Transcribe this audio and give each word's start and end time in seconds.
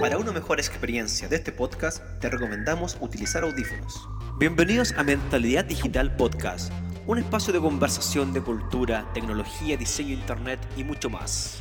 Para 0.00 0.18
una 0.18 0.32
mejor 0.32 0.58
experiencia 0.58 1.28
de 1.28 1.36
este 1.36 1.52
podcast, 1.52 2.02
te 2.20 2.28
recomendamos 2.28 2.96
utilizar 3.00 3.42
audífonos. 3.42 4.08
Bienvenidos 4.38 4.92
a 4.96 5.02
Mentalidad 5.02 5.64
Digital 5.64 6.14
Podcast, 6.16 6.72
un 7.06 7.18
espacio 7.18 7.52
de 7.52 7.60
conversación 7.60 8.32
de 8.32 8.42
cultura, 8.42 9.06
tecnología, 9.14 9.76
diseño, 9.76 10.12
internet 10.12 10.60
y 10.76 10.84
mucho 10.84 11.10
más. 11.10 11.60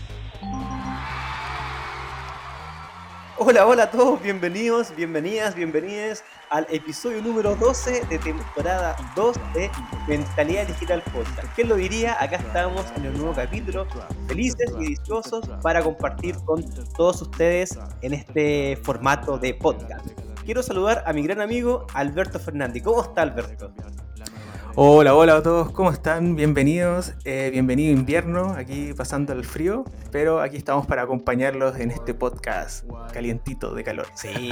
Hola, 3.38 3.66
hola 3.66 3.84
a 3.84 3.92
todos, 3.92 4.22
bienvenidos, 4.22 4.96
bienvenidas, 4.96 5.56
bienvenidas 5.56 6.24
al 6.54 6.68
episodio 6.70 7.20
número 7.24 7.56
12 7.56 8.06
de 8.06 8.20
temporada 8.20 8.96
2 9.16 9.36
de 9.56 9.72
Mentalidad 10.08 10.68
Digital 10.68 11.02
Podcast. 11.12 11.52
¿Quién 11.56 11.68
lo 11.68 11.76
diría? 11.76 12.16
Acá 12.22 12.36
estamos 12.36 12.86
en 12.96 13.06
el 13.06 13.18
nuevo 13.18 13.34
capítulo, 13.34 13.88
felices 14.28 14.72
y 14.80 14.90
dichosos 14.90 15.50
para 15.64 15.82
compartir 15.82 16.36
con 16.46 16.64
todos 16.96 17.24
ustedes 17.24 17.80
en 18.04 18.14
este 18.14 18.78
formato 18.84 19.40
de 19.40 19.56
podcast. 19.56 20.08
Quiero 20.46 20.62
saludar 20.62 21.04
a 21.08 21.14
mi 21.14 21.24
gran 21.24 21.42
amigo 21.42 21.88
Alberto 21.96 22.40
Fernández. 22.40 22.84
¿Cómo 22.84 23.02
está 23.02 23.24
Alberto? 23.24 23.74
Hola, 24.76 25.14
hola 25.14 25.36
a 25.36 25.44
todos, 25.44 25.70
¿cómo 25.70 25.92
están? 25.92 26.36
Bienvenidos, 26.36 27.14
eh, 27.26 27.50
bienvenido 27.52 27.94
invierno, 27.94 28.56
aquí 28.58 28.92
pasando 28.98 29.32
el 29.32 29.46
frío, 29.46 29.84
pero 30.12 30.42
aquí 30.42 30.58
estamos 30.58 30.88
para 30.88 31.04
acompañarlos 31.04 31.80
en 31.80 31.92
este 31.92 32.16
podcast 32.16 32.84
calientito 33.12 33.76
de 33.76 33.84
calor. 33.84 34.08
Sí, 34.16 34.50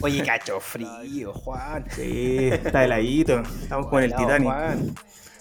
oye, 0.00 0.22
cacho 0.22 0.60
frío, 0.60 1.32
Juan. 1.32 1.84
Sí, 1.90 2.50
está 2.52 2.84
heladito, 2.84 3.42
estamos 3.60 3.88
con 3.88 4.04
el 4.04 4.14
Titanic. 4.14 4.94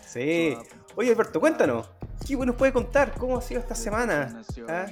Sí, 0.04 0.58
oye 0.96 1.12
Alberto, 1.12 1.40
cuéntanos, 1.40 1.88
¿Qué 2.26 2.36
nos 2.36 2.56
puede 2.56 2.74
contar? 2.74 3.14
¿Cómo 3.14 3.38
ha 3.38 3.42
sido 3.42 3.60
esta 3.60 3.76
semana? 3.76 4.42
¿Ah? 4.68 4.86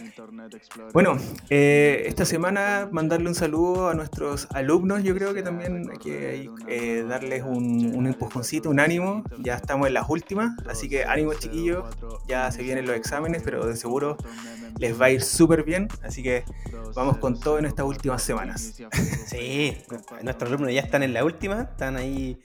Bueno, 0.93 1.17
eh, 1.49 2.03
esta 2.05 2.25
semana 2.25 2.88
mandarle 2.91 3.27
un 3.27 3.36
saludo 3.36 3.89
a 3.89 3.94
nuestros 3.94 4.47
alumnos. 4.52 5.03
Yo 5.03 5.13
creo 5.16 5.33
que 5.33 5.44
también 5.44 5.89
hay 5.91 5.97
que 5.97 6.50
eh, 6.67 7.05
darles 7.08 7.44
un, 7.44 7.94
un, 7.95 8.08
empujoncito, 8.08 8.69
un 8.69 8.80
ánimo. 8.80 9.23
Ya 9.39 9.55
estamos 9.55 9.88
en 9.88 9.95
las 9.95 10.09
últimas, 10.09 10.53
así 10.67 10.88
que 10.88 11.03
ánimo 11.03 11.33
chiquillos. 11.33 11.83
Ya 12.27 12.52
se 12.52 12.63
vienen 12.63 12.85
los 12.85 12.95
exámenes, 12.95 13.41
pero 13.44 13.66
de 13.66 13.75
seguro 13.75 14.17
les 14.78 15.00
va 15.00 15.05
a 15.05 15.09
ir 15.11 15.22
súper 15.22 15.63
bien. 15.63 15.88
Así 16.03 16.23
que 16.23 16.45
vamos 16.95 17.17
con 17.17 17.39
todo 17.39 17.59
en 17.59 17.66
estas 17.66 17.85
últimas 17.85 18.22
semanas. 18.22 18.81
Sí, 19.28 19.78
nuestros 20.22 20.50
alumnos 20.50 20.72
ya 20.72 20.81
están 20.81 21.03
en 21.03 21.13
la 21.13 21.25
última, 21.25 21.63
están 21.63 21.97
ahí, 21.97 22.39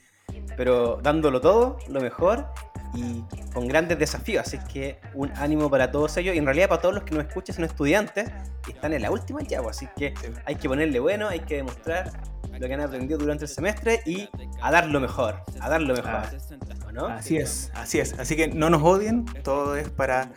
pero 0.56 0.98
dándolo 1.02 1.40
todo, 1.40 1.76
lo 1.88 2.00
mejor 2.00 2.46
y 2.94 3.24
con 3.52 3.68
grandes 3.68 3.98
desafíos. 3.98 4.46
Así 4.46 4.58
que 4.72 4.98
un 5.14 5.30
ánimo 5.36 5.70
para 5.70 5.90
todos 5.90 6.16
ellos 6.16 6.34
y 6.34 6.38
en 6.38 6.44
realidad 6.44 6.68
para 6.68 6.82
todos 6.82 6.94
los 6.94 7.04
que 7.04 7.14
nos 7.14 7.26
escuchan 7.26 7.56
son 7.56 7.64
estudiantes 7.64 8.30
y 8.66 8.72
están 8.72 8.92
en 8.92 9.02
la 9.02 9.10
última 9.10 9.40
ya. 9.42 9.60
Así 9.68 9.88
que 9.96 10.14
hay 10.44 10.56
que 10.56 10.68
ponerle 10.68 11.00
bueno, 11.00 11.28
hay 11.28 11.40
que 11.40 11.56
demostrar 11.56 12.12
lo 12.58 12.66
que 12.66 12.74
han 12.74 12.80
aprendido 12.80 13.18
durante 13.18 13.44
el 13.44 13.50
semestre 13.50 14.02
y 14.04 14.28
a 14.60 14.70
dar 14.70 14.86
lo 14.86 15.00
mejor, 15.00 15.42
a 15.60 15.68
dar 15.68 15.80
lo 15.80 15.94
mejor. 15.94 16.10
Ah, 16.10 17.14
así 17.16 17.36
es, 17.36 17.70
así 17.74 18.00
es. 18.00 18.18
Así 18.18 18.36
que 18.36 18.48
no 18.48 18.68
nos 18.68 18.82
odien, 18.82 19.24
todo 19.42 19.76
es 19.76 19.88
para 19.88 20.32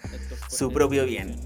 su 0.47 0.71
propio 0.71 1.05
bien. 1.05 1.41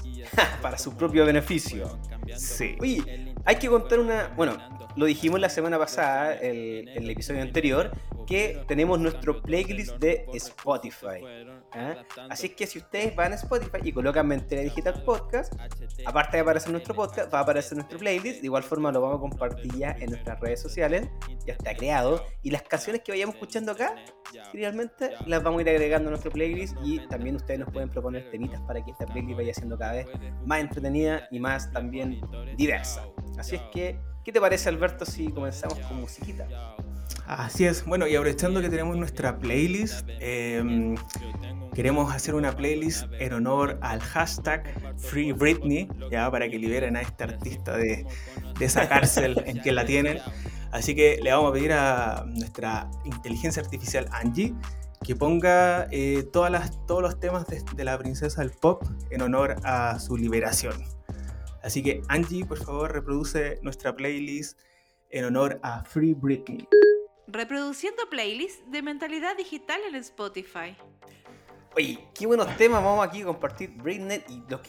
para 0.62 0.78
su 0.78 0.96
propio 0.96 1.26
beneficio. 1.26 1.98
Sí. 2.36 2.76
Oye, 2.80 3.33
hay 3.44 3.56
que 3.56 3.68
contar 3.68 4.00
una. 4.00 4.32
Bueno, 4.36 4.56
lo 4.96 5.06
dijimos 5.06 5.40
la 5.40 5.48
semana 5.48 5.78
pasada, 5.78 6.34
el, 6.34 6.88
el 6.88 7.10
episodio 7.10 7.42
anterior, 7.42 7.90
que 8.26 8.64
tenemos 8.66 8.98
nuestro 8.98 9.42
playlist 9.42 9.96
de 9.98 10.26
Spotify. 10.34 11.24
¿ah? 11.72 11.96
Así 12.30 12.50
que 12.50 12.66
si 12.66 12.78
ustedes 12.78 13.14
van 13.14 13.32
a 13.32 13.36
Spotify 13.36 13.78
y 13.82 13.92
colocan 13.92 14.26
Mentira 14.26 14.62
Digital 14.62 15.02
Podcast, 15.04 15.52
aparte 16.04 16.36
de 16.36 16.40
aparecer 16.42 16.70
nuestro 16.70 16.94
podcast, 16.94 17.32
va 17.32 17.40
a 17.40 17.42
aparecer 17.42 17.76
nuestro 17.76 17.98
playlist. 17.98 18.40
De 18.40 18.46
igual 18.46 18.62
forma 18.62 18.90
lo 18.92 19.00
vamos 19.00 19.18
a 19.18 19.20
compartir 19.20 19.74
ya 19.76 19.96
en 20.00 20.10
nuestras 20.10 20.40
redes 20.40 20.60
sociales. 20.60 21.08
Ya 21.46 21.54
está 21.54 21.74
creado. 21.74 22.24
Y 22.42 22.50
las 22.50 22.62
canciones 22.62 23.02
que 23.02 23.12
vayamos 23.12 23.34
escuchando 23.34 23.72
acá, 23.72 23.94
realmente 24.52 25.10
las 25.26 25.42
vamos 25.42 25.58
a 25.58 25.62
ir 25.62 25.68
agregando 25.70 26.08
a 26.08 26.10
nuestro 26.10 26.30
playlist. 26.30 26.76
Y 26.84 27.00
también 27.08 27.36
ustedes 27.36 27.60
nos 27.60 27.70
pueden 27.70 27.90
proponer 27.90 28.30
temitas 28.30 28.60
para 28.62 28.84
que 28.84 28.90
esta 28.90 29.06
playlist 29.06 29.36
vaya 29.36 29.54
siendo 29.54 29.78
cada 29.78 29.92
vez 29.92 30.06
más 30.44 30.60
entretenida 30.60 31.28
y 31.30 31.40
más 31.40 31.70
también 31.72 32.20
diversa. 32.56 33.06
Así 33.38 33.56
es 33.56 33.62
que, 33.72 33.98
¿qué 34.24 34.32
te 34.32 34.40
parece 34.40 34.68
Alberto 34.68 35.04
si 35.04 35.28
comenzamos 35.28 35.78
con 35.80 36.00
musiquita? 36.00 36.46
Así 37.26 37.64
es, 37.64 37.84
bueno, 37.84 38.06
y 38.06 38.16
aprovechando 38.16 38.60
que 38.60 38.68
tenemos 38.68 38.96
nuestra 38.96 39.38
playlist, 39.38 40.06
em, 40.20 40.94
queremos 41.74 42.12
hacer 42.14 42.34
una 42.34 42.54
playlist 42.54 43.06
en 43.18 43.32
honor 43.32 43.78
al 43.80 44.00
hashtag 44.00 44.62
Free 44.98 45.32
Britney, 45.32 45.88
ya 46.10 46.30
para 46.30 46.48
que 46.48 46.58
liberen 46.58 46.96
a 46.96 47.00
esta 47.00 47.24
artista 47.24 47.76
de, 47.76 48.06
esa 48.60 48.88
cárcel 48.88 49.42
en 49.46 49.60
que 49.62 49.72
la 49.72 49.86
tienen. 49.86 50.18
Así 50.70 50.94
que 50.94 51.18
le 51.22 51.32
vamos 51.32 51.50
a 51.50 51.54
pedir 51.54 51.72
a 51.72 52.24
nuestra 52.26 52.90
inteligencia 53.04 53.62
artificial 53.62 54.06
Angie 54.12 54.54
que 55.02 55.14
ponga 55.14 55.86
eh, 55.90 56.24
todas 56.32 56.50
las, 56.50 56.86
todos 56.86 57.02
los 57.02 57.20
temas 57.20 57.46
de, 57.46 57.62
de 57.74 57.84
la 57.84 57.96
princesa 57.98 58.42
del 58.42 58.50
pop 58.50 58.82
en 59.10 59.22
honor 59.22 59.56
a 59.62 59.98
su 59.98 60.16
liberación. 60.16 60.74
Así 61.64 61.82
que 61.82 62.02
Angie, 62.08 62.44
por 62.44 62.62
favor, 62.62 62.92
reproduce 62.92 63.58
nuestra 63.62 63.96
playlist 63.96 64.60
en 65.08 65.24
honor 65.24 65.58
a 65.62 65.82
Free 65.82 66.12
Britney. 66.12 66.68
Reproduciendo 67.26 68.02
playlists 68.10 68.70
de 68.70 68.82
mentalidad 68.82 69.34
digital 69.34 69.80
en 69.88 69.94
Spotify. 69.94 70.76
Oye, 71.74 72.06
qué 72.14 72.26
buenos 72.26 72.54
temas 72.58 72.84
vamos 72.84 73.04
aquí 73.06 73.22
a 73.22 73.24
compartir 73.24 73.70
Britney 73.70 74.22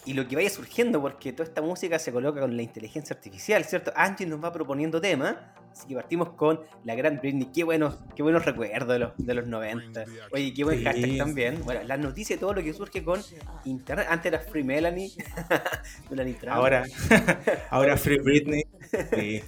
y 0.06 0.14
lo, 0.14 0.26
que 0.26 0.36
vaya 0.38 0.50
surgiendo, 0.50 1.02
porque 1.02 1.34
toda 1.34 1.50
esta 1.50 1.62
música 1.62 2.00
se 2.00 2.14
coloca 2.14 2.40
con 2.40 2.56
la 2.56 2.64
inteligencia 2.64 3.14
artificial, 3.14 3.66
¿cierto? 3.66 3.92
Angie 3.94 4.26
nos 4.26 4.42
va 4.42 4.54
proponiendo 4.54 5.02
temas, 5.02 5.36
así 5.76 5.88
que 5.88 5.96
partimos 5.96 6.30
con 6.30 6.62
la 6.86 6.96
gran 6.96 7.20
Britney. 7.20 7.50
Qué 7.54 7.64
buenos, 7.64 7.98
qué 8.16 8.24
buenos 8.24 8.46
recuerdos 8.46 8.94
de 8.94 9.00
los, 9.00 9.12
de 9.18 9.34
los 9.34 9.48
90. 9.48 10.06
Oye, 10.32 10.54
qué 10.54 10.64
buen 10.64 10.84
hashtag 10.84 11.18
también. 11.18 11.62
Bueno, 11.66 11.84
las 11.84 12.00
noticias 12.00 12.38
y 12.38 12.40
todo 12.40 12.54
lo 12.54 12.64
que 12.64 12.74
surge 12.74 13.04
con 13.04 13.22
internet. 13.66 14.08
Antes 14.10 14.34
era 14.34 14.40
Free 14.40 14.64
Melanie, 14.64 15.12
Melanie 16.10 16.38
Ahora, 16.48 16.84
ahora 17.70 17.98
Free 17.98 18.20
Britney. 18.20 18.64
Sí. 19.14 19.42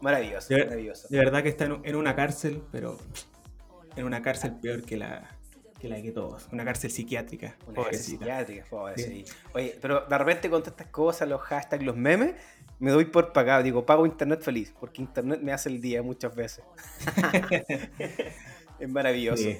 Maravilloso, 0.00 0.52
de, 0.52 0.64
maravilloso. 0.64 1.08
De 1.08 1.16
verdad 1.16 1.42
que 1.42 1.48
está 1.48 1.64
en, 1.64 1.96
una 1.96 2.14
cárcel, 2.14 2.62
pero 2.70 2.98
en 3.96 4.04
una 4.04 4.20
cárcel 4.20 4.52
peor 4.60 4.82
que 4.82 4.98
la 4.98 5.30
que 5.84 5.90
la 5.90 6.00
que 6.00 6.12
todos. 6.12 6.48
Una 6.50 6.64
cárcel 6.64 6.90
psiquiátrica. 6.90 7.56
Una 7.66 7.82
cárcel 7.82 8.00
psiquiátrica, 8.00 8.64
pobre, 8.70 9.24
Oye, 9.52 9.78
pero 9.82 10.06
de 10.06 10.18
repente 10.18 10.48
con 10.48 10.62
todas 10.62 10.72
estas 10.72 10.86
cosas, 10.88 11.28
los 11.28 11.42
hashtags, 11.42 11.84
los 11.84 11.94
memes, 11.94 12.34
me 12.78 12.90
doy 12.90 13.04
por 13.04 13.34
pagado. 13.34 13.62
Digo, 13.62 13.84
pago 13.84 14.06
internet 14.06 14.40
feliz, 14.40 14.72
porque 14.80 15.02
internet 15.02 15.40
me 15.42 15.52
hace 15.52 15.68
el 15.68 15.82
día 15.82 16.02
muchas 16.02 16.34
veces. 16.34 16.64
es 18.78 18.88
maravilloso. 18.88 19.42
Sí, 19.42 19.58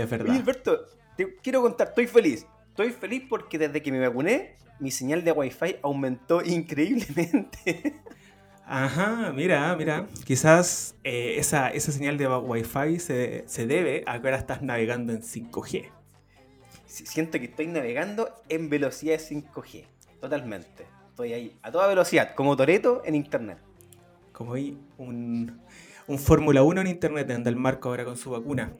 es 0.00 0.10
verdad. 0.10 0.30
Oye, 0.30 0.38
Alberto, 0.38 0.86
te 1.14 1.36
quiero 1.42 1.60
contar, 1.60 1.88
estoy 1.88 2.06
feliz. 2.06 2.46
Estoy 2.68 2.92
feliz 2.92 3.24
porque 3.28 3.58
desde 3.58 3.82
que 3.82 3.92
me 3.92 4.00
vacuné, 4.00 4.56
mi 4.80 4.90
señal 4.90 5.24
de 5.24 5.32
wifi 5.32 5.76
aumentó 5.82 6.42
increíblemente. 6.42 8.00
Ajá, 8.68 9.32
mira, 9.32 9.76
mira. 9.76 10.08
Quizás 10.24 10.96
eh, 11.04 11.36
esa, 11.38 11.68
esa, 11.68 11.92
señal 11.92 12.18
de 12.18 12.26
Wi-Fi 12.26 12.98
se, 12.98 13.44
se, 13.46 13.66
debe 13.66 14.02
a 14.06 14.20
que 14.20 14.26
ahora 14.26 14.38
estás 14.38 14.60
navegando 14.60 15.12
en 15.12 15.22
5G. 15.22 15.88
Siento 16.84 17.38
que 17.38 17.44
estoy 17.44 17.68
navegando 17.68 18.28
en 18.48 18.68
velocidad 18.68 19.18
de 19.18 19.24
5G. 19.24 19.84
Totalmente. 20.20 20.84
Estoy 21.10 21.32
ahí 21.32 21.56
a 21.62 21.70
toda 21.70 21.86
velocidad, 21.86 22.34
como 22.34 22.56
Toreto 22.56 23.02
en 23.04 23.14
internet. 23.14 23.58
Como 24.32 24.54
hay 24.54 24.76
un, 24.98 25.60
un 26.08 26.18
Fórmula 26.18 26.64
1 26.64 26.80
en 26.80 26.86
internet, 26.88 27.30
anda 27.30 27.50
el 27.50 27.56
Marco 27.56 27.88
ahora 27.88 28.04
con 28.04 28.16
su 28.16 28.30
vacuna. 28.30 28.72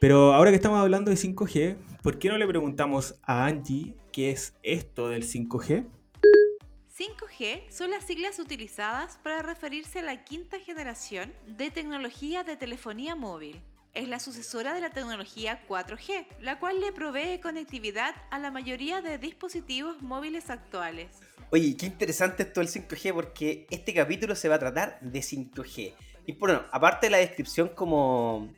Pero 0.00 0.32
ahora 0.32 0.50
que 0.50 0.56
estamos 0.56 0.80
hablando 0.80 1.10
de 1.10 1.18
5G, 1.18 1.76
¿por 2.02 2.18
qué 2.18 2.30
no 2.30 2.38
le 2.38 2.46
preguntamos 2.46 3.16
a 3.24 3.44
Angie 3.44 3.94
qué 4.10 4.30
es 4.30 4.54
esto 4.62 5.10
del 5.10 5.24
5G? 5.24 5.84
5G 6.98 7.70
son 7.70 7.92
las 7.92 8.02
siglas 8.02 8.40
utilizadas 8.40 9.20
para 9.22 9.40
referirse 9.40 10.00
a 10.00 10.02
la 10.02 10.24
quinta 10.24 10.58
generación 10.58 11.32
de 11.46 11.70
tecnología 11.70 12.42
de 12.42 12.56
telefonía 12.56 13.14
móvil. 13.14 13.62
Es 13.94 14.08
la 14.08 14.18
sucesora 14.18 14.74
de 14.74 14.80
la 14.80 14.90
tecnología 14.90 15.62
4G, 15.68 16.26
la 16.40 16.58
cual 16.58 16.80
le 16.80 16.90
provee 16.90 17.38
conectividad 17.38 18.16
a 18.32 18.40
la 18.40 18.50
mayoría 18.50 19.00
de 19.00 19.16
dispositivos 19.16 20.02
móviles 20.02 20.50
actuales. 20.50 21.20
Oye, 21.52 21.76
qué 21.76 21.86
interesante 21.86 22.42
esto 22.42 22.58
del 22.58 22.68
5G 22.68 23.14
porque 23.14 23.68
este 23.70 23.94
capítulo 23.94 24.34
se 24.34 24.48
va 24.48 24.56
a 24.56 24.58
tratar 24.58 24.98
de 25.00 25.20
5G. 25.20 25.94
Y 26.26 26.32
bueno, 26.32 26.64
aparte 26.72 27.06
de 27.06 27.10
la 27.10 27.18
descripción 27.18 27.68
como 27.68 28.52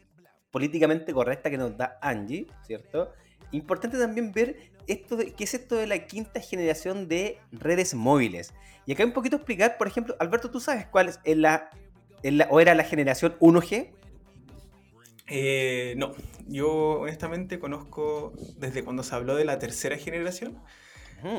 políticamente 0.50 1.12
correcta 1.12 1.50
que 1.50 1.58
nos 1.58 1.76
da 1.76 1.98
Angie, 2.00 2.46
¿cierto? 2.66 3.12
Importante 3.52 3.98
también 3.98 4.32
ver 4.32 4.69
esto 4.92 5.16
de, 5.16 5.32
qué 5.32 5.44
es 5.44 5.54
esto 5.54 5.76
de 5.76 5.86
la 5.86 6.06
quinta 6.06 6.40
generación 6.40 7.08
de 7.08 7.38
redes 7.52 7.94
móviles. 7.94 8.52
Y 8.86 8.92
acá 8.92 9.04
un 9.04 9.12
poquito 9.12 9.36
explicar, 9.36 9.78
por 9.78 9.86
ejemplo, 9.86 10.16
Alberto, 10.18 10.50
¿tú 10.50 10.60
sabes 10.60 10.86
cuál 10.86 11.08
es 11.08 11.36
la, 11.36 11.70
o 12.50 12.60
era 12.60 12.74
la 12.74 12.84
generación 12.84 13.36
1G? 13.38 13.90
Eh, 15.28 15.94
no, 15.96 16.12
yo 16.48 17.00
honestamente 17.00 17.60
conozco 17.60 18.32
desde 18.56 18.82
cuando 18.82 19.02
se 19.02 19.14
habló 19.14 19.36
de 19.36 19.44
la 19.44 19.58
tercera 19.58 19.96
generación. 19.96 20.58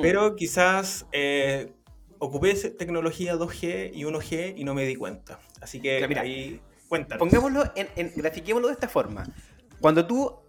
Pero 0.03 0.35
quizás 0.35 1.07
eh, 1.11 1.73
ocupé 2.19 2.53
tecnología 2.53 3.35
2G 3.35 3.91
y 3.93 4.03
1G 4.03 4.53
y 4.55 4.63
no 4.63 4.75
me 4.75 4.85
di 4.85 4.95
cuenta. 4.95 5.39
Así 5.59 5.81
que 5.81 6.05
ahí 6.19 6.61
cuéntanos. 6.87 7.19
Pongámoslo 7.19 7.63
en, 7.75 7.87
en, 7.95 8.13
grafiquémoslo 8.15 8.67
de 8.67 8.75
esta 8.75 8.87
forma. 8.87 9.25
Cuando 9.79 10.05
tú 10.05 10.39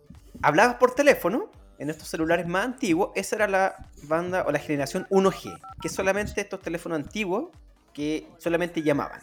hablabas 0.43 0.75
por 0.75 0.95
teléfono, 0.95 1.51
en 1.83 1.91
estos 1.91 2.07
celulares 2.07 2.47
más 2.47 2.65
antiguos, 2.65 3.11
esa 3.17 3.35
era 3.35 3.49
la 3.49 3.75
banda 4.05 4.45
o 4.47 4.53
la 4.53 4.61
generación 4.61 5.05
1G, 5.11 5.59
que 5.83 5.89
solamente 5.89 6.41
estos 6.41 6.61
teléfonos 6.61 6.95
antiguos 6.95 7.49
que 7.93 8.29
solamente 8.39 8.83
llamaban. 8.83 9.21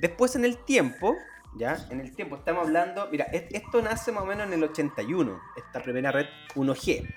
Después 0.00 0.36
en 0.36 0.44
el 0.44 0.56
tiempo, 0.58 1.16
ya, 1.56 1.84
en 1.90 1.98
el 2.00 2.14
tiempo 2.14 2.36
estamos 2.36 2.64
hablando, 2.64 3.08
mira, 3.10 3.24
esto 3.24 3.82
nace 3.82 4.12
más 4.12 4.22
o 4.22 4.26
menos 4.26 4.46
en 4.46 4.52
el 4.52 4.62
81, 4.62 5.40
esta 5.56 5.82
primera 5.82 6.12
red 6.12 6.26
1G. 6.54 7.12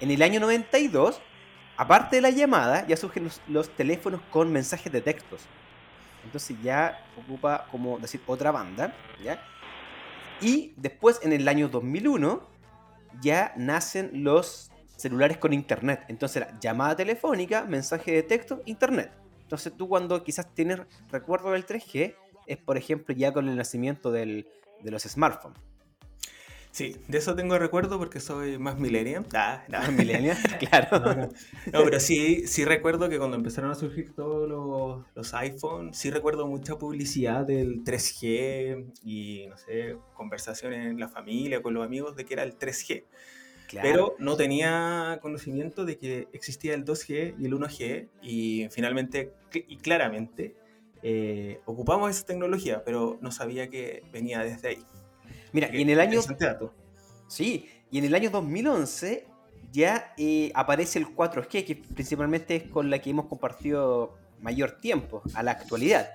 En 0.00 0.10
el 0.10 0.22
año 0.22 0.40
92, 0.40 1.20
aparte 1.76 2.16
de 2.16 2.22
la 2.22 2.30
llamada, 2.30 2.86
ya 2.86 2.96
surgen 2.96 3.30
los, 3.48 3.68
teléfonos 3.76 4.22
con 4.30 4.50
mensajes 4.50 4.90
de 4.90 5.02
textos. 5.02 5.42
Entonces 6.24 6.56
ya 6.62 7.04
ocupa 7.18 7.66
como 7.70 7.98
decir 7.98 8.22
otra 8.26 8.50
banda, 8.50 8.96
¿ya? 9.22 9.44
Y 10.40 10.72
después 10.78 11.20
en 11.22 11.34
el 11.34 11.46
año 11.48 11.68
2001 11.68 12.53
ya 13.20 13.52
nacen 13.56 14.10
los 14.24 14.70
celulares 14.96 15.38
con 15.38 15.52
internet. 15.52 16.04
Entonces 16.08 16.44
llamada 16.60 16.96
telefónica, 16.96 17.64
mensaje 17.64 18.12
de 18.12 18.22
texto, 18.22 18.62
internet. 18.64 19.10
Entonces 19.42 19.72
tú 19.76 19.88
cuando 19.88 20.22
quizás 20.22 20.54
tienes 20.54 20.80
recuerdo 21.10 21.50
del 21.52 21.66
3G 21.66 22.14
es 22.46 22.56
por 22.58 22.76
ejemplo 22.76 23.14
ya 23.14 23.32
con 23.32 23.48
el 23.48 23.56
nacimiento 23.56 24.10
de 24.10 24.46
los 24.82 25.02
smartphones. 25.02 25.58
Sí, 26.74 26.96
de 27.06 27.18
eso 27.18 27.36
tengo 27.36 27.56
recuerdo 27.56 28.00
porque 28.00 28.18
soy 28.18 28.58
más 28.58 28.80
millennial. 28.80 29.24
Ah, 29.32 29.62
no, 29.68 29.92
millennial, 29.92 30.36
claro. 30.58 31.30
No, 31.72 31.84
pero 31.84 32.00
sí, 32.00 32.48
sí 32.48 32.64
recuerdo 32.64 33.08
que 33.08 33.16
cuando 33.16 33.36
empezaron 33.36 33.70
a 33.70 33.76
surgir 33.76 34.12
todos 34.12 34.48
los, 34.48 35.06
los 35.14 35.34
iPhones, 35.34 35.96
sí 35.96 36.10
recuerdo 36.10 36.48
mucha 36.48 36.76
publicidad 36.76 37.46
del 37.46 37.84
3G 37.84 38.86
y, 39.04 39.46
no 39.46 39.56
sé, 39.56 39.96
conversaciones 40.14 40.90
en 40.90 40.98
la 40.98 41.06
familia, 41.06 41.62
con 41.62 41.74
los 41.74 41.86
amigos 41.86 42.16
de 42.16 42.24
que 42.24 42.34
era 42.34 42.42
el 42.42 42.58
3G. 42.58 43.04
Pero 43.80 44.16
no 44.18 44.36
tenía 44.36 45.20
conocimiento 45.22 45.84
de 45.84 45.96
que 45.96 46.26
existía 46.32 46.74
el 46.74 46.84
2G 46.84 47.36
y 47.38 47.46
el 47.46 47.52
1G 47.52 48.08
y 48.20 48.68
finalmente 48.70 49.32
y 49.52 49.76
claramente 49.76 50.56
eh, 51.04 51.60
ocupamos 51.66 52.10
esa 52.10 52.26
tecnología, 52.26 52.82
pero 52.84 53.16
no 53.20 53.30
sabía 53.30 53.70
que 53.70 54.02
venía 54.12 54.40
desde 54.40 54.70
ahí. 54.70 54.84
Mira, 55.54 55.70
y 55.72 55.82
en 55.82 55.90
el 55.90 56.00
año. 56.00 56.20
Sí, 57.28 57.68
y 57.90 57.98
en 57.98 58.04
el 58.04 58.14
año 58.14 58.28
2011 58.28 59.24
ya 59.72 60.12
eh, 60.18 60.50
aparece 60.52 60.98
el 60.98 61.06
4G, 61.06 61.64
que 61.64 61.76
principalmente 61.76 62.56
es 62.56 62.62
con 62.64 62.90
la 62.90 62.98
que 62.98 63.10
hemos 63.10 63.26
compartido 63.26 64.18
mayor 64.40 64.72
tiempo 64.72 65.22
a 65.32 65.44
la 65.44 65.52
actualidad. 65.52 66.10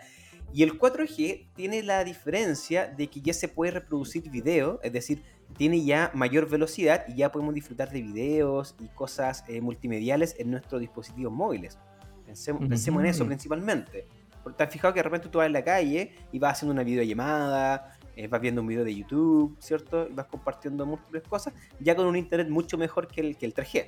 Y 0.53 0.63
el 0.63 0.77
4G 0.77 1.47
tiene 1.55 1.81
la 1.83 2.03
diferencia 2.03 2.87
de 2.87 3.07
que 3.07 3.21
ya 3.21 3.33
se 3.33 3.47
puede 3.47 3.71
reproducir 3.71 4.29
video, 4.29 4.81
es 4.83 4.91
decir, 4.91 5.23
tiene 5.57 5.85
ya 5.85 6.11
mayor 6.13 6.49
velocidad 6.49 7.05
y 7.07 7.15
ya 7.15 7.31
podemos 7.31 7.53
disfrutar 7.53 7.91
de 7.91 8.01
videos 8.01 8.75
y 8.79 8.87
cosas 8.89 9.45
eh, 9.47 9.61
multimediales 9.61 10.35
en 10.37 10.51
nuestros 10.51 10.81
dispositivos 10.81 11.31
móviles. 11.31 11.77
Pensemos, 12.25 12.67
pensemos 12.67 13.01
en 13.03 13.09
eso 13.09 13.25
principalmente. 13.25 14.05
Porque 14.43 14.57
te 14.57 14.63
has 14.63 14.69
fijado 14.69 14.93
que 14.93 14.99
de 14.99 15.03
repente 15.03 15.29
tú 15.29 15.37
vas 15.37 15.47
en 15.47 15.53
la 15.53 15.63
calle 15.63 16.13
y 16.31 16.39
vas 16.39 16.53
haciendo 16.53 16.73
una 16.73 16.83
videollamada, 16.83 17.97
eh, 18.15 18.27
vas 18.27 18.41
viendo 18.41 18.61
un 18.61 18.67
video 18.67 18.83
de 18.83 18.95
YouTube, 18.95 19.55
¿cierto? 19.59 20.07
Y 20.09 20.13
vas 20.13 20.27
compartiendo 20.27 20.85
múltiples 20.85 21.23
cosas, 21.23 21.53
ya 21.79 21.95
con 21.95 22.05
un 22.05 22.15
internet 22.15 22.49
mucho 22.49 22.77
mejor 22.77 23.07
que 23.07 23.21
el, 23.21 23.37
que 23.37 23.45
el 23.45 23.53
3G. 23.53 23.85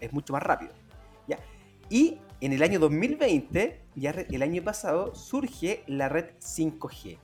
Es 0.00 0.12
mucho 0.12 0.32
más 0.32 0.42
rápido. 0.42 0.72
¿ya? 1.26 1.38
Y 1.88 2.18
en 2.40 2.52
el 2.52 2.62
año 2.62 2.78
2020, 2.78 3.80
ya 3.96 4.10
el 4.10 4.42
año 4.42 4.62
pasado, 4.62 5.14
surge 5.14 5.82
la 5.86 6.08
red 6.08 6.26
5G. 6.40 7.18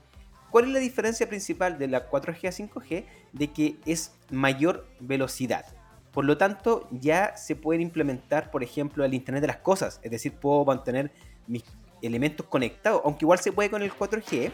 ¿Cuál 0.50 0.66
es 0.66 0.70
la 0.70 0.78
diferencia 0.78 1.28
principal 1.28 1.78
de 1.78 1.88
la 1.88 2.08
4G 2.10 2.48
a 2.48 2.52
5G? 2.52 3.04
De 3.32 3.52
que 3.52 3.76
es 3.84 4.14
mayor 4.30 4.86
velocidad. 5.00 5.66
Por 6.12 6.24
lo 6.24 6.38
tanto, 6.38 6.88
ya 6.90 7.36
se 7.36 7.56
puede 7.56 7.82
implementar, 7.82 8.50
por 8.50 8.62
ejemplo, 8.62 9.04
el 9.04 9.12
Internet 9.12 9.42
de 9.42 9.48
las 9.48 9.58
Cosas. 9.58 10.00
Es 10.02 10.10
decir, 10.10 10.32
puedo 10.32 10.64
mantener 10.64 11.12
mis 11.46 11.62
elementos 12.02 12.46
conectados, 12.46 13.02
aunque 13.04 13.24
igual 13.24 13.38
se 13.38 13.52
puede 13.52 13.70
con 13.70 13.82
el 13.82 13.92
4G, 13.92 14.50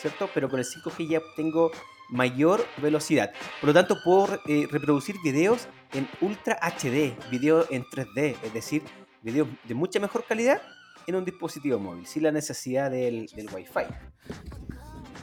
¿cierto? 0.00 0.28
Pero 0.34 0.48
con 0.48 0.58
el 0.58 0.66
5G 0.66 1.08
ya 1.08 1.20
tengo 1.36 1.70
mayor 2.08 2.64
velocidad. 2.82 3.32
Por 3.60 3.68
lo 3.68 3.74
tanto, 3.74 4.02
puedo 4.02 4.40
eh, 4.46 4.66
reproducir 4.70 5.16
videos 5.22 5.68
en 5.92 6.08
Ultra 6.20 6.58
HD, 6.60 7.14
video 7.30 7.66
en 7.70 7.84
3D, 7.84 8.36
es 8.42 8.52
decir, 8.52 8.82
videos 9.22 9.48
de 9.64 9.74
mucha 9.74 10.00
mejor 10.00 10.24
calidad 10.24 10.60
en 11.06 11.16
un 11.16 11.24
dispositivo 11.24 11.78
móvil, 11.78 12.06
sin 12.06 12.22
la 12.22 12.32
necesidad 12.32 12.90
del, 12.90 13.26
del 13.34 13.48
Wi-Fi. 13.52 13.86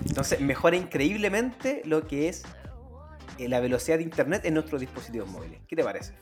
Entonces, 0.06 0.40
mejora 0.40 0.76
increíblemente 0.76 1.82
lo 1.86 2.08
que 2.08 2.30
es 2.30 2.44
eh, 3.38 3.48
la 3.48 3.60
velocidad 3.60 3.98
de 3.98 4.04
Internet 4.04 4.46
en 4.46 4.54
nuestros 4.54 4.82
dispositivos 4.82 5.30
móviles. 5.30 5.60
¿Qué 5.68 5.76
te 5.76 5.84
parece? 5.84 6.14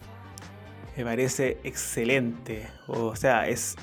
Me 0.98 1.04
parece 1.04 1.57
excelente. 1.63 2.69
O 2.88 3.16
sea, 3.16 3.48
es 3.48 3.75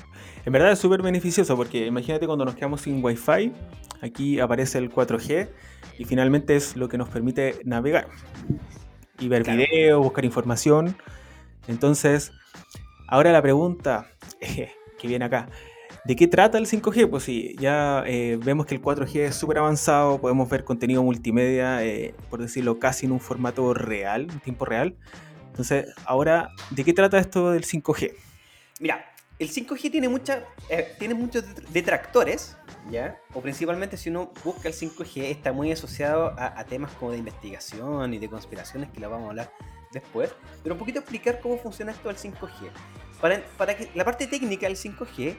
en 0.45 0.51
verdad 0.51 0.71
es 0.73 0.79
súper 0.79 1.01
beneficioso 1.01 1.55
porque 1.55 1.85
imagínate 1.85 2.25
cuando 2.25 2.43
nos 2.43 2.55
quedamos 2.55 2.81
sin 2.81 3.03
Wi-Fi, 3.03 3.53
aquí 4.03 4.39
aparece 4.39 4.77
el 4.77 4.91
4G 4.91 5.49
y 5.97 6.05
finalmente 6.05 6.55
es 6.55 6.75
lo 6.75 6.89
que 6.89 6.97
nos 6.97 7.09
permite 7.09 7.59
navegar 7.63 8.07
y 9.19 9.27
ver 9.27 9.43
videos, 9.43 10.03
buscar 10.03 10.25
información. 10.25 10.95
Entonces, 11.67 12.31
ahora 13.07 13.31
la 13.31 13.41
pregunta 13.41 14.07
que 14.39 15.07
viene 15.07 15.25
acá, 15.25 15.47
¿de 16.03 16.15
qué 16.15 16.27
trata 16.27 16.57
el 16.57 16.67
5G? 16.67 17.09
Pues 17.09 17.23
sí, 17.23 17.55
ya 17.57 18.03
eh, 18.05 18.37
vemos 18.43 18.65
que 18.65 18.75
el 18.75 18.81
4G 18.81 19.19
es 19.19 19.35
súper 19.35 19.59
avanzado, 19.59 20.19
podemos 20.19 20.49
ver 20.49 20.63
contenido 20.63 21.03
multimedia, 21.03 21.83
eh, 21.85 22.13
por 22.29 22.41
decirlo, 22.41 22.79
casi 22.79 23.05
en 23.05 23.13
un 23.13 23.19
formato 23.19 23.73
real, 23.73 24.27
en 24.29 24.39
tiempo 24.41 24.65
real. 24.65 24.95
Entonces, 25.47 25.85
ahora, 26.05 26.49
¿de 26.71 26.83
qué 26.83 26.93
trata 26.93 27.19
esto 27.19 27.51
del 27.51 27.63
5G? 27.63 28.13
Mira, 28.79 29.12
el 29.39 29.49
5G 29.49 29.91
tiene, 29.91 30.09
mucha, 30.09 30.45
eh, 30.69 30.95
tiene 30.99 31.13
muchos 31.13 31.43
detractores, 31.71 32.55
¿ya? 32.89 33.19
O 33.33 33.41
principalmente 33.41 33.97
si 33.97 34.09
uno 34.09 34.31
busca 34.43 34.67
el 34.67 34.73
5G, 34.73 35.23
está 35.23 35.51
muy 35.51 35.71
asociado 35.71 36.35
a, 36.37 36.63
temas 36.65 36.91
como 36.93 37.11
de 37.11 37.17
investigación 37.17 38.13
y 38.13 38.19
de 38.19 38.29
conspiraciones, 38.29 38.89
que 38.91 38.99
la 38.99 39.07
vamos 39.07 39.27
a 39.27 39.29
hablar 39.31 39.51
después. 39.91 40.31
Pero 40.61 40.75
un 40.75 40.79
poquito 40.79 40.99
explicar 40.99 41.39
cómo 41.41 41.57
funciona 41.57 41.91
esto 41.91 42.09
del 42.09 42.17
5G. 42.17 42.71
Para, 43.19 43.43
para 43.57 43.75
que 43.75 43.89
la 43.95 44.05
parte 44.05 44.27
técnica 44.27 44.67
del 44.67 44.77
5G, 44.77 45.35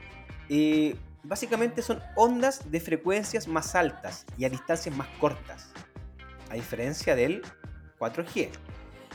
eh, 0.49 0.97
básicamente 1.23 1.81
son 1.83 2.03
ondas 2.17 2.71
de 2.71 2.81
frecuencias 2.81 3.49
más 3.49 3.75
altas 3.75 4.27
y 4.37 4.45
a 4.45 4.51
distancias 4.51 4.95
más 4.95 5.09
cortas. 5.21 5.71
A 6.51 6.55
diferencia 6.55 7.15
del 7.15 7.43
4G. 7.99 8.51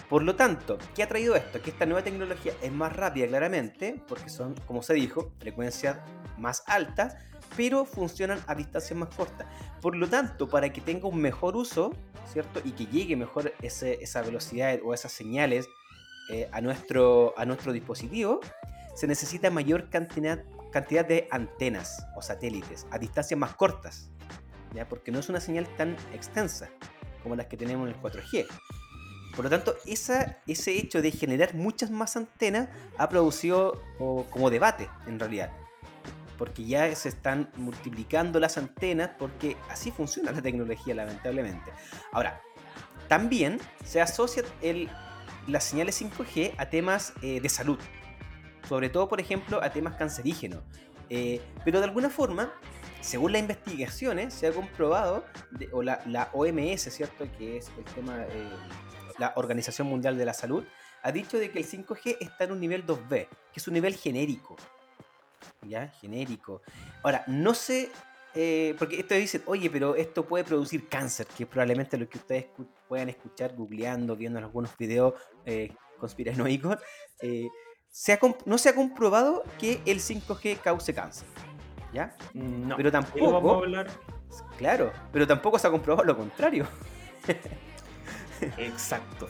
Por 0.10 0.24
lo 0.24 0.36
tanto, 0.36 0.80
¿qué 0.96 1.04
ha 1.04 1.08
traído 1.08 1.36
esto? 1.36 1.62
Que 1.62 1.70
esta 1.70 1.86
nueva 1.86 2.04
tecnología 2.04 2.54
es 2.64 2.72
más 2.72 2.96
rápida 2.96 3.28
claramente, 3.28 4.02
porque 4.08 4.30
son, 4.30 4.56
como 4.66 4.82
se 4.82 4.96
dijo, 4.96 5.32
frecuencias 5.38 5.98
más 6.40 6.64
altas, 6.66 7.16
pero 7.56 7.86
funcionan 7.86 8.42
a 8.48 8.56
distancias 8.56 8.98
más 8.98 9.16
cortas. 9.16 9.46
Por 9.82 9.96
lo 9.96 10.10
tanto, 10.10 10.50
para 10.50 10.74
que 10.74 10.82
tenga 10.82 11.08
un 11.08 11.22
mejor 11.22 11.56
uso, 11.56 11.94
¿cierto? 12.34 12.60
Y 12.64 12.72
que 12.72 12.88
llegue 12.88 13.16
mejor 13.16 13.54
esa 13.62 14.22
velocidad 14.24 14.80
o 14.84 14.96
esas 14.96 15.12
señales 15.12 15.68
eh, 16.32 16.50
a, 16.52 16.60
nuestro, 16.60 17.36
a 17.38 17.46
nuestro 17.46 17.72
dispositivo, 17.72 18.40
se 18.96 19.06
necesita 19.06 19.52
mayor 19.52 19.92
cantidad, 19.92 20.44
cantidad 20.72 21.06
de 21.06 21.28
antenas 21.30 22.04
o 22.16 22.24
satélites 22.24 22.88
a 22.90 22.98
distancias 22.98 23.40
más 23.40 23.54
cortas, 23.54 24.10
¿ya? 24.74 24.90
Porque 24.90 25.12
no 25.12 25.20
es 25.20 25.30
una 25.30 25.40
señal 25.40 25.68
tan 25.78 25.96
extensa 26.14 26.70
como 27.22 27.36
las 27.36 27.46
que 27.46 27.58
tenemos 27.58 27.88
en 27.88 27.96
el 27.96 28.02
4G. 28.02 28.48
Por 29.36 29.46
lo 29.46 29.50
tanto, 29.50 29.76
esa, 29.86 30.38
ese 30.48 30.78
hecho 30.78 31.02
de 31.02 31.12
generar 31.12 31.56
muchas 31.56 31.92
más 31.92 32.18
antenas 32.18 32.70
ha 32.98 33.10
producido 33.10 33.82
como 33.98 34.50
debate, 34.50 34.90
en 35.08 35.20
realidad. 35.20 35.52
Porque 36.38 36.66
ya 36.66 36.94
se 36.96 37.10
están 37.10 37.50
multiplicando 37.58 38.40
las 38.40 38.58
antenas 38.58 39.12
porque 39.20 39.58
así 39.70 39.92
funciona 39.92 40.32
la 40.32 40.42
tecnología, 40.42 40.96
lamentablemente. 40.96 41.72
Ahora, 42.12 42.42
también 43.08 43.60
se 43.84 44.02
asocia 44.02 44.44
el, 44.62 44.90
las 45.48 45.64
señales 45.64 46.02
5G 46.02 46.54
a 46.58 46.70
temas 46.70 47.14
eh, 47.22 47.42
de 47.42 47.50
salud. 47.50 47.80
Sobre 48.68 48.90
todo, 48.90 49.10
por 49.10 49.20
ejemplo, 49.20 49.62
a 49.64 49.72
temas 49.72 49.96
cancerígenos. 49.96 50.62
Eh, 51.10 51.42
pero 51.66 51.80
de 51.80 51.86
alguna 51.86 52.10
forma, 52.10 52.54
según 53.02 53.32
las 53.32 53.42
investigaciones, 53.42 54.34
se 54.34 54.48
ha 54.48 54.52
comprobado, 54.52 55.26
o 55.72 55.82
la, 55.82 56.02
la, 56.06 56.30
OMS, 56.34 56.82
¿cierto? 56.94 57.26
Que 57.38 57.58
es 57.58 57.72
el 57.78 57.84
tema 57.96 58.24
eh, 58.30 58.50
la 59.20 59.34
Organización 59.36 59.88
Mundial 59.88 60.18
de 60.18 60.26
la 60.26 60.34
Salud, 60.34 60.64
ha 61.02 61.12
dicho 61.12 61.38
de 61.38 61.52
que 61.52 61.60
el 61.60 61.66
5G 61.66 62.18
está 62.20 62.46
en 62.46 62.52
un 62.52 62.60
nivel 62.60 62.86
2B, 62.86 63.10
que 63.10 63.28
es 63.56 63.68
un 63.68 63.74
nivel 63.74 63.96
genérico. 63.96 64.56
¿Ya? 65.62 65.88
Genérico. 65.88 66.62
Ahora, 67.04 67.24
no 67.28 67.54
sé, 67.54 67.92
eh, 68.36 68.76
porque 68.78 69.00
esto 69.00 69.16
dicen, 69.16 69.44
oye, 69.46 69.70
pero 69.70 69.96
esto 69.96 70.26
puede 70.26 70.44
producir 70.44 70.88
cáncer, 70.88 71.28
que 71.28 71.44
es 71.44 71.50
probablemente 71.50 71.98
lo 71.98 72.08
que 72.08 72.18
ustedes 72.18 72.48
puedan 72.88 73.10
escuchar 73.10 73.56
googleando, 73.56 74.16
viendo 74.16 74.40
algunos 74.40 74.76
videos 74.78 75.14
eh, 75.46 75.74
conspiranoicos. 76.00 76.78
Eh, 77.22 77.48
no 78.46 78.58
se 78.58 78.70
ha 78.70 78.76
comprobado 78.76 79.44
que 79.58 79.82
el 79.86 80.00
5G 80.00 80.62
cause 80.62 80.94
cáncer. 80.94 81.28
¿Ya? 81.94 82.16
No. 82.34 82.76
Pero 82.78 82.92
tampoco. 82.92 83.64
Claro, 84.58 84.92
pero 85.12 85.26
tampoco 85.26 85.58
se 85.58 85.68
ha 85.68 85.72
comprobado 85.72 86.06
lo 86.06 86.16
contrario. 86.16 86.68
Exacto. 88.58 89.28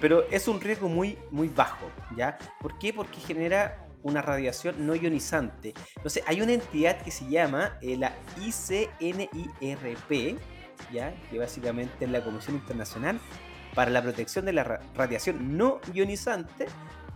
Pero 0.00 0.24
es 0.30 0.48
un 0.48 0.60
riesgo 0.60 0.88
muy, 0.88 1.18
muy 1.30 1.48
bajo, 1.48 1.90
¿ya? 2.16 2.38
¿Por 2.60 2.78
qué? 2.78 2.92
Porque 2.92 3.20
genera 3.20 3.86
una 4.02 4.22
radiación 4.22 4.86
no 4.86 4.94
ionizante. 4.94 5.74
Entonces, 5.96 6.22
hay 6.26 6.40
una 6.40 6.52
entidad 6.52 7.00
que 7.02 7.10
se 7.10 7.28
llama 7.28 7.78
eh, 7.80 7.96
la 7.96 8.14
ICNIRP, 8.40 10.38
¿ya? 10.92 11.14
Que 11.30 11.38
básicamente 11.38 12.04
es 12.04 12.10
la 12.10 12.22
Comisión 12.22 12.56
Internacional 12.56 13.20
para 13.74 13.90
la 13.90 14.02
Protección 14.02 14.44
de 14.44 14.52
la 14.52 14.64
Radiación 14.94 15.56
No 15.56 15.80
Ionizante, 15.92 16.66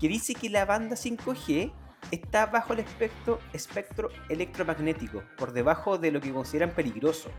que 0.00 0.08
dice 0.08 0.34
que 0.34 0.48
la 0.48 0.64
banda 0.64 0.96
5G 0.96 1.72
está 2.10 2.46
bajo 2.46 2.72
el 2.72 2.80
espectro, 2.80 3.40
espectro 3.52 4.08
electromagnético, 4.28 5.22
por 5.36 5.52
debajo 5.52 5.98
de 5.98 6.12
lo 6.12 6.20
que 6.20 6.32
consideran 6.32 6.70
peligroso. 6.70 7.30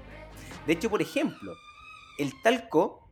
De 0.65 0.73
hecho, 0.73 0.89
por 0.89 1.01
ejemplo, 1.01 1.53
el 2.17 2.33
talco 2.41 3.06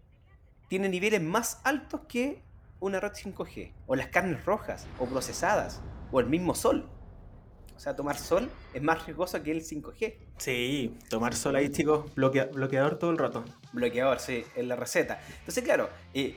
tiene 0.67 0.89
niveles 0.89 1.21
más 1.21 1.61
altos 1.63 2.01
que 2.07 2.41
una 2.79 2.99
red 2.99 3.11
5G, 3.11 3.71
o 3.87 3.95
las 3.95 4.07
carnes 4.07 4.45
rojas, 4.45 4.87
o 4.99 5.05
procesadas, 5.05 5.81
o 6.11 6.19
el 6.19 6.27
mismo 6.27 6.55
sol. 6.55 6.89
O 7.75 7.79
sea, 7.79 7.95
tomar 7.95 8.17
sol 8.17 8.49
es 8.73 8.81
más 8.81 9.05
riesgoso 9.05 9.41
que 9.43 9.51
el 9.51 9.61
5G. 9.61 10.15
Sí, 10.37 10.97
tomar 11.09 11.35
sol 11.35 11.55
ahí, 11.55 11.69
chicos, 11.69 12.13
bloqueador 12.15 12.97
todo 12.97 13.11
el 13.11 13.17
rato. 13.17 13.43
Bloqueador, 13.73 14.19
sí, 14.19 14.45
en 14.55 14.69
la 14.69 14.75
receta. 14.75 15.19
Entonces, 15.39 15.63
claro, 15.63 15.89
eh, 16.13 16.35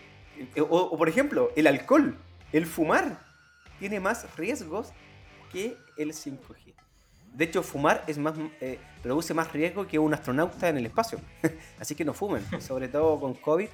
eh, 0.55 0.61
o, 0.61 0.97
por 0.97 1.09
ejemplo, 1.09 1.53
el 1.55 1.67
alcohol, 1.67 2.17
el 2.53 2.67
fumar, 2.67 3.21
tiene 3.79 4.01
más 4.01 4.27
riesgos 4.37 4.93
que 5.53 5.77
el 5.97 6.13
5G. 6.13 6.75
De 7.33 7.45
hecho, 7.45 7.63
fumar 7.63 8.03
es 8.09 8.19
más, 8.19 8.35
eh, 8.61 8.81
produce 9.03 9.33
más 9.33 9.53
riesgo 9.53 9.87
que 9.87 9.99
un 9.99 10.13
astronauta 10.13 10.69
en 10.69 10.79
el 10.79 10.87
espacio. 10.87 11.21
Así 11.79 11.95
que 11.95 12.05
no 12.05 12.15
fumen, 12.15 12.45
sobre 12.61 12.89
todo 12.89 13.21
con 13.21 13.35
COVID, 13.35 13.69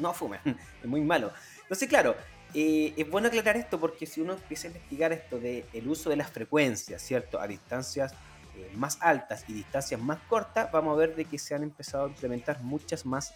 no 0.00 0.12
fumen, 0.14 0.40
es 0.82 0.86
muy 0.86 1.00
malo. 1.00 1.32
Entonces, 1.62 1.88
claro, 1.88 2.16
eh, 2.54 2.94
es 2.96 3.08
bueno 3.08 3.28
aclarar 3.28 3.56
esto 3.56 3.78
porque 3.78 4.06
si 4.06 4.20
uno 4.20 4.32
empieza 4.34 4.66
a 4.66 4.70
investigar 4.70 5.12
esto 5.12 5.38
del 5.38 5.64
el 5.72 5.88
uso 5.88 6.10
de 6.10 6.16
las 6.16 6.30
frecuencias, 6.30 7.00
¿cierto? 7.00 7.40
A 7.40 7.46
distancias 7.46 8.12
eh, 8.56 8.72
más 8.74 8.98
altas 9.00 9.44
y 9.46 9.52
distancias 9.52 10.00
más 10.00 10.18
cortas, 10.28 10.70
vamos 10.72 10.94
a 10.94 10.96
ver 10.96 11.14
de 11.14 11.24
que 11.24 11.38
se 11.38 11.54
han 11.54 11.62
empezado 11.62 12.06
a 12.06 12.08
implementar 12.08 12.60
muchas 12.62 13.06
más, 13.06 13.32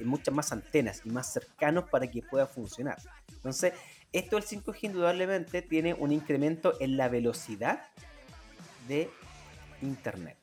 muchas 0.00 0.34
más 0.34 0.52
antenas 0.52 1.02
y 1.04 1.10
más 1.10 1.32
cercanos 1.32 1.88
para 1.88 2.06
que 2.10 2.22
pueda 2.22 2.46
funcionar. 2.46 2.98
Entonces, 3.28 3.72
esto 4.12 4.36
del 4.36 4.44
5G 4.44 4.76
indudablemente 4.82 5.62
tiene 5.62 5.94
un 5.94 6.12
incremento 6.12 6.74
en 6.80 6.98
la 6.98 7.08
velocidad 7.08 7.86
de 8.86 9.08
Internet 9.80 10.36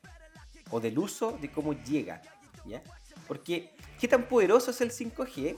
o 0.72 0.80
del 0.80 0.98
uso 0.98 1.38
de 1.40 1.52
cómo 1.52 1.74
llega, 1.74 2.22
¿ya? 2.66 2.82
Porque, 3.28 3.70
¿qué 4.00 4.08
tan 4.08 4.24
poderoso 4.24 4.72
es 4.72 4.82
el 4.82 4.92
5G? 4.92 5.56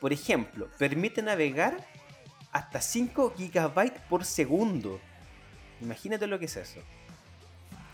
Por 0.00 0.12
ejemplo, 0.12 0.68
permite 0.78 1.22
navegar 1.22 1.86
hasta 2.52 2.80
5 2.80 3.34
gigabytes 3.36 4.00
por 4.08 4.24
segundo. 4.24 5.00
Imagínate 5.80 6.26
lo 6.26 6.38
que 6.38 6.46
es 6.46 6.56
eso. 6.56 6.80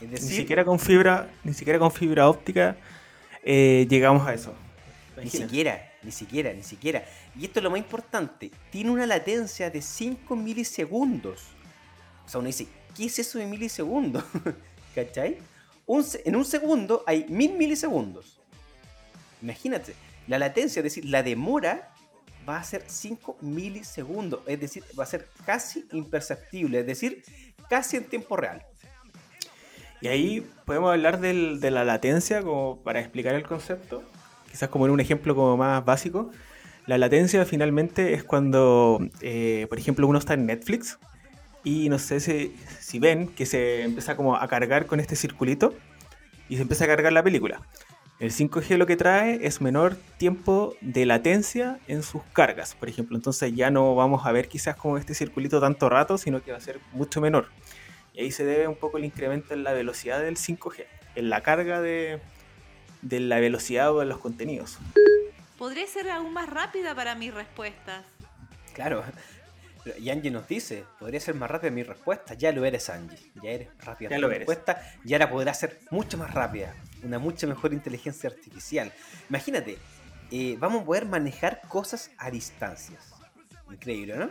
ni 0.01 0.17
siquiera 0.17 0.65
con 0.65 0.79
fibra, 0.79 1.31
ni 1.45 1.53
siquiera 1.55 1.79
con 1.79 1.91
fibra 1.91 2.29
óptica 2.29 2.77
eh, 3.43 3.87
llegamos 3.89 4.27
a 4.27 4.35
eso. 4.35 4.53
Ni 5.23 5.31
siquiera, 5.31 5.93
ni 6.03 6.11
siquiera, 6.11 6.53
ni 6.53 6.63
siquiera. 6.63 7.05
Y 7.39 7.45
esto 7.45 7.61
es 7.61 7.65
lo 7.65 7.71
más 7.71 7.79
importante. 7.79 8.51
Tiene 8.71 8.91
una 8.91 9.07
latencia 9.07 9.71
de 9.71 9.81
5 9.81 10.37
milisegundos. 10.37 11.45
O 12.27 12.29
sea, 12.29 12.41
uno 12.41 12.49
dice, 12.49 12.67
¿qué 12.95 13.07
es 13.07 13.19
eso 13.19 13.39
de 13.39 13.47
milisegundos? 13.47 14.25
¿Cachai? 14.95 15.39
en 16.25 16.35
un 16.35 16.45
segundo 16.45 17.05
hay 17.07 17.27
mil 17.29 17.53
milisegundos. 17.53 18.41
Imagínate, 19.47 19.95
la 20.27 20.41
latencia, 20.41 20.81
es 20.81 20.85
decir, 20.85 21.05
la 21.05 21.23
demora 21.23 21.93
va 22.49 22.59
a 22.59 22.65
ser 22.65 22.83
5 22.85 23.37
milisegundos. 23.43 24.41
Es 24.45 24.59
decir, 24.59 24.83
va 24.99 25.05
a 25.05 25.07
ser 25.07 25.29
casi 25.45 25.87
imperceptible. 25.93 26.81
Es 26.81 26.87
decir, 26.87 27.23
casi 27.71 27.97
en 27.97 28.05
tiempo 28.07 28.37
real. 28.37 28.65
Y 30.01 30.09
ahí 30.09 30.45
podemos 30.65 30.91
hablar 30.91 31.21
de 31.21 31.71
la 31.71 31.85
latencia 31.85 32.43
como 32.43 32.83
para 32.83 32.99
explicar 32.99 33.37
el 33.37 33.45
concepto. 33.45 34.03
Quizás 34.51 34.69
como 34.69 34.87
en 34.87 34.91
un 34.91 34.99
ejemplo 34.99 35.37
como 35.37 35.57
más 35.57 35.85
básico. 35.85 36.33
La 36.87 36.99
latencia 36.99 37.45
finalmente 37.45 38.15
es 38.15 38.25
cuando, 38.25 38.99
eh, 39.21 39.67
por 39.69 39.79
ejemplo, 39.79 40.09
uno 40.09 40.19
está 40.19 40.35
en 40.35 40.47
Netflix 40.47 40.99
y 41.63 41.89
no 41.89 42.01
sé 42.01 42.19
si, 42.19 42.57
si 42.81 42.99
ven 42.99 43.29
que 43.29 43.47
se 43.47 43.83
empieza 43.83 44.17
como 44.17 44.35
a 44.35 44.49
cargar 44.49 44.87
con 44.87 44.99
este 44.99 45.15
circulito 45.15 45.73
y 46.49 46.57
se 46.57 46.63
empieza 46.63 46.85
a 46.85 46.89
cargar 46.89 47.13
la 47.13 47.23
película. 47.23 47.61
El 48.19 48.33
5G 48.33 48.79
lo 48.79 48.87
que 48.87 48.97
trae 48.97 49.47
es 49.47 49.61
menor 49.61 49.95
tiempo 50.17 50.75
de 50.81 51.05
latencia 51.05 51.79
en 51.87 52.03
sus 52.03 52.23
cargas, 52.33 52.75
por 52.75 52.89
ejemplo. 52.89 53.15
Entonces 53.15 53.55
ya 53.55 53.71
no 53.71 53.95
vamos 53.95 54.25
a 54.25 54.33
ver 54.33 54.49
quizás 54.49 54.75
como 54.75 54.97
este 54.97 55.15
circulito 55.15 55.61
tanto 55.61 55.91
rato, 55.91 56.17
sino 56.17 56.43
que 56.43 56.51
va 56.51 56.57
a 56.57 56.63
ser 56.63 56.81
mucho 56.93 57.21
menor. 57.21 57.49
Y 58.15 58.21
ahí 58.21 58.31
se 58.31 58.47
debe 58.47 58.69
un 58.69 58.77
poco 58.77 58.97
el 58.97 59.05
incremento 59.05 59.53
en 59.53 59.65
la 59.65 59.75
velocidad 59.75 60.21
del 60.21 60.37
5G, 60.37 60.87
en 61.15 61.29
la 61.29 61.43
carga 61.43 61.83
de, 61.83 62.21
de 63.03 63.21
la 63.21 63.39
velocidad 63.39 63.93
o 63.93 64.01
de 64.01 64.07
los 64.07 64.17
contenidos. 64.17 64.79
Podría 65.59 65.87
ser 65.87 66.09
aún 66.09 66.33
más 66.33 66.49
rápida 66.49 66.95
para 66.95 67.15
mis 67.15 67.35
respuestas. 67.35 68.05
Claro. 68.73 69.05
Y 70.01 70.11
Angie 70.11 70.33
nos 70.33 70.49
dice, 70.49 70.85
podría 70.99 71.21
ser 71.21 71.37
más 71.37 71.49
rápida 71.49 71.71
mi 71.71 71.85
respuesta. 71.85 72.35
Ya 72.35 72.51
lo 72.51 72.65
eres, 72.65 72.91
Angie. 72.91 73.31
Ya 73.41 73.51
eres 73.51 73.69
rápida 73.79 74.11
ya 74.11 74.19
lo 74.19 74.29
respuesta. 74.29 74.83
Y 75.05 75.13
ahora 75.13 75.31
podrá 75.31 75.55
ser 75.55 75.79
mucho 75.93 76.19
más 76.19 76.35
rápida. 76.35 76.75
Una 77.07 77.19
mucha 77.19 77.47
mejor 77.47 77.73
inteligencia 77.73 78.29
artificial. 78.29 78.93
Imagínate, 79.31 79.79
eh, 80.33 80.57
vamos 80.59 80.83
a 80.83 80.85
poder 80.85 81.07
manejar 81.07 81.61
cosas 81.69 82.11
a 82.19 82.31
distancias. 82.31 83.15
Increíble, 83.71 84.17
¿no? 84.17 84.31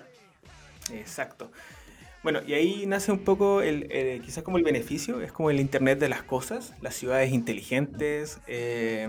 Exacto. 0.94 1.52
Bueno, 2.22 2.42
y 2.46 2.54
ahí 2.54 2.86
nace 2.86 3.12
un 3.12 3.20
poco 3.20 3.62
el, 3.62 4.22
quizás 4.24 4.44
como 4.44 4.58
el 4.58 4.64
beneficio, 4.64 5.22
es 5.22 5.32
como 5.32 5.52
el 5.52 5.60
Internet 5.60 6.00
de 6.00 6.10
las 6.10 6.24
cosas, 6.24 6.74
las 6.82 6.96
ciudades 6.96 7.32
inteligentes, 7.32 8.40
eh, 8.48 9.08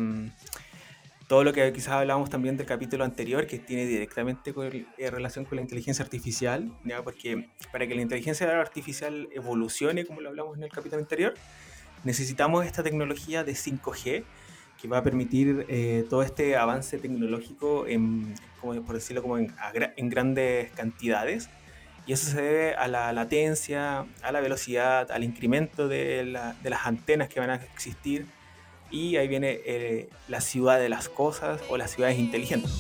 todo 1.27 1.43
lo 1.43 1.53
que 1.53 1.73
quizás 1.73 1.95
hablábamos 1.95 2.31
también 2.31 2.57
del 2.57 2.67
capítulo 2.67 3.05
anterior, 3.05 3.47
que 3.47 3.59
tiene 3.59 3.87
directamente 3.87 4.55
eh, 4.99 5.11
relación 5.11 5.45
con 5.45 5.57
la 5.57 5.63
inteligencia 5.63 6.05
artificial, 6.05 6.71
porque 7.03 7.49
para 7.73 7.87
que 7.87 7.95
la 7.95 8.03
inteligencia 8.03 8.61
artificial 8.61 9.29
evolucione, 9.33 10.05
como 10.05 10.21
lo 10.21 10.29
hablamos 10.29 10.57
en 10.57 10.65
el 10.65 10.71
capítulo 10.71 11.03
anterior, 11.03 11.35
necesitamos 12.07 12.65
esta 12.65 12.85
tecnología 12.85 13.43
de 13.43 13.53
5G 13.53 14.23
que 14.81 14.89
va 14.89 14.99
a 14.99 15.03
permitir 15.03 15.67
eh, 15.69 16.07
todo 16.09 16.23
este 16.23 16.57
avance 16.57 16.99
tecnológico, 16.99 17.87
en, 17.89 18.33
como 18.61 18.81
por 18.83 18.95
decirlo, 18.95 19.23
como 19.23 19.39
en, 19.39 19.53
en 19.75 20.09
grandes 20.09 20.71
cantidades. 20.73 21.51
Y 22.07 22.13
eso 22.13 22.31
se 22.31 22.41
debe 22.41 22.75
a 22.75 22.87
la 22.87 23.13
latencia, 23.13 24.07
a 24.23 24.33
la 24.33 24.41
velocidad, 24.41 25.11
al 25.11 25.25
incremento 25.25 25.89
de, 25.89 26.25
la, 26.25 26.55
de 26.63 26.71
las 26.71 26.87
antenas 26.87 27.29
que 27.29 27.41
van 27.41 27.51
a 27.51 27.57
existir 27.57 28.27
y 28.93 29.17
ahí 29.17 29.27
viene 29.27 29.59
eh, 29.67 30.09
la 30.29 30.41
ciudad 30.41 30.79
de 30.79 30.89
las 30.89 31.09
cosas 31.09 31.61
o 31.69 31.77
las 31.77 31.91
ciudades 31.91 32.19
inteligentes. 32.19 32.71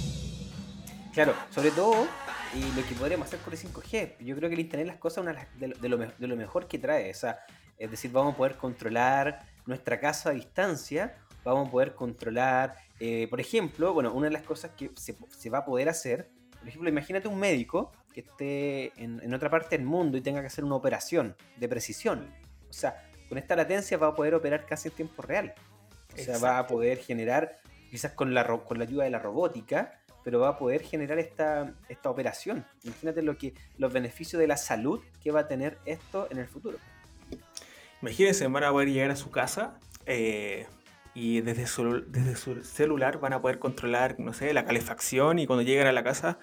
Claro, 1.12 1.34
sobre 1.50 1.72
todo 1.72 2.06
y 2.54 2.80
lo 2.80 2.86
que 2.86 2.94
podríamos 2.94 3.26
hacer 3.26 3.40
con 3.40 3.52
el 3.52 3.58
5G. 3.58 4.18
Yo 4.20 4.36
creo 4.36 4.48
que 4.48 4.54
el 4.54 4.60
Internet 4.60 4.86
de 4.86 4.92
las 4.92 5.00
cosas 5.00 5.26
es 5.26 5.60
de, 5.60 5.68
de, 5.68 5.88
lo, 5.88 5.96
de 5.96 6.26
lo 6.28 6.36
mejor 6.36 6.68
que 6.68 6.78
trae. 6.78 7.10
O 7.10 7.14
sea, 7.14 7.40
es 7.78 7.90
decir, 7.90 8.10
vamos 8.12 8.34
a 8.34 8.36
poder 8.36 8.56
controlar 8.56 9.46
nuestra 9.66 9.98
casa 10.00 10.30
a 10.30 10.32
distancia, 10.32 11.16
vamos 11.44 11.68
a 11.68 11.70
poder 11.70 11.94
controlar, 11.94 12.76
eh, 13.00 13.26
por 13.28 13.40
ejemplo, 13.40 13.92
bueno, 13.92 14.12
una 14.12 14.26
de 14.26 14.32
las 14.32 14.42
cosas 14.42 14.72
que 14.76 14.90
se, 14.96 15.16
se, 15.28 15.50
va 15.50 15.58
a 15.58 15.64
poder 15.64 15.88
hacer, 15.88 16.28
por 16.58 16.68
ejemplo, 16.68 16.88
imagínate 16.88 17.28
un 17.28 17.38
médico 17.38 17.92
que 18.12 18.20
esté 18.20 18.92
en, 19.02 19.20
en 19.22 19.34
otra 19.34 19.50
parte 19.50 19.76
del 19.76 19.86
mundo 19.86 20.16
y 20.16 20.20
tenga 20.20 20.40
que 20.40 20.46
hacer 20.46 20.64
una 20.64 20.74
operación 20.74 21.36
de 21.56 21.68
precisión. 21.68 22.32
O 22.68 22.72
sea, 22.72 23.06
con 23.28 23.38
esta 23.38 23.56
latencia 23.56 23.98
va 23.98 24.08
a 24.08 24.14
poder 24.14 24.34
operar 24.34 24.66
casi 24.66 24.88
en 24.88 24.94
tiempo 24.94 25.22
real. 25.22 25.54
O 26.14 26.18
sea, 26.18 26.38
va 26.38 26.58
a 26.58 26.66
poder 26.66 26.98
generar, 26.98 27.58
quizás 27.90 28.12
con 28.12 28.32
la, 28.32 28.46
con 28.46 28.78
la 28.78 28.84
ayuda 28.84 29.04
de 29.04 29.10
la 29.10 29.18
robótica, 29.18 30.00
pero 30.24 30.40
va 30.40 30.48
a 30.48 30.58
poder 30.58 30.82
generar 30.82 31.18
esta, 31.18 31.74
esta 31.88 32.10
operación. 32.10 32.64
Imagínate 32.82 33.22
lo 33.22 33.36
que, 33.36 33.54
los 33.78 33.92
beneficios 33.92 34.40
de 34.40 34.48
la 34.48 34.56
salud 34.56 35.00
que 35.22 35.30
va 35.30 35.40
a 35.40 35.48
tener 35.48 35.78
esto 35.84 36.26
en 36.30 36.38
el 36.38 36.48
futuro. 36.48 36.78
Imagínense, 38.02 38.46
van 38.46 38.64
a 38.64 38.70
poder 38.70 38.90
llegar 38.90 39.10
a 39.10 39.16
su 39.16 39.30
casa 39.30 39.78
eh, 40.06 40.66
y 41.14 41.40
desde 41.40 41.66
su, 41.66 42.04
desde 42.06 42.36
su 42.36 42.62
celular 42.62 43.18
van 43.18 43.32
a 43.32 43.40
poder 43.40 43.58
controlar, 43.58 44.20
no 44.20 44.32
sé, 44.32 44.52
la 44.52 44.64
calefacción 44.64 45.38
y 45.38 45.46
cuando 45.46 45.62
lleguen 45.62 45.86
a 45.86 45.92
la 45.92 46.04
casa 46.04 46.38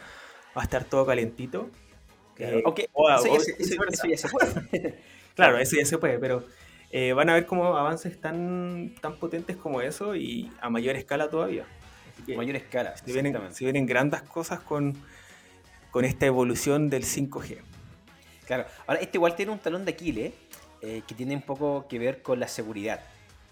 va 0.57 0.61
a 0.61 0.63
estar 0.63 0.83
todo 0.83 1.05
calentito. 1.05 1.69
Claro. 2.35 2.59
Eso, 2.59 4.07
ya 4.07 4.17
se 4.17 4.29
puede. 4.29 4.99
claro, 5.35 5.59
eso 5.59 5.75
ya 5.77 5.85
se 5.85 5.97
puede, 5.97 6.17
pero 6.17 6.43
eh, 6.91 7.13
van 7.13 7.29
a 7.29 7.35
ver 7.35 7.45
como 7.45 7.77
avances 7.77 8.19
tan, 8.19 8.95
tan 8.99 9.17
potentes 9.17 9.57
como 9.57 9.81
eso 9.81 10.15
y 10.15 10.51
a 10.61 10.69
mayor 10.69 10.95
escala 10.95 11.29
todavía. 11.29 11.65
A 12.31 12.37
mayor 12.37 12.55
escala. 12.55 12.97
Se 12.97 13.11
vienen, 13.11 13.35
se 13.53 13.63
vienen 13.63 13.85
grandes 13.85 14.21
cosas 14.23 14.59
con, 14.59 14.95
con 15.91 16.05
esta 16.05 16.25
evolución 16.25 16.89
del 16.89 17.03
5G. 17.03 17.59
Claro, 18.45 18.65
ahora 18.87 18.99
este 18.99 19.17
igual 19.17 19.35
tiene 19.35 19.51
un 19.51 19.59
talón 19.59 19.85
de 19.85 19.91
Aquiles 19.91 20.33
eh, 20.33 20.33
que 21.07 21.15
tiene 21.15 21.35
un 21.35 21.41
poco 21.41 21.87
que 21.87 21.97
ver 21.97 22.21
con 22.21 22.39
la 22.39 22.47
seguridad, 22.47 22.99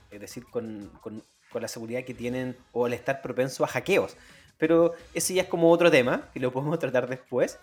es 0.10 0.20
decir, 0.20 0.46
con, 0.46 0.92
con, 1.00 1.24
con 1.50 1.62
la 1.62 1.68
seguridad 1.68 2.04
que 2.04 2.14
tienen 2.14 2.58
o 2.74 2.86
al 2.86 2.94
estar 2.94 3.22
propenso 3.22 3.64
a 3.64 3.68
hackeos. 3.68 4.18
Pero 4.58 4.94
ese 5.14 5.34
ya 5.34 5.44
es 5.44 5.48
como 5.48 5.72
otro 5.72 5.90
tema, 5.90 6.30
que 6.34 6.40
lo 6.40 6.52
podemos 6.52 6.78
tratar 6.78 7.08
después. 7.08 7.58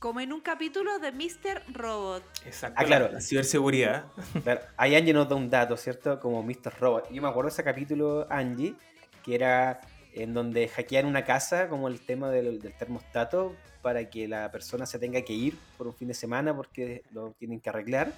Como 0.00 0.20
en 0.20 0.32
un 0.32 0.40
capítulo 0.40 0.98
de 0.98 1.12
Mr. 1.12 1.62
Robot. 1.72 2.22
Exacto. 2.44 2.76
Ah, 2.78 2.84
claro. 2.84 3.08
La 3.10 3.20
ciberseguridad. 3.20 4.06
Claro, 4.42 4.60
ahí 4.76 4.96
Angie 4.96 5.14
nos 5.14 5.28
da 5.28 5.36
un 5.36 5.48
dato, 5.48 5.76
¿cierto? 5.76 6.18
Como 6.20 6.42
Mr. 6.42 6.74
Robot. 6.78 7.10
Yo 7.10 7.22
me 7.22 7.28
acuerdo 7.28 7.48
de 7.48 7.54
ese 7.54 7.64
capítulo, 7.64 8.26
Angie, 8.28 8.74
que 9.22 9.34
era 9.34 9.80
en 10.14 10.32
donde 10.32 10.68
hackean 10.68 11.06
una 11.06 11.24
casa, 11.24 11.68
como 11.68 11.88
el 11.88 12.00
tema 12.00 12.30
del, 12.30 12.60
del 12.60 12.72
termostato, 12.74 13.54
para 13.82 14.08
que 14.08 14.26
la 14.28 14.50
persona 14.50 14.86
se 14.86 14.98
tenga 14.98 15.20
que 15.22 15.32
ir 15.32 15.58
por 15.76 15.86
un 15.86 15.94
fin 15.94 16.08
de 16.08 16.14
semana 16.14 16.56
porque 16.56 17.02
lo 17.12 17.32
tienen 17.32 17.60
que 17.60 17.68
arreglar. 17.68 18.12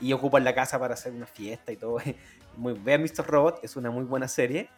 Y 0.00 0.12
ocupan 0.12 0.42
la 0.42 0.54
casa 0.54 0.78
para 0.80 0.94
hacer 0.94 1.12
una 1.12 1.26
fiesta 1.26 1.70
y 1.70 1.76
todo. 1.76 1.98
Muy, 2.56 2.72
vean 2.72 3.02
Mr. 3.02 3.26
Robot, 3.26 3.60
es 3.62 3.76
una 3.76 3.90
muy 3.90 4.04
buena 4.04 4.28
serie. 4.28 4.68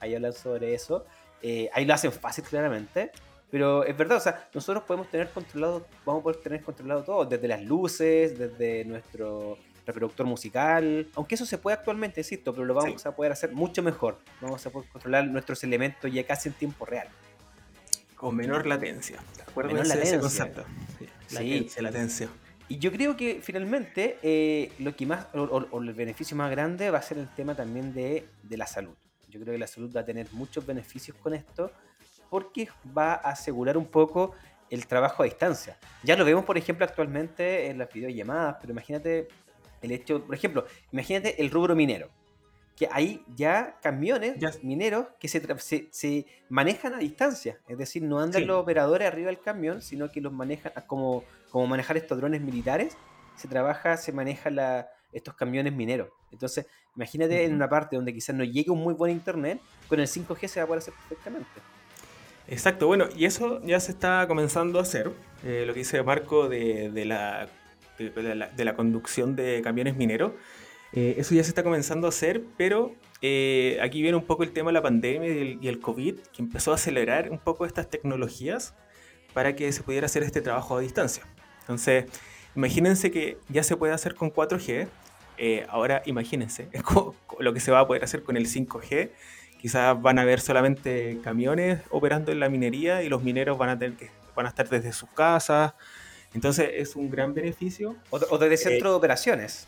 Ahí 0.00 0.14
hablan 0.14 0.32
sobre 0.32 0.74
eso. 0.74 1.06
Eh, 1.42 1.68
ahí 1.72 1.84
lo 1.84 1.94
hacen 1.94 2.12
fácil, 2.12 2.44
claramente. 2.44 3.10
Pero 3.50 3.84
es 3.84 3.96
verdad, 3.96 4.18
o 4.18 4.20
sea, 4.20 4.48
nosotros 4.52 4.84
podemos 4.84 5.08
tener 5.08 5.30
controlado, 5.30 5.86
vamos 6.04 6.20
a 6.20 6.22
poder 6.24 6.40
tener 6.40 6.62
controlado 6.62 7.04
todo, 7.04 7.24
desde 7.24 7.46
las 7.46 7.62
luces, 7.62 8.38
desde 8.38 8.84
nuestro 8.84 9.58
reproductor 9.86 10.26
musical, 10.26 11.06
aunque 11.14 11.36
eso 11.36 11.46
se 11.46 11.58
puede 11.58 11.76
actualmente, 11.76 12.20
insisto, 12.20 12.52
pero 12.52 12.64
lo 12.66 12.74
vamos 12.74 13.00
Sí. 13.02 13.08
a 13.08 13.12
poder 13.14 13.32
hacer 13.32 13.52
mucho 13.52 13.82
mejor. 13.82 14.18
Vamos 14.40 14.64
a 14.66 14.70
poder 14.70 14.88
controlar 14.90 15.26
nuestros 15.28 15.62
elementos 15.64 16.12
ya 16.12 16.24
casi 16.26 16.48
en 16.48 16.54
tiempo 16.56 16.84
real. 16.84 17.08
Con 18.16 18.34
menor 18.34 18.66
latencia. 18.66 19.18
Acuérdense 19.46 19.82
Menor 19.82 19.96
de 19.98 20.02
ese 20.02 20.16
latencia. 20.16 20.44
concepto. 20.44 20.64
Sí. 20.98 21.06
Sí. 21.28 21.34
Latencia, 21.34 21.82
latencia. 21.82 22.28
Y 22.68 22.78
yo 22.78 22.90
creo 22.90 23.16
que 23.16 23.40
finalmente 23.42 24.18
eh, 24.22 24.72
lo 24.80 24.96
que 24.96 25.06
más, 25.06 25.26
o, 25.34 25.42
o- 25.42 25.68
o 25.70 25.80
el 25.82 25.92
beneficio 25.92 26.36
más 26.36 26.50
grande 26.50 26.90
va 26.90 26.98
a 26.98 27.02
ser 27.02 27.18
el 27.18 27.28
tema 27.28 27.54
también 27.54 27.92
de, 27.94 28.26
de 28.42 28.56
la 28.56 28.66
salud. 28.66 28.94
Yo 29.28 29.38
creo 29.40 29.52
que 29.52 29.58
la 29.58 29.66
salud 29.66 29.94
va 29.94 30.00
a 30.00 30.04
tener 30.04 30.26
muchos 30.32 30.64
beneficios 30.66 31.16
con 31.18 31.34
esto 31.34 31.70
porque 32.30 32.68
va 32.96 33.12
a 33.14 33.30
asegurar 33.30 33.76
un 33.76 33.86
poco 33.86 34.34
el 34.70 34.86
trabajo 34.86 35.22
a 35.22 35.26
distancia. 35.26 35.76
Ya 36.02 36.16
lo 36.16 36.24
vemos, 36.24 36.44
por 36.44 36.58
ejemplo, 36.58 36.84
actualmente 36.84 37.66
en 37.70 37.78
las 37.78 37.92
videollamadas, 37.92 38.56
pero 38.60 38.72
imagínate 38.72 39.28
el 39.86 39.92
hecho, 39.92 40.24
por 40.24 40.34
ejemplo, 40.34 40.66
imagínate 40.92 41.40
el 41.40 41.50
rubro 41.50 41.74
minero, 41.74 42.10
que 42.76 42.88
hay 42.92 43.24
ya 43.34 43.78
camiones 43.82 44.38
mineros 44.62 45.06
que 45.18 45.28
se, 45.28 45.40
se, 45.58 45.88
se 45.90 46.26
manejan 46.50 46.92
a 46.94 46.98
distancia, 46.98 47.58
es 47.66 47.78
decir, 47.78 48.02
no 48.02 48.20
andan 48.20 48.42
Sí. 48.42 48.46
los 48.46 48.58
operadores 48.58 49.08
arriba 49.08 49.28
del 49.28 49.40
camión, 49.40 49.80
sino 49.80 50.10
que 50.12 50.20
los 50.20 50.32
manejan 50.32 50.72
como, 50.86 51.24
como 51.50 51.66
manejar 51.66 51.96
estos 51.96 52.18
drones 52.18 52.42
militares, 52.42 52.96
se 53.34 53.48
trabaja, 53.48 53.96
se 53.96 54.12
manejan 54.12 54.56
la- 54.56 54.88
estos 55.12 55.34
camiones 55.34 55.72
mineros. 55.72 56.10
Entonces, 56.30 56.66
imagínate 56.94 57.44
en 57.44 57.54
una 57.54 57.68
parte 57.68 57.96
donde 57.96 58.12
quizás 58.12 58.34
no 58.36 58.44
llegue 58.44 58.70
un 58.70 58.80
muy 58.80 58.92
buen 58.92 59.10
internet, 59.12 59.58
con 59.88 59.98
el 60.00 60.06
5G 60.06 60.46
se 60.46 60.60
va 60.60 60.64
a 60.64 60.66
poder 60.66 60.78
hacer 60.82 60.92
perfectamente. 61.08 61.48
Exacto, 62.48 62.86
bueno, 62.86 63.06
y 63.16 63.24
eso 63.24 63.60
ya 63.64 63.80
se 63.80 63.92
está 63.92 64.26
comenzando 64.28 64.78
a 64.78 64.82
hacer. 64.82 65.10
eh, 65.44 65.64
lo 65.66 65.72
que 65.72 65.80
dice 65.80 66.02
Marco 66.02 66.48
de, 66.48 66.90
de 66.90 67.04
la, 67.04 67.48
de, 67.98 68.10
de 68.10 68.34
la, 68.34 68.48
de 68.48 68.64
la 68.64 68.74
conducción 68.74 69.36
de 69.36 69.60
camiones 69.62 69.96
mineros. 69.96 70.32
eh, 70.92 71.16
eso 71.18 71.34
ya 71.34 71.42
se 71.44 71.50
está 71.50 71.62
comenzando 71.62 72.06
a 72.06 72.10
hacer, 72.10 72.44
pero 72.56 72.98
eh, 73.22 73.78
aquí 73.82 74.02
viene 74.02 74.16
un 74.16 74.26
poco 74.26 74.42
el 74.44 74.52
tema 74.52 74.70
de 74.70 74.74
la 74.74 74.82
pandemia 74.82 75.28
y 75.28 75.38
el, 75.38 75.58
y 75.62 75.68
el 75.68 75.80
COVID, 75.80 76.20
que 76.32 76.42
empezó 76.42 76.72
a 76.72 76.76
acelerar 76.76 77.30
un 77.30 77.38
poco 77.38 77.66
estas 77.66 77.90
tecnologías 77.90 78.74
para 79.32 79.54
que 79.56 79.72
se 79.72 79.82
pudiera 79.82 80.06
hacer 80.06 80.22
este 80.22 80.40
trabajo 80.42 80.76
a 80.76 80.80
distancia. 80.80 81.24
Entonces, 81.60 82.06
imagínense 82.54 83.10
que 83.10 83.38
ya 83.48 83.62
se 83.62 83.76
puede 83.76 83.92
hacer 83.94 84.14
con 84.14 84.30
4G. 84.32 84.88
eh, 85.38 85.66
ahora 85.68 86.02
imagínense 86.06 86.70
lo 87.40 87.52
que 87.52 87.60
se 87.60 87.70
va 87.72 87.80
a 87.80 87.86
poder 87.86 88.04
hacer 88.04 88.22
con 88.22 88.36
el 88.36 88.46
5G. 88.48 89.12
Quizás 89.58 90.00
van 90.00 90.18
a 90.18 90.22
haber 90.22 90.40
solamente 90.40 91.20
camiones 91.22 91.82
operando 91.90 92.32
en 92.32 92.40
la 92.40 92.48
minería 92.48 93.02
y 93.02 93.08
los 93.08 93.22
mineros 93.22 93.58
van 93.58 93.70
a 93.70 93.78
tener 93.78 93.96
que 93.96 94.10
van 94.34 94.46
a 94.46 94.50
estar 94.50 94.68
desde 94.68 94.92
sus 94.92 95.10
casas. 95.10 95.74
Entonces 96.36 96.68
es 96.74 96.94
un 96.96 97.10
gran 97.10 97.32
beneficio, 97.32 97.96
O, 98.10 98.18
o 98.28 98.36
desde 98.36 98.58
centro 98.58 98.90
de 98.90 98.96
operaciones. 98.96 99.66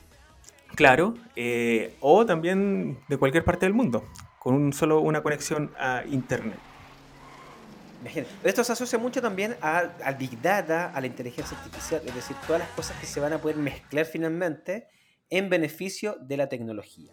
claro, 0.74 1.14
eh, 1.34 1.96
o 2.00 2.26
también 2.26 2.98
de 3.08 3.16
cualquier 3.16 3.42
parte 3.42 3.64
del 3.64 3.72
mundo, 3.72 4.06
con 4.38 4.52
un 4.54 4.74
solo 4.74 5.00
una 5.00 5.22
conexión 5.22 5.72
a 5.78 6.02
internet. 6.06 6.58
Imagínate. 8.02 8.30
Esto 8.44 8.62
se 8.64 8.72
asocia 8.74 8.98
mucho 8.98 9.22
también 9.22 9.56
a- 9.62 9.78
al 10.04 10.14
Big 10.16 10.40
Data, 10.42 10.92
a 10.94 11.00
la 11.00 11.06
inteligencia 11.06 11.56
artificial, 11.56 12.02
es 12.06 12.14
decir, 12.14 12.36
todas 12.46 12.60
las 12.60 12.68
cosas 12.72 13.00
que 13.00 13.06
se 13.06 13.18
van 13.18 13.32
a 13.32 13.38
poder 13.38 13.56
mezclar 13.56 14.04
finalmente 14.04 14.88
en 15.30 15.48
beneficio 15.48 16.18
de 16.20 16.36
la 16.36 16.50
tecnología. 16.50 17.12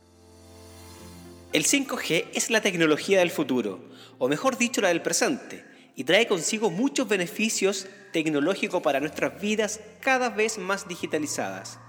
El 1.53 1.63
5G 1.63 2.25
es 2.33 2.49
la 2.49 2.59
tecnología 2.59 3.19
del 3.19 3.31
futuro, 3.31 3.79
o 4.17 4.27
mejor 4.27 4.57
dicho, 4.57 4.81
la 4.81 4.89
del 4.89 5.01
presente, 5.01 5.63
y 5.95 6.03
trae 6.03 6.27
consigo 6.27 6.69
muchos 6.69 7.07
beneficios 7.07 7.87
tecnológicos 8.11 8.81
para 8.81 8.99
nuestras 8.99 9.39
vidas 9.39 9.79
cada 10.01 10.29
vez 10.29 10.57
más 10.57 10.87
digitalizadas. 10.87 11.79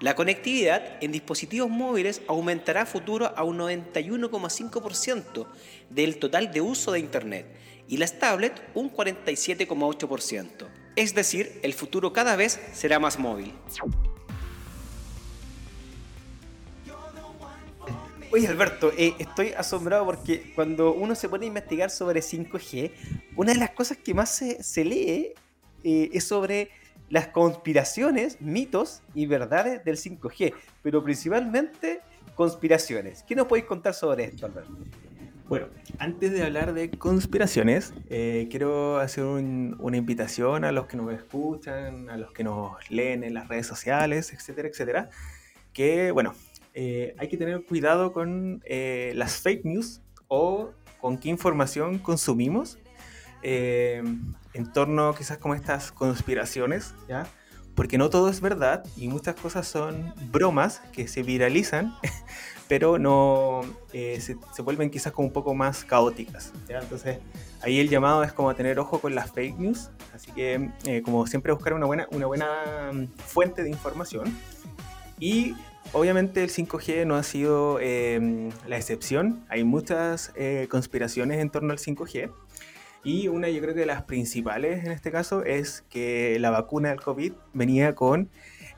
La 0.00 0.16
conectividad 0.16 0.96
en 1.00 1.12
dispositivos 1.12 1.70
móviles 1.70 2.22
aumentará 2.26 2.82
a 2.82 2.86
futuro 2.86 3.32
a 3.36 3.44
un 3.44 3.58
91,5% 3.58 5.46
del 5.90 6.18
total 6.18 6.50
de 6.52 6.60
uso 6.60 6.90
de 6.90 6.98
Internet 6.98 7.46
y 7.86 7.98
las 7.98 8.18
tablets 8.18 8.60
un 8.74 8.92
47,8%. 8.92 10.66
Es 10.96 11.14
decir, 11.14 11.60
el 11.62 11.72
futuro 11.72 12.12
cada 12.12 12.34
vez 12.34 12.60
será 12.72 12.98
más 12.98 13.18
móvil. 13.18 13.54
Oye 18.32 18.48
Alberto, 18.48 18.92
eh, 18.96 19.14
estoy 19.18 19.48
asombrado 19.52 20.06
porque 20.06 20.52
cuando 20.54 20.94
uno 20.94 21.14
se 21.14 21.28
pone 21.28 21.44
a 21.44 21.48
investigar 21.48 21.90
sobre 21.90 22.20
5G, 22.22 22.90
una 23.36 23.52
de 23.52 23.58
las 23.58 23.70
cosas 23.70 23.98
que 23.98 24.14
más 24.14 24.30
se, 24.34 24.84
lee 24.84 25.34
eh, 25.84 26.10
es 26.12 26.24
sobre 26.24 26.70
las 27.10 27.28
conspiraciones, 27.28 28.40
mitos 28.40 29.02
y 29.14 29.26
verdades 29.26 29.84
del 29.84 29.98
5G, 29.98 30.54
pero 30.82 31.04
principalmente 31.04 32.00
conspiraciones. 32.34 33.22
¿Qué 33.22 33.34
nos 33.36 33.46
podéis 33.46 33.66
contar 33.66 33.92
sobre 33.92 34.24
esto, 34.24 34.46
Alberto? 34.46 34.78
Bueno, 35.46 35.66
antes 35.98 36.32
de 36.32 36.42
hablar 36.42 36.72
de 36.72 36.90
conspiraciones, 36.90 37.92
eh, 38.08 38.48
quiero 38.50 38.96
hacer 38.96 39.24
un- 39.24 39.76
una 39.78 39.98
invitación 39.98 40.64
a 40.64 40.72
los 40.72 40.86
que 40.86 40.96
nos 40.96 41.12
escuchan, 41.12 42.08
a 42.08 42.16
los 42.16 42.32
que 42.32 42.44
nos 42.44 42.90
leen 42.90 43.24
en 43.24 43.34
las 43.34 43.48
redes 43.48 43.66
sociales, 43.66 44.32
etcétera, 44.32 44.68
etcétera, 44.68 45.10
que, 45.74 46.10
bueno, 46.12 46.34
eh, 46.74 47.14
hay 47.18 47.28
que 47.28 47.36
tener 47.36 47.64
cuidado 47.64 48.12
con 48.12 48.62
eh, 48.64 49.12
las 49.14 49.40
fake 49.40 49.64
news 49.64 50.00
o 50.28 50.70
con 51.00 51.18
qué 51.18 51.28
información 51.28 51.98
consumimos 51.98 52.78
eh, 53.42 54.02
en 54.54 54.72
torno 54.72 55.14
quizás 55.14 55.38
como 55.38 55.54
estas 55.54 55.92
conspiraciones, 55.92 56.94
¿ya? 57.08 57.26
Porque 57.74 57.96
no 57.98 58.10
todo 58.10 58.28
es 58.28 58.40
verdad 58.40 58.84
y 58.96 59.08
muchas 59.08 59.34
cosas 59.34 59.66
son 59.66 60.14
bromas 60.30 60.80
que 60.92 61.08
se 61.08 61.22
viralizan 61.22 61.94
pero 62.72 62.98
no 62.98 63.60
eh, 63.92 64.18
se, 64.22 64.34
se 64.54 64.62
vuelven 64.62 64.88
quizás 64.88 65.12
como 65.12 65.28
un 65.28 65.32
poco 65.34 65.54
más 65.54 65.84
caóticas. 65.84 66.54
¿ya? 66.66 66.78
Entonces 66.78 67.18
ahí 67.60 67.78
el 67.78 67.90
llamado 67.90 68.24
es 68.24 68.32
como 68.32 68.54
tener 68.54 68.78
ojo 68.78 68.98
con 68.98 69.14
las 69.14 69.30
fake 69.30 69.58
news, 69.58 69.90
así 70.14 70.32
que 70.32 70.70
eh, 70.86 71.02
como 71.02 71.26
siempre 71.26 71.52
buscar 71.52 71.74
una 71.74 71.84
buena, 71.84 72.06
una 72.12 72.24
buena 72.24 72.90
mm, 72.90 73.08
fuente 73.18 73.62
de 73.62 73.68
información. 73.68 74.34
Y 75.18 75.54
obviamente 75.92 76.42
el 76.42 76.50
5G 76.50 77.06
no 77.06 77.16
ha 77.16 77.22
sido 77.22 77.78
eh, 77.80 78.50
la 78.66 78.76
excepción, 78.76 79.44
hay 79.48 79.64
muchas 79.64 80.32
eh, 80.36 80.66
conspiraciones 80.70 81.40
en 81.40 81.50
torno 81.50 81.72
al 81.72 81.78
5G. 81.78 82.30
Y 83.04 83.26
una 83.26 83.48
yo 83.48 83.60
creo 83.60 83.74
que 83.74 83.80
de 83.80 83.86
las 83.86 84.02
principales 84.02 84.84
en 84.84 84.92
este 84.92 85.10
caso 85.10 85.44
es 85.44 85.82
que 85.90 86.38
la 86.38 86.50
vacuna 86.50 86.90
del 86.90 87.00
COVID 87.00 87.32
venía 87.52 87.96
con 87.96 88.30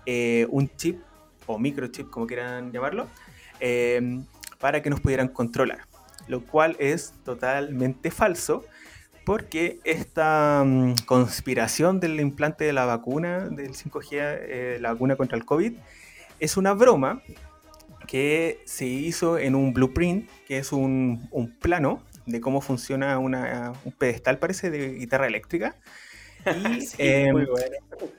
eh, 0.07 0.47
un 0.51 0.71
chip 0.77 1.03
o 1.47 1.59
microchip, 1.59 2.09
como 2.09 2.27
quieran 2.27 2.73
llamarlo, 2.73 3.07
eh, 3.61 4.21
para 4.59 4.83
que 4.83 4.89
nos 4.89 5.01
pudieran 5.01 5.29
controlar, 5.29 5.81
lo 6.27 6.45
cual 6.45 6.77
es 6.79 7.13
totalmente 7.25 8.11
falso 8.11 8.65
porque 9.25 9.79
esta 9.85 10.63
mm, 10.65 10.95
conspiración 11.07 12.01
del 12.01 12.21
implante 12.21 12.65
de 12.65 12.73
la 12.73 12.85
vacuna 12.85 13.49
del 13.49 13.75
5G, 13.75 14.09
eh, 14.13 14.79
la 14.81 14.93
vacuna 14.93 15.17
contra 15.17 15.37
el 15.37 15.45
COVID, 15.45 15.75
es 16.41 16.57
una 16.57 16.73
broma 16.75 17.23
que 18.07 18.61
se 18.67 18.87
hizo 18.87 19.39
en 19.39 19.55
un 19.55 19.73
blueprint, 19.73 20.29
que 20.47 20.59
es 20.59 20.73
un, 20.73 21.27
un 21.31 21.51
plano 21.59 22.03
de 22.27 22.41
cómo 22.41 22.61
funciona 22.61 23.19
una- 23.19 23.73
un 23.85 23.93
pedestal, 23.93 24.39
parece, 24.39 24.71
de 24.71 24.95
guitarra 24.95 25.27
eléctrica. 25.27 25.77
Y 26.79 26.83
Sí, 26.83 26.97
em, 26.99 27.33
muy 27.33 27.47
bueno. 27.47 27.77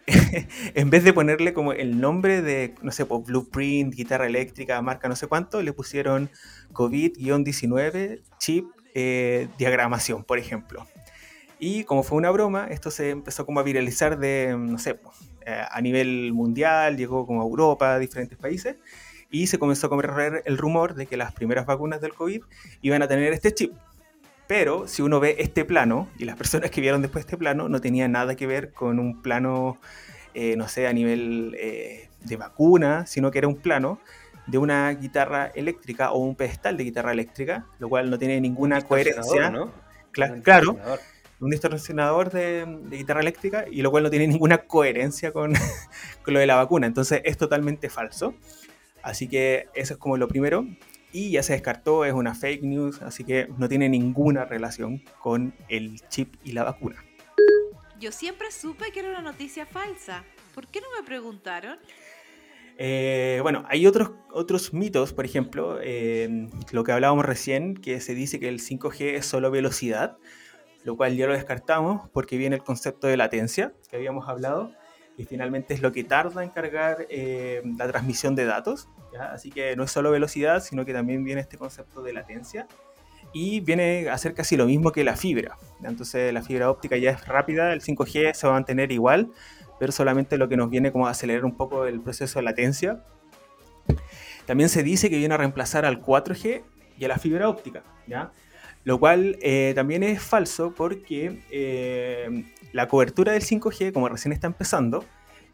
en 0.74 0.90
vez 0.90 1.04
de 1.04 1.14
ponerle 1.14 1.54
como 1.54 1.74
el 1.74 2.00
nombre 2.00 2.42
de, 2.42 2.74
no 2.82 2.92
sé, 2.92 3.06
pues 3.06 3.24
Blueprint, 3.24 3.94
guitarra 3.94 4.26
eléctrica, 4.26 4.82
marca 4.82 5.08
no 5.08 5.16
sé 5.16 5.28
cuánto, 5.28 5.62
le 5.62 5.74
pusieron 5.74 6.32
COVID-19, 6.74 8.22
chip, 8.40 8.66
eh, 8.96 9.48
diagramación, 9.60 10.24
por 10.24 10.40
ejemplo. 10.40 10.88
Y 11.60 11.84
como 11.86 12.04
fue 12.04 12.18
una 12.18 12.32
broma, 12.32 12.68
esto 12.70 12.92
se 12.92 13.10
empezó 13.10 13.46
como 13.46 13.60
a 13.60 13.64
viralizar 13.64 14.18
de, 14.18 14.56
no 14.58 14.78
sé, 14.78 15.00
eh, 15.46 15.62
a 15.70 15.82
nivel 15.82 16.34
mundial, 16.34 16.98
llegó 16.98 17.26
como 17.26 17.42
a 17.42 17.46
Europa, 17.46 17.94
a 17.94 18.00
diferentes 18.00 18.38
países, 18.38 18.76
y 19.32 19.48
se 19.48 19.58
comenzó 19.58 19.88
a 19.88 19.90
correr 19.90 20.44
el 20.46 20.58
rumor 20.58 20.96
de 20.96 21.06
que 21.06 21.18
las 21.18 21.34
primeras 21.34 21.66
vacunas 21.66 22.02
del 22.02 22.14
COVID 22.14 22.42
iban 22.82 23.02
a 23.02 23.08
tener 23.08 23.32
este 23.34 23.54
chip. 23.54 23.74
Pero 24.48 24.88
si 24.88 25.02
uno 25.02 25.20
ve 25.20 25.38
este 25.40 25.66
plano, 25.66 26.08
y 26.20 26.26
las 26.26 26.36
personas 26.36 26.70
que 26.72 26.82
vieron 26.82 27.02
después 27.02 27.26
este 27.26 27.38
plano, 27.38 27.68
no 27.70 27.82
tenía 27.82 28.08
nada 28.08 28.36
que 28.36 28.46
ver 28.46 28.74
con 28.74 29.00
un 29.00 29.22
plano, 29.22 29.78
eh, 30.34 30.56
no 30.56 30.68
sé, 30.68 30.88
a 30.88 30.94
nivel 30.94 31.56
eh, 31.60 32.10
de 32.24 32.38
vacuna, 32.38 33.08
sino 33.08 33.32
que 33.32 33.40
era 33.40 33.48
un 33.48 33.58
plano 33.58 34.00
de 34.48 34.58
una 34.60 34.92
guitarra 34.92 35.48
eléctrica 35.56 36.12
o 36.12 36.20
un 36.20 36.36
pedestal 36.36 36.78
de 36.78 36.84
guitarra 36.84 37.12
eléctrica, 37.12 37.66
lo 37.80 37.90
cual 37.90 38.10
no 38.10 38.20
tiene 38.20 38.40
ninguna 38.40 38.82
coherencia. 38.82 39.50
¿no? 39.50 39.72
claro, 40.12 40.78
un 41.40 41.50
distorsionador 41.50 42.32
de, 42.32 42.66
guitarra 42.90 43.22
eléctrica 43.22 43.66
y 43.70 43.82
lo 43.82 43.92
cual 43.92 44.04
no 44.04 44.10
tiene 44.10 44.28
ninguna 44.28 44.60
coherencia 44.60 45.32
con, 45.32 45.54
con, 46.24 46.34
lo 46.34 46.40
de 46.40 46.48
la 46.48 46.56
vacuna. 46.56 46.88
Entonces 46.88 47.22
es 47.26 47.38
totalmente 47.38 47.90
falso. 47.90 48.34
Así 49.04 49.28
que 49.28 49.68
eso 49.74 49.94
es 49.94 50.00
como 50.00 50.18
lo 50.18 50.28
primero. 50.28 50.66
Y 51.12 51.32
ya 51.32 51.44
se 51.44 51.54
descartó, 51.54 52.04
es 52.04 52.14
una 52.14 52.36
fake 52.36 52.64
news, 52.64 53.02
así 53.02 53.24
que 53.24 53.48
no 53.58 53.70
tiene 53.70 53.88
ninguna 53.88 54.44
relación 54.44 55.02
con 55.22 55.54
el 55.70 56.02
chip 56.10 56.36
y 56.44 56.52
la 56.52 56.64
vacuna. 56.64 57.04
Yo 58.00 58.12
siempre 58.12 58.52
supe 58.52 58.92
que 58.92 59.00
era 59.00 59.10
una 59.10 59.22
noticia 59.22 59.66
falsa. 59.66 60.26
¿Por 60.54 60.68
qué 60.68 60.82
no 60.82 60.88
me 61.00 61.06
preguntaron? 61.06 61.80
Eh, 62.78 63.40
bueno, 63.42 63.64
hay 63.70 63.88
otros, 63.88 64.12
otros 64.32 64.74
mitos, 64.74 65.14
por 65.14 65.24
ejemplo, 65.26 65.80
eh, 65.82 66.50
lo 66.72 66.84
que 66.84 66.92
hablábamos 66.92 67.26
recién, 67.26 67.76
que 67.76 68.02
se 68.02 68.14
dice 68.14 68.40
que 68.40 68.50
el 68.50 68.60
5G 68.60 69.16
es 69.16 69.26
solo 69.26 69.50
velocidad, 69.52 70.18
lo 70.86 70.96
cual 70.96 71.18
ya 71.18 71.28
lo 71.28 71.34
descartamos 71.34 72.10
porque 72.12 72.38
viene 72.38 72.56
el 72.56 72.64
concepto 72.64 73.08
de 73.08 73.18
latencia 73.18 73.74
que 73.90 73.98
habíamos 73.98 74.30
hablado, 74.30 74.72
y 75.18 75.26
finalmente 75.26 75.74
es 75.74 75.82
lo 75.82 75.92
que 75.92 76.04
tarda 76.04 76.44
en 76.44 76.50
cargar 76.50 77.08
eh, 77.10 77.62
la 77.78 77.88
transmisión 77.88 78.36
de 78.36 78.46
datos. 78.46 78.90
Así 79.18 79.50
que 79.50 79.76
no 79.76 79.84
es 79.84 79.92
solo 79.92 80.12
velocidad, 80.12 80.62
sino 80.62 80.86
que 80.86 80.94
también 80.94 81.24
viene 81.24 81.42
este 81.42 81.58
concepto 81.58 82.02
de 82.02 82.14
latencia. 82.14 82.68
Y 83.34 83.62
viene 83.62 84.10
a 84.10 84.18
ser 84.18 84.34
casi 84.34 84.58
lo 84.58 84.66
mismo 84.66 84.92
que 84.92 85.04
la 85.04 85.16
fibra. 85.16 85.58
Entonces 85.84 86.34
la 86.34 86.42
fibra 86.42 86.70
óptica 86.70 86.98
ya 86.98 87.12
es 87.12 87.26
rápida, 87.28 87.74
el 87.74 87.82
5G 87.82 88.34
se 88.34 88.48
va 88.48 88.54
a 88.54 88.56
mantener 88.58 88.92
igual, 88.92 89.32
pero 89.80 89.92
solamente 89.92 90.38
lo 90.38 90.50
que 90.50 90.58
nos 90.58 90.70
viene 90.70 90.92
como 90.92 91.08
acelerar 91.08 91.46
un 91.46 91.56
poco 91.56 91.86
el 91.86 92.02
proceso 92.02 92.40
de 92.40 92.44
latencia. 92.44 93.04
También 94.46 94.70
se 94.70 94.84
dice 94.84 95.10
que 95.10 95.18
viene 95.18 95.34
a 95.34 95.38
reemplazar 95.38 95.86
al 95.86 96.02
4G 96.02 96.64
y 96.98 97.06
a 97.06 97.08
la 97.08 97.18
fibra 97.18 97.50
óptica, 97.50 97.84
¿ya? 98.08 98.32
Lo 98.86 99.00
cual 99.00 99.38
eh, 99.42 99.74
también 99.76 100.04
es 100.04 100.22
falso 100.22 100.74
porque 100.76 101.42
eh, 101.50 102.46
la 102.72 102.88
cobertura 102.88 103.34
del 103.34 103.42
5G, 103.42 103.92
como 103.92 104.08
recién 104.08 104.32
está 104.32 104.46
empezando, 104.46 105.04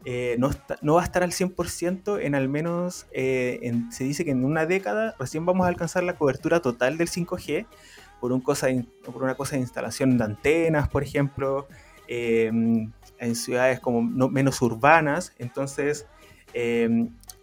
eh, 0.04 0.36
no, 0.38 0.50
no, 0.82 0.94
va 0.94 1.00
a 1.00 1.04
estar 1.04 1.22
al 1.22 1.30
100% 1.30 2.20
en 2.20 2.34
al 2.34 2.50
menos, 2.50 3.06
se 3.10 4.04
dice 4.04 4.26
que 4.26 4.32
en 4.32 4.44
una 4.44 4.66
década 4.66 5.16
recién 5.18 5.46
vamos 5.46 5.64
a 5.64 5.68
alcanzar 5.68 6.02
la 6.02 6.14
cobertura 6.14 6.60
total 6.60 6.98
del 6.98 7.08
5G 7.08 7.66
por, 8.20 8.32
un 8.32 8.42
cosa 8.42 8.66
por 9.02 9.22
una 9.22 9.34
cosa 9.34 9.56
de 9.56 9.62
instalación 9.62 10.18
de 10.18 10.24
antenas, 10.24 10.90
por 10.90 11.02
ejemplo, 11.02 11.68
en 12.08 12.92
ciudades 13.34 13.80
como 13.80 14.02
menos 14.28 14.60
urbanas, 14.60 15.32
entonces 15.38 16.06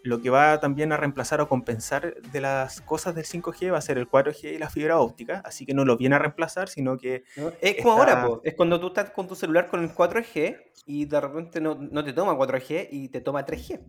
lo 0.03 0.21
que 0.21 0.29
va 0.29 0.59
también 0.59 0.91
a 0.91 0.97
reemplazar 0.97 1.41
o 1.41 1.49
compensar 1.49 2.15
de 2.21 2.41
las 2.41 2.81
cosas 2.81 3.15
del 3.15 3.25
5G 3.25 3.71
va 3.71 3.77
a 3.77 3.81
ser 3.81 3.97
el 3.97 4.09
4G 4.09 4.55
y 4.55 4.57
la 4.57 4.69
fibra 4.69 4.99
óptica, 4.99 5.41
así 5.45 5.65
que 5.65 5.73
no 5.73 5.85
lo 5.85 5.97
viene 5.97 6.15
a 6.15 6.19
reemplazar, 6.19 6.69
sino 6.69 6.97
que... 6.97 7.23
Es 7.61 7.81
como 7.81 7.93
ahora, 7.93 8.27
es 8.43 8.55
cuando 8.55 8.79
tú 8.79 8.87
estás 8.87 9.11
con 9.11 9.27
tu 9.27 9.35
celular 9.35 9.67
con 9.67 9.83
el 9.83 9.89
4G 9.89 10.57
y 10.85 11.05
de 11.05 11.21
repente 11.21 11.61
no, 11.61 12.03
te 12.03 12.13
toma 12.13 12.33
4G 12.33 12.87
y 12.91 13.09
te 13.09 13.21
toma 13.21 13.45
3G. 13.45 13.79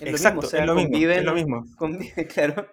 Es 0.00 0.08
Exacto, 0.08 0.48
lo 0.64 0.74
mismo, 0.74 0.96
es 0.96 1.24
lo 1.24 1.34
mismo. 1.34 1.64
claro 2.34 2.66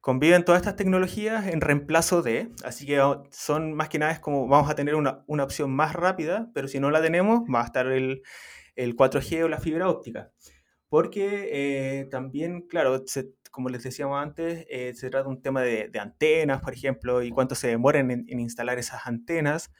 conviven 0.00 0.44
todas 0.44 0.62
estas 0.62 0.76
tecnologías 0.76 1.48
en 1.48 1.60
reemplazo 1.60 2.22
de, 2.22 2.50
así 2.64 2.86
que 2.86 2.98
son 3.30 3.74
más 3.74 3.88
que 3.88 3.98
nada 3.98 4.12
es 4.12 4.20
como 4.20 4.48
vamos 4.48 4.70
a 4.70 4.74
tener 4.74 4.94
una, 4.94 5.24
opción 5.26 5.70
más 5.70 5.92
rápida, 5.92 6.50
pero 6.54 6.68
si 6.68 6.80
no 6.80 6.90
la 6.90 7.02
tenemos 7.02 7.40
va 7.52 7.62
a 7.62 7.66
estar 7.66 7.86
el, 7.88 8.22
4G 8.74 9.44
o 9.44 9.48
la 9.48 9.58
fibra 9.58 9.88
óptica. 9.88 10.30
Porque 10.88 11.50
eh, 11.52 12.04
también, 12.06 12.62
claro, 12.62 13.04
como 13.50 13.68
les 13.68 13.82
decíamos 13.82 14.22
antes, 14.22 14.66
eh, 14.70 14.92
se 14.94 15.10
trata 15.10 15.24
de 15.24 15.30
un 15.30 15.42
tema 15.42 15.62
de, 15.62 15.90
antenas, 16.00 16.62
por 16.62 16.72
ejemplo, 16.72 17.22
y 17.22 17.30
cuánto 17.30 17.54
se 17.54 17.68
demoran 17.68 18.10
en, 18.10 18.40
instalar 18.40 18.78
esas 18.78 19.06
antenas. 19.06 19.70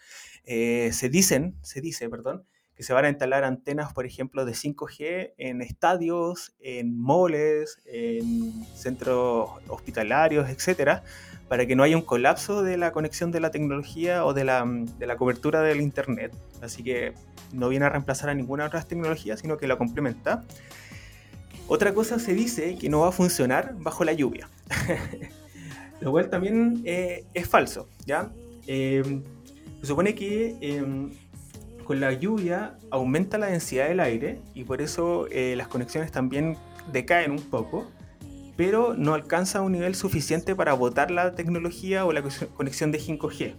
Eh, 0.44 0.90
se 0.92 1.08
dicen, 1.08 1.56
se 1.62 1.80
dice, 1.80 2.08
perdón, 2.08 2.44
que 2.74 2.82
se 2.82 2.92
van 2.92 3.06
a 3.06 3.08
instalar 3.08 3.44
antenas, 3.44 3.92
por 3.92 4.06
ejemplo, 4.06 4.44
de 4.44 4.52
5G 4.52 5.34
en 5.36 5.62
estadios, 5.62 6.54
en 6.60 6.96
moles, 6.96 7.82
en 7.86 8.52
centros 8.74 9.50
hospitalarios, 9.66 10.48
etcétera, 10.48 11.02
para 11.48 11.66
que 11.66 11.74
no 11.74 11.82
haya 11.82 11.96
un 11.96 12.02
colapso 12.02 12.62
de 12.62 12.76
la 12.76 12.92
conexión 12.92 13.32
de 13.32 13.40
la 13.40 13.50
tecnología 13.50 14.24
o 14.24 14.34
de 14.34 14.44
la, 14.44 14.64
de 14.66 15.06
la 15.06 15.16
cobertura 15.16 15.62
del 15.62 15.80
Internet. 15.80 16.36
Así 16.62 16.84
que 16.84 17.14
no 17.52 17.68
viene 17.68 17.86
a 17.86 17.88
reemplazar 17.88 18.30
a 18.30 18.34
ninguna 18.34 18.66
otra 18.66 18.82
tecnología, 18.82 19.36
sino 19.36 19.56
que 19.56 19.66
la 19.66 19.76
complementa. 19.76 20.44
Otra 21.68 21.92
cosa 21.92 22.18
se 22.18 22.32
dice 22.32 22.76
que 22.76 22.88
no 22.88 23.00
va 23.00 23.08
a 23.08 23.12
funcionar 23.12 23.74
bajo 23.78 24.02
la 24.02 24.14
lluvia, 24.14 24.48
lo 26.00 26.10
cual 26.10 26.30
también 26.30 26.80
eh, 26.86 27.26
es 27.34 27.46
falso. 27.46 27.88
¿ya? 28.06 28.30
Eh, 28.66 29.20
se 29.82 29.86
supone 29.86 30.14
que 30.14 30.56
em, 30.62 31.10
con 31.84 32.00
la 32.00 32.14
lluvia 32.14 32.78
aumenta 32.90 33.36
la 33.36 33.48
densidad 33.48 33.88
del 33.88 34.00
aire 34.00 34.40
y 34.54 34.64
por 34.64 34.80
eso 34.80 35.26
eh, 35.30 35.56
las 35.56 35.68
conexiones 35.68 36.10
también 36.10 36.56
decaen 36.90 37.32
un 37.32 37.42
poco, 37.42 37.86
pero 38.56 38.94
no 38.94 39.12
alcanza 39.12 39.60
un 39.60 39.72
nivel 39.72 39.94
suficiente 39.94 40.54
para 40.54 40.72
botar 40.72 41.10
la 41.10 41.34
tecnología 41.34 42.06
o 42.06 42.12
la 42.12 42.22
conexión 42.56 42.92
de 42.92 42.98
5G. 42.98 43.54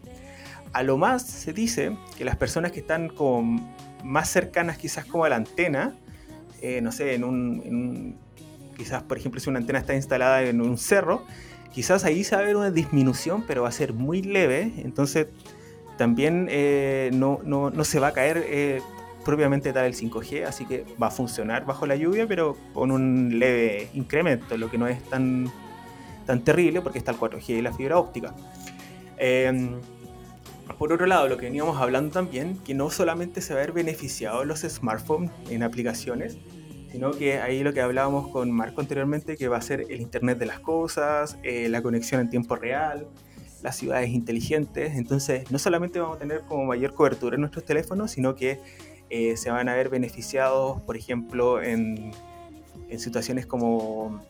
A 0.74 0.82
lo 0.82 0.98
más 0.98 1.28
se 1.28 1.54
dice 1.54 1.96
que 2.18 2.26
las 2.26 2.38
personas 2.38 2.72
que 2.72 2.80
están 2.80 3.12
más 4.04 4.30
cercanas 4.30 4.80
quizás 4.80 5.06
como 5.06 5.26
a 5.26 5.30
la 5.30 5.36
antena, 5.36 5.96
eh, 6.62 6.82
no 6.82 6.92
sé, 6.92 7.16
en 7.16 7.24
un, 7.24 8.16
quizás 8.78 9.04
por 9.04 9.18
ejemplo 9.18 9.40
si 9.40 9.50
una 9.50 9.60
antena 9.60 9.80
está 9.80 9.96
instalada 9.96 10.44
en 10.44 10.62
un 10.62 10.78
cerro, 10.78 11.26
quizás 11.74 12.04
ahí 12.06 12.24
se 12.24 12.36
va 12.36 12.42
a 12.42 12.46
ver 12.46 12.56
una 12.56 12.72
disminución, 12.72 13.44
pero 13.48 13.64
va 13.64 13.70
a 13.70 13.74
ser 13.74 13.94
muy 13.94 14.22
leve, 14.22 14.74
entonces 14.78 15.28
también 15.98 16.48
eh, 16.50 17.12
no, 17.14 17.72
se 17.84 18.00
va 18.00 18.08
a 18.08 18.14
caer 18.14 18.44
eh, 18.48 18.82
propiamente 19.26 19.74
tal 19.74 19.86
el 19.86 19.94
5G, 19.94 20.46
así 20.46 20.66
que 20.66 20.86
va 21.02 21.08
a 21.08 21.12
funcionar 21.12 21.66
bajo 21.66 21.86
la 21.86 21.96
lluvia, 21.96 22.26
pero 22.26 22.56
con 22.74 22.92
un 22.92 23.38
leve 23.38 23.90
incremento, 23.94 24.58
lo 24.58 24.72
que 24.72 24.78
no 24.78 24.88
es 24.88 25.04
tan, 25.04 25.52
tan 26.26 26.44
terrible 26.44 26.82
porque 26.82 27.00
está 27.00 27.12
el 27.12 27.18
4G 27.18 27.50
y 27.50 27.62
la 27.62 27.74
fibra 27.74 27.98
óptica. 27.98 28.34
Em, 29.18 29.82
por 30.78 30.94
otro 30.94 31.06
lado, 31.06 31.28
lo 31.28 31.38
que 31.38 31.46
veníamos 31.46 31.82
hablando 31.82 32.12
también, 32.12 32.58
que 32.60 32.74
no 32.74 32.90
solamente 32.90 33.42
se 33.42 33.54
va 33.54 33.60
a 33.60 33.64
ver 33.64 33.72
beneficiado 33.72 34.46
los 34.46 34.62
smartphones 34.62 35.32
en 35.50 35.64
aplicaciones, 35.64 36.38
sino 36.92 37.12
que 37.12 37.40
ahí 37.40 37.64
lo 37.64 37.74
que 37.74 37.82
hablábamos 37.82 38.30
con 38.30 38.52
Marco 38.52 38.82
anteriormente, 38.82 39.38
que 39.38 39.48
va 39.48 39.58
a 39.58 39.62
ser 39.62 39.86
el 39.90 40.02
Internet 40.02 40.38
de 40.38 40.46
las 40.46 40.60
Cosas, 40.60 41.38
eh, 41.44 41.70
la 41.70 41.82
conexión 41.82 42.22
en 42.22 42.30
tiempo 42.30 42.56
real, 42.56 43.08
las 43.62 43.76
ciudades 43.76 44.10
inteligentes. 44.10 44.96
Entonces, 44.96 45.50
no 45.52 45.60
solamente 45.60 46.00
vamos 46.00 46.18
a 46.18 46.20
tener 46.20 46.42
como 46.42 46.66
mayor 46.66 46.94
cobertura 46.94 47.36
en 47.36 47.42
nuestros 47.42 47.66
teléfonos, 47.66 48.12
sino 48.12 48.36
que 48.36 48.60
eh, 49.10 49.38
se 49.38 49.52
van 49.52 49.70
a 49.70 49.76
ver 49.76 49.90
beneficiados, 49.90 50.82
por 50.82 50.98
ejemplo, 50.98 51.62
en, 51.62 52.12
en 52.90 53.00
situaciones 53.00 53.46
como 53.46 54.22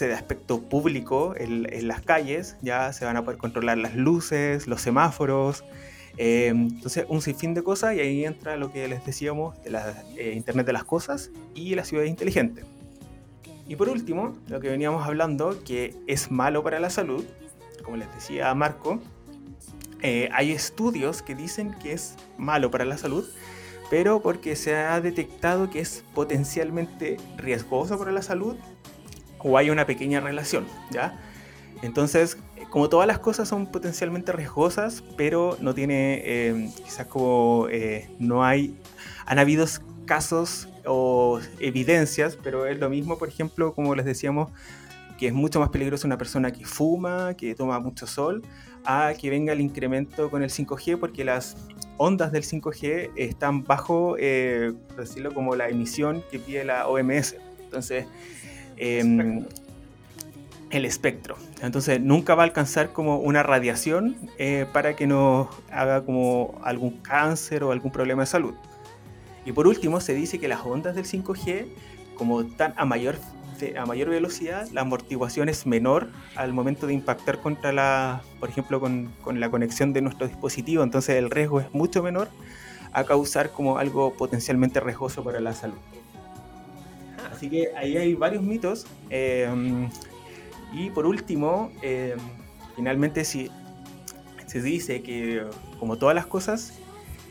de 0.00 0.14
aspecto 0.14 0.60
público 0.62 1.34
en, 1.36 1.72
en, 1.72 1.88
las 1.88 2.00
calles, 2.00 2.56
ya 2.62 2.92
se 2.92 3.04
van 3.04 3.16
a 3.16 3.24
poder 3.24 3.38
controlar 3.38 3.78
las 3.78 3.94
luces, 3.94 4.66
los 4.66 4.80
semáforos. 4.80 5.64
Eh, 6.16 6.48
entonces, 6.48 7.06
un 7.08 7.20
sinfín 7.22 7.54
de 7.54 7.62
cosas 7.62 7.96
y 7.96 8.00
ahí 8.00 8.24
entra 8.24 8.56
lo 8.56 8.72
que 8.72 8.86
les 8.86 9.04
decíamos 9.04 9.60
de 9.62 9.70
la 9.70 10.04
eh, 10.16 10.32
Internet 10.34 10.66
de 10.66 10.72
las 10.72 10.84
Cosas 10.84 11.30
y 11.54 11.74
las 11.74 11.88
ciudades 11.88 12.10
inteligentes. 12.10 12.64
Y 13.66 13.76
por 13.76 13.88
último, 13.88 14.36
lo 14.48 14.60
que 14.60 14.68
veníamos 14.68 15.06
hablando, 15.06 15.62
que 15.64 15.94
es 16.06 16.30
malo 16.30 16.62
para 16.62 16.78
la 16.80 16.90
salud, 16.90 17.24
como 17.82 17.96
les 17.96 18.12
decía 18.14 18.54
Marco, 18.54 19.00
eh, 20.02 20.28
hay 20.32 20.52
estudios 20.52 21.22
que 21.22 21.34
dicen 21.34 21.74
que 21.82 21.92
es 21.92 22.16
malo 22.36 22.70
para 22.70 22.84
la 22.84 22.98
salud, 22.98 23.26
pero 23.90 24.20
porque 24.20 24.54
se 24.54 24.76
ha 24.76 25.00
detectado 25.00 25.70
que 25.70 25.80
es 25.80 26.04
potencialmente 26.14 27.16
riesgoso 27.38 27.98
para 27.98 28.12
la 28.12 28.22
salud 28.22 28.56
o 29.44 29.56
hay 29.56 29.70
una 29.70 29.86
pequeña 29.86 30.20
relación, 30.20 30.66
¿ya? 30.90 31.20
Entonces, 31.82 32.38
como 32.70 32.88
todas 32.88 33.06
las 33.06 33.20
cosas 33.20 33.46
son 33.46 33.66
potencialmente 33.70 34.32
riesgosas, 34.32 35.04
pero 35.16 35.56
no 35.60 35.74
tiene, 35.74 36.22
eh, 36.24 36.70
quizás 36.82 37.06
como 37.06 37.68
eh, 37.70 38.08
no 38.18 38.42
hay, 38.42 38.74
han 39.26 39.38
habido 39.38 39.66
casos 40.06 40.68
o 40.86 41.40
evidencias, 41.60 42.36
pero 42.42 42.66
es 42.66 42.78
lo 42.80 42.88
mismo, 42.88 43.18
por 43.18 43.28
ejemplo, 43.28 43.74
como 43.74 43.94
les 43.94 44.06
decíamos, 44.06 44.50
que 45.18 45.28
es 45.28 45.32
mucho 45.32 45.60
más 45.60 45.68
peligroso 45.68 46.06
una 46.06 46.18
persona 46.18 46.52
que 46.52 46.64
fuma, 46.64 47.34
que 47.34 47.54
toma 47.54 47.78
mucho 47.78 48.06
sol, 48.06 48.42
a 48.84 49.12
que 49.18 49.30
venga 49.30 49.52
el 49.52 49.60
incremento 49.60 50.30
con 50.30 50.42
el 50.42 50.50
5G, 50.50 50.98
porque 50.98 51.24
las 51.24 51.56
ondas 51.96 52.32
del 52.32 52.42
5G 52.42 53.12
están 53.16 53.62
bajo, 53.62 54.16
eh, 54.18 54.72
decirlo, 54.96 55.32
como 55.32 55.54
la 55.54 55.68
emisión 55.68 56.24
que 56.30 56.38
pide 56.38 56.64
la 56.64 56.88
OMS. 56.88 57.36
Entonces, 57.62 58.06
em, 58.76 59.44
el 60.70 60.84
espectro. 60.84 61.36
Entonces, 61.62 62.00
nunca 62.00 62.34
va 62.34 62.42
a 62.42 62.46
alcanzar 62.46 62.92
como 62.92 63.18
una 63.18 63.42
radiación 63.42 64.16
eh, 64.38 64.66
para 64.72 64.96
que 64.96 65.06
nos 65.06 65.48
haga 65.70 66.04
como 66.04 66.60
algún 66.64 66.98
cáncer 66.98 67.64
o 67.64 67.72
algún 67.72 67.92
problema 67.92 68.22
de 68.22 68.26
salud. 68.26 68.54
Y 69.46 69.52
por 69.52 69.66
último, 69.66 70.00
se 70.00 70.14
dice 70.14 70.38
que 70.38 70.48
las 70.48 70.64
ondas 70.64 70.94
del 70.94 71.04
5G, 71.04 71.66
como 72.16 72.40
están 72.40 72.74
a 72.76 72.84
mayor 72.84 73.16
a 73.78 73.86
mayor 73.86 74.10
velocidad, 74.10 74.68
la 74.72 74.82
amortiguación 74.82 75.48
es 75.48 75.64
menor 75.64 76.10
al 76.34 76.52
momento 76.52 76.86
de 76.86 76.92
impactar 76.92 77.38
contra 77.40 77.72
la, 77.72 78.20
por 78.40 78.48
ejemplo, 78.48 78.80
con, 78.80 79.12
con 79.22 79.40
la 79.40 79.50
conexión 79.50 79.92
de 79.92 80.02
nuestro 80.02 80.26
dispositivo, 80.26 80.82
entonces 80.82 81.16
el 81.16 81.30
riesgo 81.30 81.60
es 81.60 81.72
mucho 81.72 82.02
menor 82.02 82.28
a 82.92 83.04
causar 83.04 83.50
como 83.50 83.78
algo 83.78 84.14
potencialmente 84.14 84.80
riesgoso 84.80 85.22
para 85.24 85.40
la 85.40 85.52
salud. 85.54 85.78
Así 87.44 87.50
que 87.50 87.68
ahí 87.76 87.98
hay 87.98 88.14
varios 88.14 88.42
mitos. 88.42 88.86
Eh, 89.10 89.46
y 90.72 90.88
por 90.88 91.04
último, 91.04 91.70
eh, 91.82 92.16
finalmente 92.74 93.22
si 93.22 93.50
se 94.46 94.62
dice 94.62 95.02
que 95.02 95.44
como 95.78 95.98
todas 95.98 96.14
las 96.14 96.24
cosas 96.24 96.72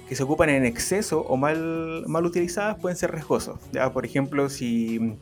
que 0.08 0.16
se 0.16 0.22
ocupan 0.22 0.50
en 0.50 0.66
exceso 0.66 1.22
o 1.22 1.36
mal, 1.36 2.04
mal 2.06 2.28
utilizadas 2.28 2.78
pueden 2.78 2.96
ser 2.96 3.12
riesgosos. 3.12 3.60
¿ya? 3.72 3.92
Por 3.92 4.06
ejemplo, 4.06 4.50
si 4.50 5.16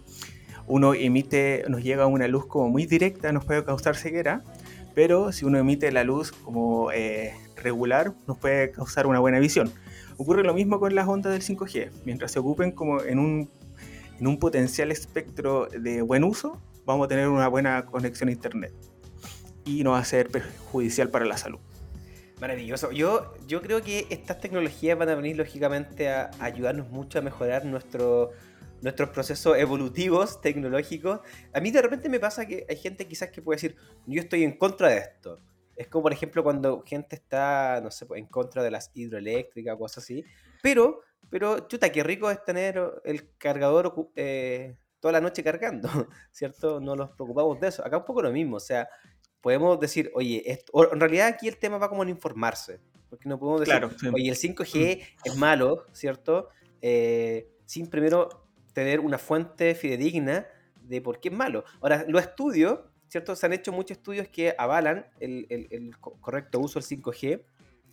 uno 0.68 0.94
emite, 0.94 1.64
nos 1.70 1.82
llega 1.82 2.06
una 2.06 2.28
luz 2.28 2.46
como 2.46 2.68
muy 2.68 2.86
directa, 2.86 3.32
nos 3.32 3.46
puede 3.46 3.64
causar 3.64 3.96
ceguera, 3.96 4.44
pero 4.94 5.32
si 5.32 5.46
uno 5.46 5.58
emite 5.58 5.90
la 5.94 6.04
luz 6.04 6.34
como 6.34 6.92
eh, 6.92 7.34
regular, 7.56 8.12
nos 8.28 8.38
puede 8.38 8.72
causar 8.72 9.08
una 9.08 9.22
buena 9.22 9.40
visión. 9.40 9.72
Ocurre 10.18 10.44
lo 10.44 10.54
mismo 10.54 10.82
con 10.82 10.94
las 10.96 11.08
ondas 11.08 11.32
del 11.32 11.42
5G, 11.44 11.92
mientras 12.04 12.34
se 12.34 12.40
ocupen 12.40 12.74
como 12.74 13.02
en 13.02 13.20
un, 13.20 13.50
en 14.22 14.28
un 14.28 14.38
potencial 14.38 14.92
espectro 14.92 15.66
de 15.66 16.04
buen 16.04 16.24
uso, 16.24 16.62
vamos 16.86 17.06
a 17.06 17.08
tener 17.08 17.28
una 17.28 17.48
buena 17.48 17.88
conexión 17.88 18.30
a 18.30 18.32
internet 18.32 18.72
y 19.66 19.84
no 19.84 19.92
va 19.92 20.00
a 20.00 20.06
ser 20.06 20.30
perjudicial 20.30 21.10
para 21.10 21.26
la 21.26 21.38
salud. 21.38 21.60
Maravilloso. 22.40 22.92
Yo, 22.92 23.34
yo 23.48 23.64
creo 23.64 23.82
que 23.82 24.06
estas 24.12 24.40
tecnologías 24.40 24.96
van 24.96 25.10
a 25.10 25.16
venir 25.16 25.38
lógicamente 25.38 26.10
a 26.10 26.30
ayudarnos 26.40 26.90
mucho 26.90 27.18
a 27.18 27.24
mejorar 27.24 27.66
nuestro, 27.66 28.30
nuestros 28.84 29.10
procesos 29.10 29.58
evolutivos, 29.58 30.40
tecnológicos. 30.40 31.22
A 31.52 31.60
mí 31.60 31.72
de 31.72 31.82
repente 31.82 32.08
me 32.08 32.20
pasa 32.20 32.46
que 32.46 32.68
hay 32.70 32.78
gente 32.78 33.08
quizás 33.08 33.32
que 33.32 33.42
puede 33.42 33.56
decir, 33.58 33.76
yo 34.06 34.22
estoy 34.22 34.44
en 34.44 34.56
contra 34.56 34.90
de 34.90 34.98
esto. 34.98 35.40
Es 35.76 35.88
como 35.88 36.04
por 36.04 36.14
ejemplo 36.14 36.44
cuando 36.44 36.84
gente 36.86 37.16
está, 37.16 37.82
no 37.84 37.90
sé, 37.90 38.06
en 38.16 38.28
contra 38.28 38.62
de 38.62 38.70
las 38.70 38.92
hidroeléctricas 38.94 39.76
cosas 39.78 40.04
así. 40.04 40.24
Pero, 40.62 41.02
pero, 41.30 41.68
chuta, 41.68 41.92
qué 41.92 42.04
rico 42.04 42.30
es 42.30 42.44
tener 42.44 42.82
el 43.06 43.38
cargador 43.38 44.12
eh, 44.16 44.76
toda 45.00 45.14
la 45.14 45.22
noche 45.22 45.44
cargando, 45.44 45.90
¿cierto? 46.32 46.80
No 46.80 46.96
nos 46.96 47.12
preocupamos 47.12 47.60
de 47.60 47.68
eso. 47.68 47.86
Acá 47.86 47.98
un 47.98 48.06
poco 48.06 48.22
lo 48.22 48.32
mismo, 48.32 48.58
o 48.58 48.62
sea, 48.62 48.88
podemos 49.42 49.80
decir, 49.80 50.12
oye, 50.14 50.44
esto, 50.46 50.94
en 50.94 51.00
realidad 51.00 51.28
aquí 51.28 51.48
el 51.48 51.58
tema 51.58 51.78
va 51.78 51.90
como 51.90 52.04
en 52.04 52.10
informarse, 52.10 52.80
porque 53.10 53.28
no 53.28 53.40
podemos 53.40 53.62
decir, 53.62 54.14
oye, 54.14 54.30
el 54.30 54.38
5G 54.38 54.98
mm. 54.98 55.02
es 55.26 55.36
malo, 55.36 55.86
¿cierto? 55.92 56.50
Eh, 56.82 57.50
sin 57.66 57.90
primero 57.90 58.48
tener 58.74 59.00
una 59.00 59.18
fuente 59.18 59.76
fidedigna 59.76 60.48
de 60.76 61.02
por 61.02 61.20
qué 61.20 61.30
es 61.30 61.36
malo. 61.36 61.64
Ahora, 61.82 62.06
los 62.08 62.22
estudios, 62.22 62.80
¿cierto? 63.08 63.36
Se 63.36 63.46
han 63.46 63.54
hecho 63.54 63.72
muchos 63.72 63.98
estudios 63.98 64.28
que 64.28 64.56
avalan 64.58 65.08
el, 65.20 65.46
el, 65.50 65.98
correcto 66.00 66.60
uso 66.60 66.80
del 66.80 66.88
5G, 66.88 67.44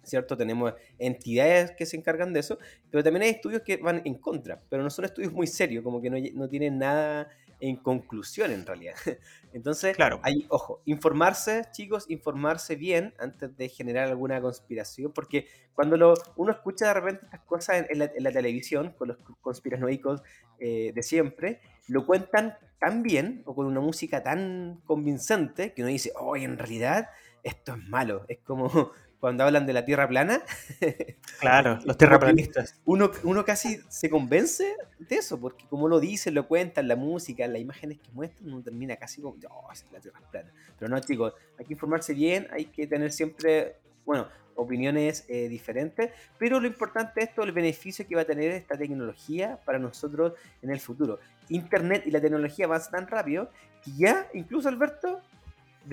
¿cierto? 0.09 0.37
Tenemos 0.37 0.75
entidades 0.99 1.73
que 1.73 1.87
se 1.87 1.97
encargan 1.97 2.33
de 2.33 2.41
eso, 2.41 2.59
pero 2.91 3.05
también 3.05 3.23
hay 3.23 3.31
estudios 3.31 3.63
que 3.63 3.77
van 3.77 4.03
en 4.05 4.15
contra, 4.15 4.61
pero 4.69 4.83
no 4.83 4.91
son 4.91 5.05
estudios 5.05 5.33
muy 5.33 5.47
serios, 5.47 5.85
como 5.85 6.01
que 6.01 6.11
no, 6.11 6.17
no 6.35 6.49
tienen 6.49 6.79
nada 6.79 7.29
en 7.61 7.77
conclusión 7.77 8.51
en 8.53 8.65
realidad. 8.65 8.95
Entonces, 9.53 9.97
claro. 9.97 10.21
hay, 10.23 10.47
ojo, 10.49 10.83
informarse, 10.85 11.65
chicos, 11.73 12.07
informarse 12.09 12.77
bien 12.77 13.15
antes 13.19 13.57
de 13.57 13.69
generar 13.69 14.09
alguna 14.09 14.41
conspiración, 14.41 15.13
porque 15.13 15.47
cuando 15.75 15.97
lo, 15.97 16.15
uno 16.37 16.53
escucha 16.53 16.89
de 16.89 16.95
repente 16.95 17.25
estas 17.25 17.41
cosas 17.41 17.87
en, 17.89 17.99
la, 17.99 18.33
televisión, 18.33 18.95
con 18.97 19.09
los 19.09 19.17
conspiranoicos 19.41 20.23
eh, 20.59 20.93
de 20.95 21.03
siempre, 21.03 21.61
lo 21.89 22.07
cuentan 22.07 22.57
tan 22.79 23.03
bien 23.03 23.43
o 23.45 23.55
con 23.55 23.67
una 23.67 23.81
música 23.81 24.23
tan 24.23 24.81
convincente 24.85 25.73
que 25.73 25.83
uno 25.83 25.91
dice, 25.91 26.13
oh, 26.17 26.37
en 26.37 26.59
realidad 26.59 27.09
esto 27.43 27.73
es 27.73 27.89
malo. 27.89 28.25
Es 28.29 28.39
como 28.45 28.93
cuando 29.21 29.45
hablan 29.45 29.67
de 29.67 29.73
la 29.73 29.85
Tierra 29.85 30.09
plana. 30.09 30.43
Claro, 31.41 31.79
los 31.85 31.97
terraplanistas. 31.97 32.81
Uno, 32.85 33.13
uno 33.23 33.45
casi 33.45 33.79
se 33.89 34.11
convence 34.11 34.75
de 34.99 35.17
eso, 35.17 35.39
porque 35.39 35.65
como 35.71 35.87
lo 35.87 36.01
dicen, 36.01 36.35
lo 36.35 36.49
cuentan, 36.49 36.89
la 36.89 36.97
música, 36.97 37.47
las 37.47 37.61
imágenes 37.61 37.99
que 38.01 38.11
muestran, 38.11 38.53
uno 38.53 38.61
termina 38.61 38.97
casi 38.97 39.23
como, 39.23 39.37
oh, 39.49 39.73
es 39.73 39.85
la 39.93 40.01
Tierra 40.01 40.21
plana. 40.33 40.53
Pero 40.77 40.89
no, 40.89 40.99
chicos, 40.99 41.35
hay 41.57 41.65
que 41.65 41.75
informarse 41.75 42.13
bien, 42.13 42.49
hay 42.51 42.65
que 42.65 42.89
tener 42.89 43.13
siempre, 43.13 43.77
bueno, 44.05 44.27
opiniones 44.59 45.25
eh, 45.29 45.49
diferentes, 45.49 46.11
pero 46.37 46.59
lo 46.59 46.67
importante 46.67 47.23
es 47.23 47.33
todo 47.33 47.47
el 47.47 47.53
beneficio 47.53 48.07
que 48.07 48.17
va 48.17 48.23
a 48.23 48.25
tener 48.25 48.51
esta 48.51 48.77
tecnología 48.77 49.61
para 49.65 49.79
nosotros 49.79 50.33
en 50.61 50.71
el 50.71 50.81
futuro. 50.81 51.21
Internet 51.49 52.03
y 52.05 52.11
la 52.11 52.21
tecnología 52.21 52.67
avanzan 52.67 52.93
tan 52.93 53.07
rápido 53.07 53.51
que 53.85 53.93
ya, 53.93 54.27
incluso 54.35 54.69
Alberto, 54.69 55.23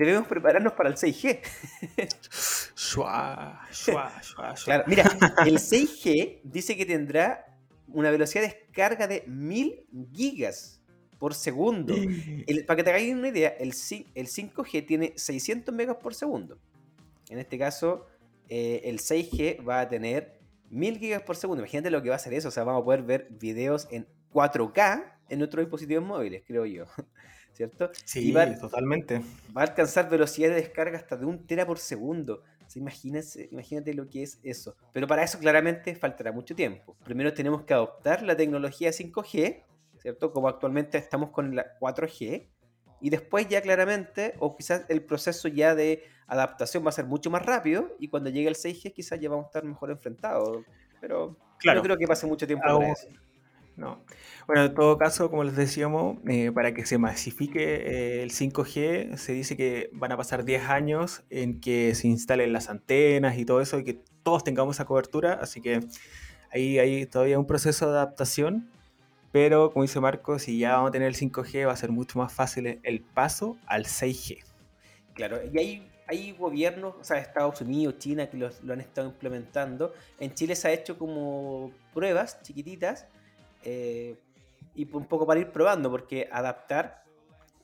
debemos 0.04 0.28
prepararnos 0.28 0.74
para 0.74 0.88
el 0.88 0.96
6G. 0.96 1.40
claro, 4.64 4.84
mira, 4.86 5.04
el 5.46 5.58
6G 5.58 6.40
dice 6.44 6.76
que 6.76 6.86
tendrá 6.86 7.56
una 7.88 8.10
velocidad 8.10 8.42
de 8.42 8.48
descarga 8.48 9.06
de 9.06 9.24
1000 9.26 9.86
gigas 10.12 10.80
por 11.18 11.34
segundo. 11.34 11.94
para 12.66 12.76
que 12.76 12.84
te 12.84 12.90
hagáis 12.90 13.14
una 13.14 13.28
idea, 13.28 13.48
el, 13.48 13.72
el 14.14 14.26
5G 14.26 14.86
tiene 14.86 15.12
600 15.16 15.74
megas 15.74 15.96
por 15.96 16.14
segundo. 16.14 16.58
En 17.28 17.38
este 17.38 17.58
caso, 17.58 18.06
eh, 18.48 18.82
el 18.84 18.98
6G 18.98 19.66
va 19.66 19.80
a 19.80 19.88
tener 19.88 20.38
1000 20.70 20.98
gigas 20.98 21.22
por 21.22 21.36
segundo. 21.36 21.62
Imagínate 21.62 21.90
lo 21.90 22.02
que 22.02 22.10
va 22.10 22.16
a 22.16 22.16
hacer 22.16 22.34
eso. 22.34 22.48
O 22.48 22.52
sea, 22.52 22.64
vamos 22.64 22.82
a 22.82 22.84
poder 22.84 23.02
ver 23.02 23.28
videos 23.30 23.88
en 23.90 24.06
4K 24.32 25.14
en 25.28 25.38
nuestros 25.38 25.64
dispositivos 25.64 26.04
móviles, 26.04 26.42
creo 26.46 26.66
yo. 26.66 26.84
¿Cierto? 27.56 27.90
Sí, 28.04 28.34
totalmente. 28.60 29.22
Va 29.56 29.62
a 29.62 29.64
alcanzar 29.64 30.10
velocidad 30.10 30.50
de 30.50 30.56
descarga 30.56 30.98
hasta 30.98 31.16
de 31.16 31.24
un 31.24 31.46
tera 31.46 31.66
por 31.66 31.78
segundo. 31.78 32.42
imagínate, 32.74 33.48
imagínate 33.50 33.94
lo 33.94 34.08
que 34.08 34.22
es 34.22 34.38
eso. 34.42 34.76
Pero 34.92 35.06
para 35.06 35.22
eso 35.22 35.38
claramente 35.38 35.94
faltará 35.94 36.32
mucho 36.32 36.54
tiempo. 36.54 36.96
Primero 37.04 37.32
tenemos 37.32 37.62
que 37.62 37.72
adoptar 37.72 38.22
la 38.22 38.36
tecnología 38.36 38.90
5G, 38.90 39.64
¿cierto? 39.98 40.32
Como 40.32 40.48
actualmente 40.48 40.98
estamos 40.98 41.30
con 41.30 41.56
la 41.56 41.78
4G. 41.80 42.46
Y 43.00 43.10
después 43.10 43.48
ya 43.48 43.60
claramente, 43.62 44.34
o 44.38 44.56
quizás 44.56 44.84
el 44.88 45.02
proceso 45.02 45.48
ya 45.48 45.74
de 45.74 46.02
adaptación 46.26 46.84
va 46.84 46.90
a 46.90 46.92
ser 46.92 47.06
mucho 47.06 47.30
más 47.30 47.44
rápido 47.44 47.94
y 47.98 48.08
cuando 48.08 48.30
llegue 48.30 48.48
el 48.48 48.56
6G 48.56 48.92
quizás 48.92 49.20
ya 49.20 49.28
vamos 49.28 49.44
a 49.44 49.48
estar 49.48 49.64
mejor 49.64 49.90
enfrentados. 49.90 50.64
Pero 51.00 51.36
claro. 51.58 51.78
no 51.78 51.84
creo 51.84 51.96
que 51.96 52.06
pase 52.06 52.26
mucho 52.26 52.46
tiempo 52.46 52.64
para 52.66 52.92
eso. 52.92 53.08
No. 53.76 54.02
Bueno, 54.46 54.64
en 54.64 54.74
todo 54.74 54.96
caso, 54.96 55.28
como 55.28 55.44
les 55.44 55.54
decíamos, 55.54 56.16
eh, 56.26 56.50
para 56.50 56.72
que 56.72 56.86
se 56.86 56.96
masifique 56.96 58.22
el 58.22 58.30
5G, 58.30 59.16
se 59.16 59.32
dice 59.32 59.56
que 59.56 59.90
van 59.92 60.12
a 60.12 60.16
pasar 60.16 60.44
10 60.44 60.64
años 60.70 61.24
en 61.28 61.60
que 61.60 61.94
se 61.94 62.08
instalen 62.08 62.52
las 62.54 62.70
antenas 62.70 63.36
y 63.36 63.44
todo 63.44 63.60
eso 63.60 63.78
y 63.78 63.84
que 63.84 64.00
todos 64.22 64.44
tengamos 64.44 64.76
esa 64.76 64.86
cobertura, 64.86 65.34
así 65.34 65.60
que 65.60 65.80
ahí 66.50 66.78
hay 66.78 67.06
todavía 67.06 67.38
un 67.38 67.46
proceso 67.46 67.90
de 67.90 67.96
adaptación, 67.98 68.70
pero 69.30 69.72
como 69.72 69.82
dice 69.82 70.00
Marco, 70.00 70.38
si 70.38 70.58
ya 70.58 70.72
vamos 70.72 70.88
a 70.88 70.92
tener 70.92 71.08
el 71.08 71.14
5G 71.14 71.66
va 71.66 71.72
a 71.72 71.76
ser 71.76 71.92
mucho 71.92 72.18
más 72.18 72.32
fácil 72.32 72.80
el 72.82 73.00
paso 73.02 73.58
al 73.66 73.84
6G. 73.84 74.42
Claro, 75.12 75.38
y 75.52 75.58
hay, 75.58 75.90
hay 76.06 76.32
gobiernos, 76.32 76.94
o 76.98 77.04
sea, 77.04 77.18
Estados 77.18 77.60
Unidos, 77.60 77.98
China, 77.98 78.28
que 78.30 78.38
lo 78.38 78.72
han 78.72 78.80
estado 78.80 79.08
implementando. 79.08 79.92
En 80.18 80.32
Chile 80.34 80.56
se 80.56 80.68
ha 80.68 80.72
hecho 80.72 80.96
como 80.98 81.72
pruebas 81.92 82.42
chiquititas 82.42 83.06
eh, 83.64 84.16
y 84.74 84.88
un 84.92 85.06
poco 85.06 85.26
para 85.26 85.40
ir 85.40 85.50
probando, 85.50 85.90
porque 85.90 86.28
adaptar 86.30 87.04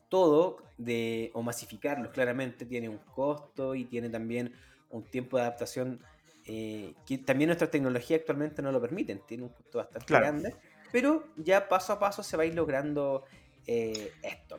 todo 0.09 0.59
de, 0.79 1.31
o 1.35 1.43
masificarlo 1.43 2.11
claramente 2.11 2.67
tiene 2.67 2.89
un 2.89 2.99
costo 2.99 3.75
y 3.75 3.85
tiene 3.85 4.09
también 4.09 4.53
un 4.91 5.05
tiempo 5.05 5.37
de 5.37 5.45
adaptación 5.45 6.01
eh, 6.47 6.95
que 7.07 7.19
también 7.19 7.49
nuestra 7.49 7.71
tecnología 7.71 8.17
actualmente 8.17 8.63
no 8.63 8.73
lo 8.73 8.81
permiten, 8.81 9.21
tiene 9.27 9.45
un 9.45 9.51
costo 9.51 9.79
bastante 9.79 10.13
grande, 10.13 10.57
pero 10.91 11.29
ya 11.37 11.69
paso 11.69 11.93
a 11.93 11.99
paso 11.99 12.23
se 12.23 12.37
va 12.37 12.43
a 12.43 12.47
ir 12.47 12.55
logrando 12.55 13.25
eh, 13.67 14.13
esto. 14.23 14.59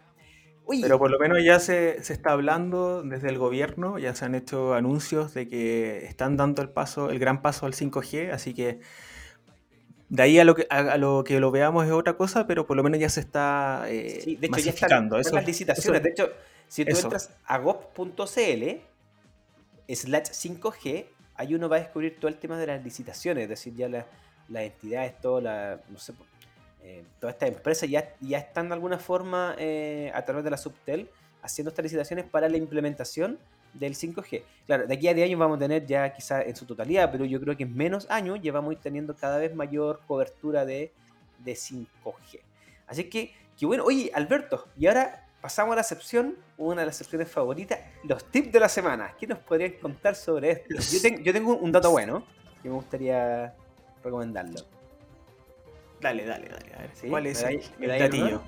Pero 0.81 0.97
por 0.97 1.11
lo 1.11 1.19
menos 1.19 1.43
ya 1.43 1.59
se, 1.59 2.01
se, 2.03 2.13
está 2.13 2.31
hablando 2.31 3.03
desde 3.03 3.27
el 3.27 3.37
gobierno, 3.37 3.99
ya 3.99 4.15
se 4.15 4.23
han 4.23 4.33
hecho 4.33 4.73
anuncios 4.73 5.33
de 5.33 5.49
que 5.49 6.05
están 6.05 6.37
dando 6.37 6.61
el 6.61 6.69
paso, 6.69 7.09
el 7.09 7.19
gran 7.19 7.41
paso 7.41 7.65
al 7.65 7.73
5G, 7.73 8.31
así 8.31 8.53
que 8.53 8.79
De 10.13 10.21
ahí 10.21 10.37
a 10.37 10.43
lo 10.43 10.53
que 10.53 10.67
a, 10.69 10.95
lo 10.97 11.23
que 11.23 11.39
lo 11.39 11.49
veamos 11.49 11.87
es 11.87 11.91
otra 11.91 12.13
cosa, 12.13 12.45
pero 12.45 12.67
por 12.67 12.77
lo 12.77 12.83
menos 12.83 12.99
ya 12.99 13.09
se 13.09 13.19
está 13.19 13.85
eh, 13.89 14.21
sí, 14.23 14.35
de 14.35 14.45
hecho, 14.45 14.59
ya 14.59 14.69
están, 14.69 15.09
las 15.09 15.47
licitaciones. 15.47 16.03
de 16.03 16.09
hecho, 16.09 16.31
si 16.67 16.85
tú 16.85 16.95
entras 16.95 17.31
a 17.43 17.57
gov.cl 17.57 18.21
slash 19.89 20.29
5G, 20.29 21.05
ahí 21.33 21.55
uno 21.55 21.67
va 21.67 21.77
a 21.77 21.79
descubrir 21.79 22.19
todo 22.19 22.27
el 22.27 22.37
tema 22.37 22.59
de 22.59 22.67
las 22.67 22.83
licitaciones, 22.83 23.45
es 23.45 23.49
decir, 23.49 23.73
ya 23.75 23.89
las, 23.89 24.05
entidades, 24.53 25.19
todo 25.19 25.41
la, 25.41 25.79
no 25.89 25.97
sé, 25.97 26.13
eh, 26.83 27.03
todas 27.19 27.33
estas 27.33 27.49
empresas 27.49 27.89
ya, 27.89 28.13
ya 28.21 28.37
están 28.37 28.67
de 28.67 28.75
alguna 28.75 28.99
forma 28.99 29.55
eh, 29.57 30.11
a 30.13 30.23
través 30.25 30.43
de 30.43 30.51
la 30.51 30.57
Subtel 30.57 31.09
haciendo 31.41 31.69
estas 31.69 31.81
licitaciones 31.81 32.25
para 32.25 32.49
la 32.49 32.57
implementación 32.57 33.39
del 33.73 33.95
5G. 33.95 34.43
Claro, 34.65 34.87
de 34.87 34.93
aquí 34.93 35.07
a 35.07 35.13
10 35.13 35.27
años 35.27 35.39
vamos 35.39 35.57
a 35.57 35.59
tener 35.59 35.85
ya 35.85 36.13
quizá 36.13 36.41
en 36.41 36.55
su 36.55 36.65
totalidad, 36.65 37.11
pero 37.11 37.25
yo 37.25 37.39
creo 37.39 37.57
que 37.57 37.63
en 37.63 37.75
menos 37.75 38.09
años 38.09 38.39
ya 38.41 38.51
vamos 38.51 38.71
a 38.71 38.73
ir 38.73 38.79
teniendo 38.79 39.15
cada 39.15 39.37
vez 39.37 39.53
mayor 39.53 40.01
cobertura 40.07 40.65
de, 40.65 40.91
de 41.39 41.53
5G. 41.53 42.39
Así 42.87 43.05
que, 43.05 43.33
que 43.57 43.65
bueno, 43.65 43.83
oye, 43.83 44.11
Alberto, 44.13 44.67
y 44.77 44.87
ahora 44.87 45.27
pasamos 45.41 45.73
a 45.73 45.77
la 45.77 45.83
sección, 45.83 46.37
una 46.57 46.81
de 46.81 46.85
las 46.87 46.95
secciones 46.95 47.29
favoritas, 47.29 47.79
los 48.03 48.23
tips 48.31 48.51
de 48.51 48.59
la 48.59 48.69
semana. 48.69 49.13
¿Qué 49.19 49.27
nos 49.27 49.39
podrías 49.39 49.73
contar 49.73 50.15
sobre 50.15 50.51
esto? 50.51 50.75
Yo, 51.21 51.33
tengo 51.33 51.57
un 51.57 51.71
dato 51.71 51.91
bueno 51.91 52.25
que 52.61 52.69
me 52.69 52.75
gustaría 52.75 53.53
recomendarlo. 54.03 54.61
Dale, 55.99 56.25
dale, 56.25 56.47
dale. 56.49 56.73
A 56.75 56.79
ver, 56.79 56.91
¿Cuál 57.09 57.27
es 57.27 57.43
el, 57.43 57.61
datillo? 57.79 58.41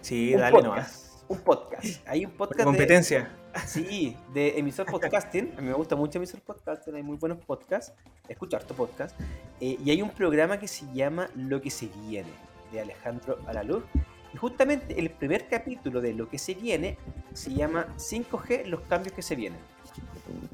Sí, 0.00 0.34
dale 0.34 0.62
nomás. 0.62 1.24
Un 1.28 1.40
podcast. 1.40 2.06
Hay 2.08 2.24
un 2.24 2.32
podcast. 2.32 2.58
De 2.58 2.64
competencia. 2.64 3.30
Sí, 3.66 4.16
de 4.32 4.58
emisor 4.58 4.86
podcasting. 4.90 5.52
A 5.56 5.60
mí 5.60 5.68
me 5.68 5.74
gusta 5.74 5.96
mucho 5.96 6.18
emisor 6.18 6.40
podcasting, 6.40 6.94
hay 6.94 7.02
muy 7.02 7.16
buenos 7.16 7.38
podcasts. 7.44 7.92
Escuchar 8.28 8.64
tu 8.64 8.74
podcast. 8.74 9.18
Eh, 9.60 9.78
y 9.84 9.90
hay 9.90 10.02
un 10.02 10.10
programa 10.10 10.58
que 10.58 10.68
se 10.68 10.86
llama 10.92 11.28
Lo 11.34 11.60
que 11.60 11.70
se 11.70 11.88
viene, 12.06 12.30
de 12.72 12.80
Alejandro 12.80 13.38
Alaluz. 13.46 13.84
Y 14.32 14.36
justamente 14.36 14.98
el 14.98 15.10
primer 15.10 15.48
capítulo 15.48 16.00
de 16.00 16.14
Lo 16.14 16.28
que 16.28 16.38
se 16.38 16.54
viene 16.54 16.96
se 17.34 17.52
llama 17.52 17.86
5G, 17.96 18.66
los 18.66 18.80
cambios 18.82 19.14
que 19.14 19.22
se 19.22 19.34
vienen. 19.34 19.60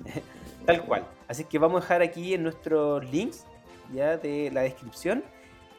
Tal 0.67 0.85
cual. 0.85 1.07
Así 1.29 1.45
que 1.45 1.59
vamos 1.59 1.79
a 1.79 1.81
dejar 1.83 2.03
aquí 2.03 2.35
en 2.35 2.43
nuestros 2.43 3.05
links 3.11 3.45
ya 3.93 4.17
de 4.17 4.51
la 4.51 4.63
descripción 4.63 5.23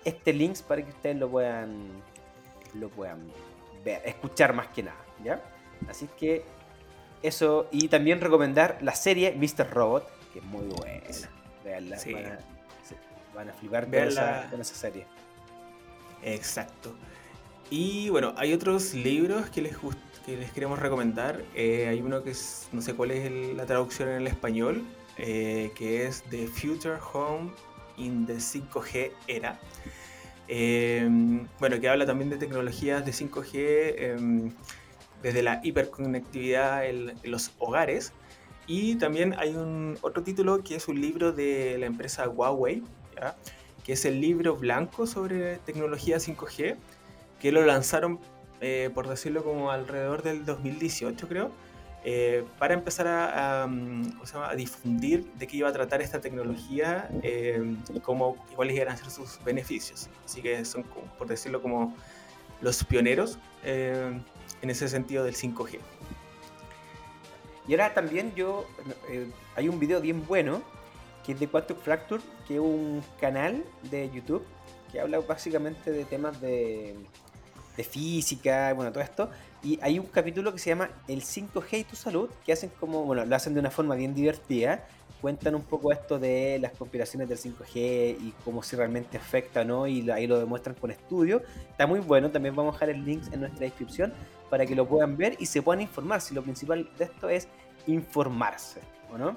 este 0.05 0.31
link 0.31 0.57
para 0.61 0.81
que 0.81 0.91
ustedes 0.91 1.17
lo 1.17 1.29
puedan 1.29 1.89
lo 2.73 2.89
puedan 2.89 3.19
ver, 3.83 4.01
escuchar 4.05 4.53
más 4.53 4.67
que 4.67 4.83
nada, 4.83 4.97
¿ya? 5.23 5.41
Así 5.89 6.07
que 6.17 6.45
eso, 7.23 7.67
y 7.71 7.87
también 7.87 8.21
recomendar 8.21 8.77
la 8.81 8.95
serie 8.95 9.35
Mr. 9.35 9.69
Robot, 9.69 10.09
que 10.33 10.39
es 10.39 10.45
muy 10.45 10.65
buena. 10.65 11.03
Veanla, 11.63 11.97
van, 13.33 13.49
a, 13.49 13.53
flipar 13.53 13.85
con 13.85 13.95
esa, 13.95 14.63
serie. 14.63 15.05
Exacto. 16.23 16.95
Y 17.69 18.09
bueno, 18.09 18.33
hay 18.37 18.53
otros 18.53 18.93
libros 18.93 19.49
que 19.49 19.61
les, 19.61 19.77
que 20.25 20.37
les 20.37 20.51
queremos 20.51 20.79
recomendar. 20.79 21.43
Eh, 21.53 21.87
hay 21.87 22.01
uno 22.01 22.23
que 22.23 22.31
es, 22.31 22.69
no 22.71 22.81
sé 22.81 22.93
cuál 22.93 23.11
es 23.11 23.55
la 23.55 23.65
traducción 23.65 24.09
en 24.09 24.15
el 24.15 24.27
español, 24.27 24.83
eh, 25.17 25.71
que 25.75 26.05
es 26.05 26.23
The 26.29 26.47
Future 26.47 26.97
Home 27.13 27.51
in 27.97 28.25
the 28.25 28.35
5G 28.35 29.11
Era. 29.27 29.59
Eh, 30.47 31.09
bueno, 31.59 31.79
que 31.81 31.89
habla 31.89 32.05
también 32.05 32.29
de 32.29 32.37
tecnologías 32.37 33.05
de 33.05 33.11
5G 33.11 34.53
desde 35.21 35.43
la 35.43 35.59
hiperconectividad 35.63 36.85
en, 36.85 37.13
los 37.23 37.51
hogares. 37.59 38.13
Y 38.67 38.95
también 38.95 39.33
hay 39.37 39.55
un 39.55 39.97
otro 40.01 40.23
título 40.23 40.63
que 40.63 40.75
es 40.75 40.87
un 40.87 40.99
libro 40.99 41.31
de 41.31 41.77
la 41.79 41.85
empresa 41.85 42.27
Huawei, 42.27 42.83
que 43.83 43.93
es 43.93 44.05
el 44.05 44.19
libro 44.19 44.55
blanco 44.55 45.07
sobre 45.07 45.57
tecnología 45.59 46.17
5G, 46.17 46.75
que 47.39 47.51
lo 47.51 47.65
lanzaron, 47.65 48.19
eh, 48.59 48.89
por 48.93 49.07
decirlo 49.07 49.43
como 49.43 49.71
alrededor 49.71 50.23
del 50.23 50.45
2018 50.45 51.27
creo, 51.27 51.51
eh, 52.03 52.45
para 52.59 52.73
empezar 52.73 53.07
a, 53.07 53.63
a, 53.63 54.55
difundir 54.55 55.25
de 55.33 55.47
qué 55.47 55.57
iba 55.57 55.69
a 55.69 55.73
tratar 55.73 56.01
esta 56.01 56.21
tecnología 56.21 57.09
eh, 57.23 57.75
y 57.93 57.99
cómo, 57.99 58.35
cuáles 58.55 58.75
iban 58.75 58.89
a 58.89 58.97
ser 58.97 59.09
sus 59.09 59.43
beneficios. 59.43 60.09
Así 60.23 60.41
que 60.41 60.63
son, 60.63 60.83
por 61.17 61.27
decirlo 61.27 61.61
como 61.61 61.95
los 62.61 62.83
pioneros 62.83 63.39
en 64.61 64.69
ese 64.69 64.87
sentido 64.87 65.23
del 65.23 65.35
5G. 65.35 65.79
Y 67.67 67.73
ahora 67.73 67.93
también 67.93 68.33
yo, 68.35 68.65
eh, 69.09 69.27
hay 69.55 69.67
un 69.67 69.79
video 69.79 69.99
bien 69.99 70.25
bueno, 70.25 70.61
que 71.25 71.33
es 71.33 71.39
de 71.39 71.47
Quantum 71.47 71.77
Fracture, 71.77 72.23
que 72.47 72.55
es 72.55 72.61
un 72.61 73.03
canal 73.19 73.63
de 73.91 74.09
YouTube 74.09 74.45
que 74.91 74.99
habla 75.01 75.19
básicamente 75.19 75.91
de 75.91 76.05
temas 76.05 76.39
de, 76.39 76.95
de 77.75 77.83
física, 77.83 78.73
bueno, 78.73 78.91
todo 78.91 79.03
esto. 79.03 79.29
Y 79.63 79.79
hay 79.81 79.99
un 79.99 80.05
capítulo 80.05 80.53
que 80.53 80.59
se 80.59 80.69
llama 80.69 80.89
El 81.07 81.21
5G 81.21 81.79
y 81.79 81.83
tu 81.83 81.95
salud, 81.95 82.29
que 82.45 82.53
hacen 82.53 82.71
como, 82.79 83.03
bueno, 83.03 83.25
lo 83.25 83.35
hacen 83.35 83.53
de 83.53 83.59
una 83.59 83.71
forma 83.71 83.95
bien 83.95 84.13
divertida. 84.13 84.87
Cuentan 85.21 85.55
un 85.55 85.63
poco 85.63 85.91
esto 85.91 86.19
de 86.19 86.59
las 86.59 86.73
conspiraciones 86.73 87.27
del 87.27 87.37
5G 87.37 88.17
y 88.19 88.33
cómo 88.43 88.61
si 88.61 88.75
realmente 88.75 89.17
afecta 89.17 89.63
no, 89.63 89.87
y 89.87 90.09
ahí 90.11 90.27
lo 90.27 90.37
demuestran 90.37 90.75
con 90.75 90.91
estudios. 90.91 91.41
Está 91.69 91.87
muy 91.87 91.99
bueno, 91.99 92.29
también 92.29 92.55
vamos 92.55 92.75
a 92.75 92.75
dejar 92.75 92.89
el 92.89 93.03
link 93.03 93.23
en 93.31 93.39
nuestra 93.41 93.61
descripción 93.61 94.13
para 94.49 94.65
que 94.65 94.75
lo 94.75 94.87
puedan 94.87 95.17
ver 95.17 95.35
y 95.39 95.45
se 95.45 95.61
puedan 95.61 95.81
informar. 95.81 96.21
Si 96.21 96.33
lo 96.33 96.43
principal 96.43 96.89
de 96.97 97.05
esto 97.05 97.29
es 97.29 97.47
informarse, 97.87 98.81
¿o 99.11 99.17
no? 99.17 99.35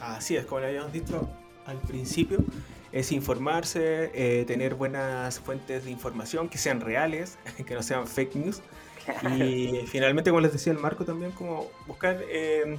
Así 0.00 0.36
es, 0.36 0.46
como 0.46 0.60
lo 0.60 0.66
habíamos 0.68 0.92
dicho 0.92 1.28
al 1.66 1.78
principio, 1.78 2.38
es 2.92 3.10
informarse, 3.10 4.10
eh, 4.14 4.44
tener 4.44 4.74
buenas 4.74 5.40
fuentes 5.40 5.84
de 5.84 5.90
información 5.90 6.48
que 6.48 6.58
sean 6.58 6.80
reales, 6.80 7.38
que 7.66 7.74
no 7.74 7.82
sean 7.82 8.06
fake 8.06 8.36
news. 8.36 8.62
Y 9.36 9.84
finalmente, 9.86 10.30
como 10.30 10.40
les 10.40 10.52
decía 10.52 10.72
el 10.72 10.78
Marco, 10.78 11.04
también 11.04 11.32
como 11.32 11.70
buscar 11.86 12.22
eh, 12.28 12.78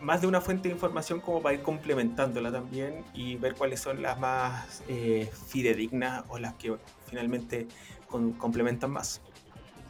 más 0.00 0.20
de 0.20 0.26
una 0.26 0.40
fuente 0.40 0.68
de 0.68 0.74
información 0.74 1.20
como 1.20 1.42
para 1.42 1.54
ir 1.54 1.62
complementándola 1.62 2.50
también 2.50 3.04
y 3.14 3.36
ver 3.36 3.54
cuáles 3.54 3.80
son 3.80 4.02
las 4.02 4.18
más 4.18 4.82
eh, 4.88 5.30
fidedignas 5.48 6.24
o 6.28 6.38
las 6.38 6.54
que 6.54 6.74
finalmente 7.06 7.66
complementan 8.38 8.90
más. 8.90 9.20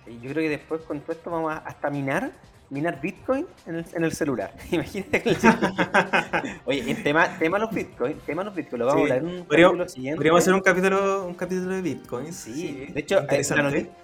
Yo 0.06 0.30
creo 0.30 0.42
que 0.42 0.48
después 0.48 0.82
con 0.82 1.00
todo 1.00 1.12
esto 1.12 1.30
vamos 1.30 1.52
a 1.52 1.58
hasta 1.58 1.88
minar, 1.88 2.32
minar 2.68 3.00
Bitcoin 3.00 3.46
en 3.66 3.76
el, 3.76 3.84
en 3.92 4.04
el 4.04 4.12
celular. 4.12 4.54
Imagínate 4.70 5.22
que 5.22 5.30
el 5.30 5.36
Oye, 6.64 6.90
el 6.90 7.02
tema, 7.02 7.38
tema 7.38 7.58
los 7.58 7.70
Bitcoin, 7.70 8.18
tema 8.26 8.42
los 8.42 8.54
Bitcoin, 8.54 8.80
lo 8.80 8.86
vamos 8.86 9.10
a 9.10 9.14
hablar 9.14 9.18
en 9.18 9.26
un 9.26 9.44
capítulo 9.44 9.88
siguiente. 9.88 10.16
Podríamos 10.16 10.42
hacer 10.42 10.54
un 10.54 10.60
capítulo, 10.60 11.26
un 11.26 11.34
capítulo 11.34 11.74
de 11.76 11.82
Bitcoin. 11.82 12.32
Sí, 12.32 12.86
de 12.92 13.00
hecho, 13.00 13.20
eh, 13.28 13.42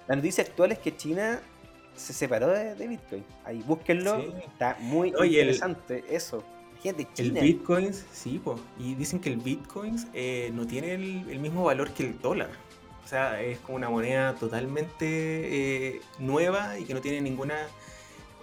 la 0.07 0.15
noticia, 0.15 0.43
actual 0.43 0.71
es 0.71 0.79
que 0.79 0.95
China 0.95 1.41
se 1.97 2.13
separó 2.13 2.47
de, 2.47 2.87
Bitcoin. 2.87 3.25
Ahí 3.43 3.61
búsquenlo, 3.65 4.17
está 4.45 4.77
muy 4.79 5.09
interesante 5.09 6.05
eso. 6.09 6.43
Gente, 6.81 7.07
China. 7.13 7.39
El 7.39 7.45
Bitcoin, 7.45 7.91
sí, 7.93 8.39
pues. 8.41 8.59
Y 8.79 8.95
dicen 8.95 9.19
que 9.19 9.29
el 9.29 9.37
Bitcoin 9.37 9.97
eh, 10.13 10.51
no 10.53 10.65
tiene 10.65 10.93
el 10.93 11.39
mismo 11.39 11.63
valor 11.63 11.91
que 11.91 12.03
el 12.03 12.21
dólar. 12.21 12.49
O 13.07 13.09
sea, 13.09 13.41
es 13.41 13.57
como 13.59 13.77
una 13.77 13.89
moneda 13.89 14.35
totalmente 14.35 15.05
eh, 15.05 16.01
nueva 16.19 16.77
y 16.77 16.83
que 16.83 16.93
no 16.93 16.99
tiene 16.99 17.21
ninguna, 17.21 17.55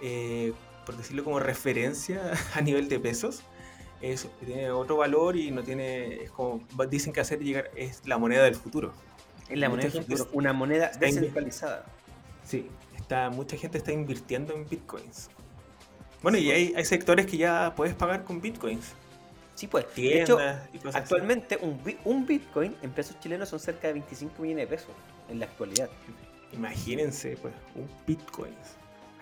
eh, 0.01 0.53
por 0.87 0.97
decirlo 0.97 1.23
como 1.23 1.39
referencia 1.39 2.31
a 2.55 2.61
nivel 2.61 2.89
de 2.89 2.99
pesos. 2.99 3.43
Es, 4.01 4.27
tiene 4.43 4.71
otro 4.71 4.97
valor 4.97 5.35
y 5.35 5.51
no 5.51 5.61
tiene, 5.61 6.23
es 6.23 6.31
como 6.31 6.65
dicen 6.89 7.13
que 7.13 7.19
hacer 7.19 7.43
llegar 7.43 7.69
es 7.75 8.01
la 8.07 8.17
moneda 8.17 8.41
del 8.43 8.55
futuro. 8.55 8.91
Es 9.49 9.59
la 9.59 9.69
moneda 9.69 9.89
del 9.89 10.01
futuro, 10.01 10.29
una 10.33 10.51
moneda 10.51 10.89
descentralizada. 10.99 11.85
Sí, 12.43 12.67
está, 13.05 13.29
mucha 13.29 13.55
gente 13.55 13.77
está 13.77 13.91
invirtiendo 13.91 14.53
en 14.53 14.67
bitcoins. 14.67 15.29
Bueno, 16.23 16.39
y 16.39 16.49
hay, 16.49 16.73
hay 16.75 16.85
sectores 16.85 17.27
que 17.27 17.37
ya 17.37 17.73
puedes 17.75 17.93
pagar 17.93 18.23
con 18.23 18.41
bitcoins. 18.41 18.93
Sí, 19.53 19.67
pues. 19.67 19.85
de 19.95 20.21
hecho, 20.21 20.37
actualmente 20.93 21.57
un, 21.61 21.79
un, 22.03 22.25
Bitcoin 22.25 22.75
en 22.81 22.91
pesos 22.91 23.17
chilenos 23.21 23.47
son 23.47 23.59
cerca 23.59 23.87
de 23.87 23.93
25 23.93 24.41
millones 24.41 24.69
de 24.69 24.75
pesos 24.75 24.91
en 25.29 25.39
la 25.39 25.45
actualidad. 25.45 25.89
Imagínense, 26.51 27.37
pues, 27.41 27.53
un 27.73 27.89
Bitcoin. 28.05 28.53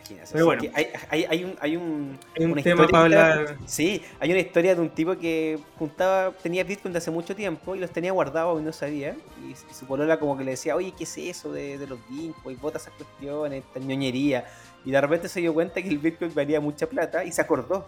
Imagínense. 0.03 0.33
Pero 0.33 0.45
bueno, 0.45 0.63
hay, 0.73 0.87
hay, 1.09 1.25
hay, 1.29 1.43
un, 1.43 1.55
hay 1.59 1.77
un, 1.77 2.19
un 2.37 2.63
tema 2.63 2.87
para 2.87 3.03
hablar. 3.03 3.57
Sí, 3.65 4.01
hay 4.19 4.31
una 4.31 4.39
historia 4.39 4.75
de 4.75 4.81
un 4.81 4.89
tipo 4.89 5.17
que 5.17 5.59
juntaba, 5.79 6.31
tenía 6.41 6.63
Bitcoin 6.63 6.93
de 6.93 6.97
hace 6.97 7.11
mucho 7.11 7.35
tiempo 7.35 7.75
y 7.75 7.79
los 7.79 7.91
tenía 7.91 8.11
guardados 8.11 8.61
y 8.61 8.65
no 8.65 8.73
sabía. 8.73 9.15
Y, 9.47 9.55
su 9.73 9.85
polola 9.85 10.19
como 10.19 10.37
que 10.37 10.43
le 10.43 10.51
decía, 10.51 10.75
oye, 10.75 10.93
¿qué 10.97 11.05
es 11.05 11.17
eso 11.17 11.51
de, 11.51 11.77
de 11.77 11.87
los 11.87 11.99
Bitcoin? 12.09 12.59
Bota 12.59 12.77
esas 12.77 12.93
cuestiones, 12.93 13.63
esta 13.63 13.79
ñoñería. 13.79 14.45
Y 14.85 14.91
de 14.91 14.99
repente 14.99 15.29
se 15.29 15.39
dio 15.39 15.53
cuenta 15.53 15.81
que 15.81 15.87
el 15.89 15.97
Bitcoin 15.97 16.33
valía 16.33 16.59
mucha 16.59 16.87
plata 16.87 17.23
y 17.23 17.31
se 17.31 17.41
acordó 17.41 17.87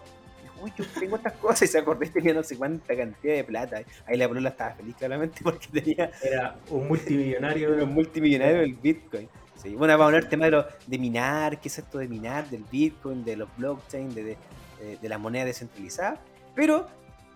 uy, 0.61 0.73
yo 0.77 0.85
tengo 0.99 1.15
estas 1.15 1.33
cosas 1.33 1.63
y 1.63 1.67
se 1.67 1.77
acordé 1.77 2.07
tenía 2.07 2.33
no 2.33 2.43
sé 2.43 2.57
cuánta 2.57 2.95
cantidad 2.95 3.35
de 3.35 3.43
plata. 3.43 3.81
Ahí 4.05 4.17
la 4.17 4.27
polola 4.27 4.49
estaba 4.49 4.71
feliz 4.75 4.95
claramente 4.95 5.39
porque 5.43 5.67
tenía... 5.71 6.11
Era 6.21 6.55
un 6.69 6.87
multimillonario. 6.87 7.69
un 7.83 7.93
multimillonario 7.93 8.59
del 8.59 8.73
Bitcoin. 8.73 9.27
Sí, 9.65 9.73
bueno, 9.73 9.93
vamos 9.93 10.03
a 10.03 10.05
hablar 10.05 10.21
del 10.21 10.29
tema 10.29 10.45
de, 10.45 10.51
lo, 10.51 10.67
de 10.85 10.99
minar, 10.99 11.59
qué 11.59 11.69
es 11.69 11.79
esto 11.79 11.97
de 11.97 12.07
minar, 12.07 12.47
del 12.51 12.63
Bitcoin, 12.71 13.25
de 13.25 13.35
los 13.35 13.49
blockchain, 13.57 14.13
de, 14.13 14.23
de, 14.23 14.97
de 15.01 15.09
las 15.09 15.19
monedas 15.19 15.47
descentralizadas. 15.47 16.19
Pero 16.53 16.87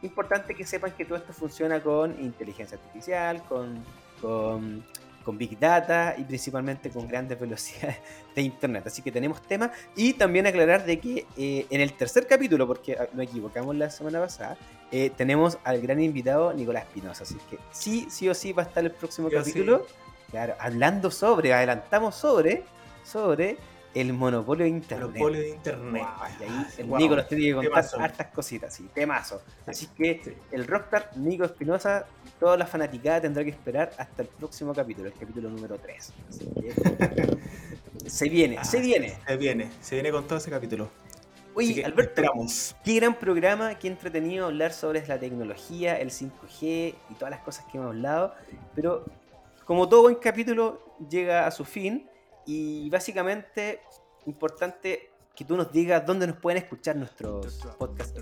importante 0.04 0.54
que 0.54 0.64
sepan 0.64 0.92
que 0.92 1.06
todo 1.06 1.18
esto 1.18 1.34
funciona 1.34 1.82
con 1.82 2.12
inteligencia 2.22 2.78
artificial, 2.78 3.44
con, 3.50 3.84
con, 4.22 4.84
Big 5.32 5.60
Data 5.60 6.16
y 6.18 6.24
principalmente 6.24 6.90
con 6.90 7.08
grandes 7.08 7.40
velocidades 7.40 7.98
de 8.36 8.42
Internet. 8.42 8.88
Así 8.88 9.04
que 9.04 9.12
tenemos 9.12 9.40
temas. 9.44 9.70
Y 9.96 10.14
también 10.14 10.48
aclarar 10.48 10.86
de 10.86 11.00
que 11.00 11.28
eh, 11.38 11.68
en 11.70 11.82
el 11.82 11.94
tercer 11.94 12.26
capítulo, 12.26 12.66
porque 12.66 12.98
ah, 13.00 13.08
nos 13.14 13.28
equivocamos 13.28 13.76
la 13.76 13.92
semana 13.92 14.20
pasada, 14.20 14.58
eh, 14.92 15.12
tenemos 15.16 15.60
al 15.64 15.82
gran 15.82 16.02
invitado 16.02 16.52
Nicolás 16.54 16.86
Pinoza. 16.92 17.26
Así 17.26 17.36
que 17.48 17.60
sí, 17.72 18.08
sí 18.10 18.28
o 18.28 18.34
sí 18.34 18.54
va 18.54 18.64
a 18.64 18.66
estar 18.66 18.84
el 18.84 18.92
próximo 18.92 19.30
capítulo. 19.30 19.86
Claro, 20.32 20.56
hablando 20.60 21.10
sobre, 21.12 21.54
adelantamos 21.54 22.16
sobre, 22.16 22.64
sobre 23.04 23.58
el 23.94 24.14
monopolio 24.14 24.64
de 24.64 24.70
Internet. 24.70 25.08
Monopolio 25.08 25.42
de 25.42 25.50
Internet. 25.50 26.04
y 26.40 26.44
ahí 26.44 26.50
ah, 26.52 26.68
el 26.78 26.90
Nico 26.90 27.16
nos 27.16 27.28
tiene 27.28 27.46
que 27.46 27.54
contar 27.56 27.86
hartas 28.00 28.28
cositas, 28.28 28.74
sí, 28.74 28.88
temazo. 28.94 29.42
Así 29.66 29.88
que 29.88 30.38
el 30.52 30.68
rockstar 30.68 31.12
Nico 31.16 31.44
Espinosa, 31.46 32.06
toda 32.40 32.58
la 32.58 32.68
fanaticada 32.68 33.22
tendrá 33.22 33.44
que 33.44 33.50
esperar 33.50 33.92
hasta 33.98 34.22
el 34.22 34.28
próximo 34.28 34.74
capítulo, 34.74 35.08
el 35.08 35.14
capítulo 35.14 35.50
número 35.50 35.78
3. 35.80 36.14
se 38.06 38.30
viene, 38.30 38.64
se 38.64 38.78
ah, 38.78 38.82
viene. 38.82 39.18
Se 39.26 39.38
viene, 39.38 39.72
se 39.82 39.96
viene 39.96 40.12
con 40.12 40.28
todo 40.28 40.38
ese 40.38 40.52
capítulo. 40.52 40.90
Oye, 41.56 41.84
Alberto, 41.84 42.22
qué 42.86 42.96
gran 42.96 43.16
programa, 43.16 43.76
qué 43.76 43.88
entretenido 43.88 44.46
hablar 44.46 44.72
sobre 44.72 45.06
la 45.08 45.20
tecnología, 45.20 46.00
el 46.00 46.10
5G 46.10 46.62
y 46.62 47.14
todas 47.16 47.32
las 47.32 47.42
cosas 47.42 47.66
que 47.70 47.78
hemos 47.78 47.90
hablado. 47.90 48.34
Pero 48.76 49.04
como 49.70 49.88
todo 49.88 50.02
buen 50.02 50.16
capítulo 50.16 50.96
llega 51.12 51.46
a 51.46 51.52
su 51.52 51.64
fin, 51.64 52.10
y 52.44 52.90
básicamente, 52.90 53.82
importante 54.26 55.12
que 55.36 55.46
tú 55.46 55.56
nos 55.56 55.72
digas 55.72 56.04
dónde 56.08 56.26
nos 56.26 56.38
pueden 56.38 56.64
escuchar 56.64 56.96
nuestros 56.96 57.60
podcasts. 57.78 58.20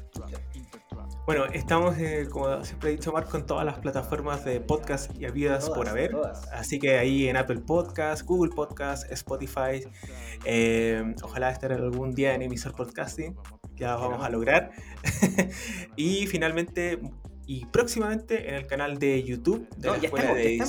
Bueno, 1.25 1.45
estamos, 1.45 1.97
eh, 1.99 2.27
como 2.29 2.65
siempre 2.65 2.89
he 2.89 2.91
dicho 2.97 3.13
Marco, 3.13 3.37
en 3.37 3.45
todas 3.45 3.63
las 3.63 3.79
plataformas 3.79 4.43
de 4.43 4.59
podcast 4.59 5.15
y 5.17 5.23
habidas 5.23 5.69
por 5.69 5.87
haber. 5.87 6.17
Así 6.51 6.79
que 6.79 6.97
ahí 6.97 7.29
en 7.29 7.37
Apple 7.37 7.61
Podcast, 7.61 8.23
Google 8.23 8.53
Podcast, 8.53 9.09
Spotify. 9.09 9.87
Eh, 10.43 11.15
ojalá 11.23 11.51
estar 11.51 11.71
algún 11.71 12.13
día 12.13 12.33
en 12.35 12.41
emisor 12.41 12.75
podcasting. 12.75 13.37
Ya 13.73 13.95
vamos 13.95 14.21
a 14.21 14.29
lograr. 14.29 14.71
y 15.95 16.27
finalmente, 16.27 16.99
y 17.47 17.65
próximamente 17.65 18.49
en 18.49 18.55
el 18.55 18.67
canal 18.67 18.99
de 18.99 19.23
YouTube 19.23 19.67
de 19.77 19.87
la 19.87 19.97
Escuela 19.97 20.33
de 20.33 20.63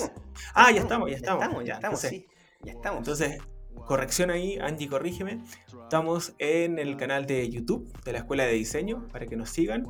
Ah, 0.54 0.70
ya 0.70 0.80
estamos, 0.82 1.10
ya 1.10 1.16
estamos. 1.16 1.64
Ya 1.64 1.74
estamos, 1.74 2.02
ya, 2.02 2.08
sí. 2.08 2.26
Ya 2.62 2.72
estamos. 2.72 2.98
Entonces, 3.00 3.38
corrección 3.84 4.30
ahí, 4.30 4.58
Angie, 4.58 4.88
corrígeme. 4.88 5.42
Estamos 5.82 6.34
en 6.38 6.78
el 6.78 6.96
canal 6.96 7.26
de 7.26 7.50
YouTube 7.50 7.92
de 8.04 8.12
la 8.12 8.18
Escuela 8.18 8.44
de 8.44 8.52
Diseño 8.52 9.08
para 9.08 9.26
que 9.26 9.36
nos 9.36 9.50
sigan. 9.50 9.86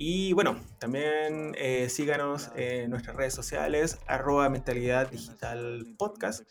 Y 0.00 0.32
bueno, 0.32 0.60
también 0.78 1.56
eh, 1.58 1.88
síganos 1.88 2.50
en 2.54 2.88
nuestras 2.88 3.16
redes 3.16 3.34
sociales, 3.34 3.98
arroba 4.06 4.48
mentalidad 4.48 5.10
digital 5.10 5.84
podcast. 5.98 6.44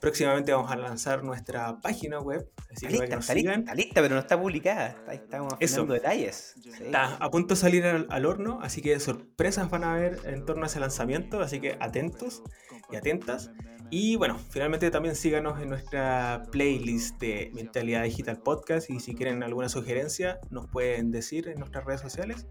Próximamente 0.00 0.52
vamos 0.52 0.70
a 0.70 0.76
lanzar 0.76 1.22
nuestra 1.22 1.78
página 1.82 2.20
web, 2.20 2.50
así 2.72 2.86
que 2.86 2.96
está, 2.96 3.34
Lista, 3.34 3.74
lista, 3.74 4.00
pero 4.00 4.14
no 4.14 4.20
está 4.20 4.40
publicada. 4.40 4.96
estamos 5.12 5.52
haciendo 5.60 5.92
detalles. 5.92 6.54
Está 6.80 7.16
a 7.16 7.30
punto 7.30 7.54
de 7.54 7.60
salir 7.60 7.84
al, 7.84 8.24
horno, 8.24 8.60
así 8.62 8.80
que 8.80 8.98
sorpresas 8.98 9.68
van 9.68 9.84
a 9.84 9.92
haber 9.92 10.18
en 10.24 10.46
torno 10.46 10.62
a 10.64 10.66
ese 10.66 10.80
lanzamiento, 10.80 11.40
así 11.40 11.60
que 11.60 11.76
atentos 11.80 12.42
y 12.90 12.96
atentas. 12.96 13.50
Y 13.90 14.16
bueno, 14.16 14.38
finalmente 14.48 14.90
también 14.90 15.16
síganos 15.16 15.60
en 15.60 15.68
nuestra 15.68 16.44
playlist 16.50 17.20
de 17.20 17.50
Mentalidad 17.54 18.04
Digital 18.04 18.38
Podcast 18.38 18.88
y 18.90 19.00
si 19.00 19.14
quieren 19.14 19.42
alguna 19.42 19.68
sugerencia 19.68 20.40
nos 20.50 20.66
pueden 20.66 21.12
decir 21.12 21.48
en 21.48 21.60
nuestras 21.60 21.84
redes 21.84 22.00
sociales 22.00 22.46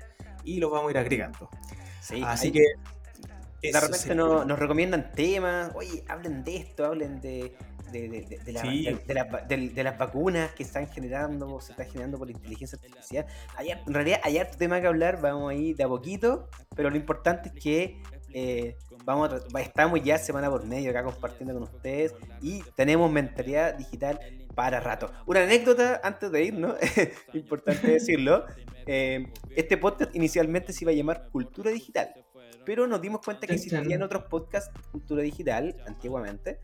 y 0.45 0.59
los 0.59 0.71
vamos 0.71 0.89
a 0.89 0.91
ir 0.91 0.97
agregando. 0.97 1.49
Así 2.23 2.51
que... 2.51 2.63
De 3.61 3.79
repente 3.79 4.13
nos, 4.13 4.59
recomiendan 4.59 5.11
temas, 5.11 5.71
oye, 5.73 6.03
hablen 6.07 6.43
de 6.43 6.57
esto, 6.57 6.85
hablen 6.85 7.19
de, 7.19 7.55
de, 7.91 9.83
las 9.83 9.97
vacunas 9.97 10.51
que 10.51 10.61
están 10.63 10.87
generando, 10.87 11.59
se 11.61 11.71
están 11.71 11.87
generando 11.87 12.17
por 12.17 12.27
la 12.27 12.33
inteligencia 12.33 12.77
artificial. 12.77 13.25
en 13.59 13.93
realidad 13.93 14.19
hay 14.23 14.37
harto 14.37 14.57
tema 14.57 14.81
que 14.81 14.87
hablar, 14.87 15.19
vamos 15.19 15.51
ahí 15.51 15.73
de 15.73 15.83
a 15.83 15.87
poquito, 15.87 16.47
pero 16.75 16.89
lo 16.89 16.95
importante 16.95 17.49
es 17.49 17.55
que 17.55 18.01
eh, 18.33 18.75
vamos 19.05 19.31
estamos 19.59 20.03
ya 20.03 20.17
semana 20.17 20.49
por 20.49 20.65
medio 20.65 20.91
acá 20.91 21.03
compartiendo 21.03 21.53
con 21.53 21.63
ustedes 21.63 22.13
y 22.41 22.61
tenemos 22.75 23.09
mentalidad 23.09 23.75
digital 23.75 24.19
para 24.55 24.79
rato. 24.79 25.11
Una 25.25 25.43
anécdota 25.43 26.01
antes 26.03 26.31
de 26.31 26.43
ir, 26.43 26.53
¿no? 26.53 26.75
Importante 27.33 27.87
decirlo. 27.87 28.45
Eh, 28.87 29.27
este 29.55 29.77
podcast 29.77 30.15
inicialmente 30.15 30.73
se 30.73 30.83
iba 30.83 30.91
a 30.91 30.95
llamar 30.95 31.27
Cultura 31.31 31.71
Digital, 31.71 32.09
pero 32.65 32.87
nos 32.87 33.01
dimos 33.01 33.21
cuenta 33.21 33.47
que 33.47 33.53
existían 33.53 34.01
otros 34.01 34.23
podcasts 34.23 34.71
Cultura 34.91 35.21
Digital 35.21 35.75
antiguamente 35.87 36.59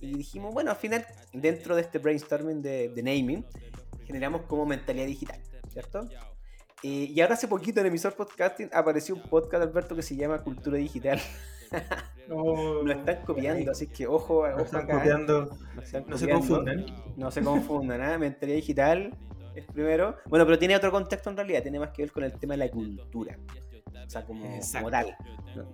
y 0.00 0.14
dijimos, 0.14 0.52
bueno, 0.52 0.70
al 0.70 0.76
final, 0.76 1.06
dentro 1.32 1.74
de 1.74 1.82
este 1.82 1.98
brainstorming 1.98 2.60
de, 2.62 2.90
de 2.90 3.02
naming, 3.02 3.44
generamos 4.04 4.42
como 4.42 4.66
mentalidad 4.66 5.06
digital, 5.06 5.40
¿cierto? 5.72 6.08
Y 6.82 7.20
ahora 7.20 7.34
hace 7.34 7.48
poquito 7.48 7.80
en 7.80 7.86
emisor 7.86 8.14
podcasting 8.14 8.70
apareció 8.72 9.14
un 9.14 9.22
podcast, 9.22 9.62
Alberto, 9.62 9.96
que 9.96 10.02
se 10.02 10.16
llama 10.16 10.42
Cultura 10.42 10.76
Digital. 10.76 11.20
No, 12.28 12.82
lo 12.82 12.92
están 12.92 13.24
copiando, 13.24 13.70
así 13.70 13.86
que 13.86 14.06
ojo, 14.06 14.38
ojo 14.40 14.60
están 14.60 14.82
acá. 14.82 14.98
Copiando. 14.98 15.56
No, 16.08 16.18
se 16.18 16.28
confundan. 16.28 16.86
No 17.16 17.30
se 17.30 17.40
confundan, 17.40 18.02
¿eh? 18.02 18.18
Mentalidad 18.18 18.56
digital 18.56 19.16
es 19.54 19.64
primero. 19.66 20.16
Bueno, 20.26 20.44
pero 20.44 20.58
tiene 20.58 20.74
otro 20.74 20.90
contexto 20.90 21.30
en 21.30 21.36
realidad, 21.36 21.62
tiene 21.62 21.78
más 21.78 21.90
que 21.90 22.02
ver 22.02 22.12
con 22.12 22.24
el 22.24 22.32
tema 22.32 22.54
de 22.54 22.58
la 22.58 22.70
cultura. 22.70 23.38
O 24.06 24.10
sea, 24.10 24.24
como 24.24 24.60
moral, 24.82 25.16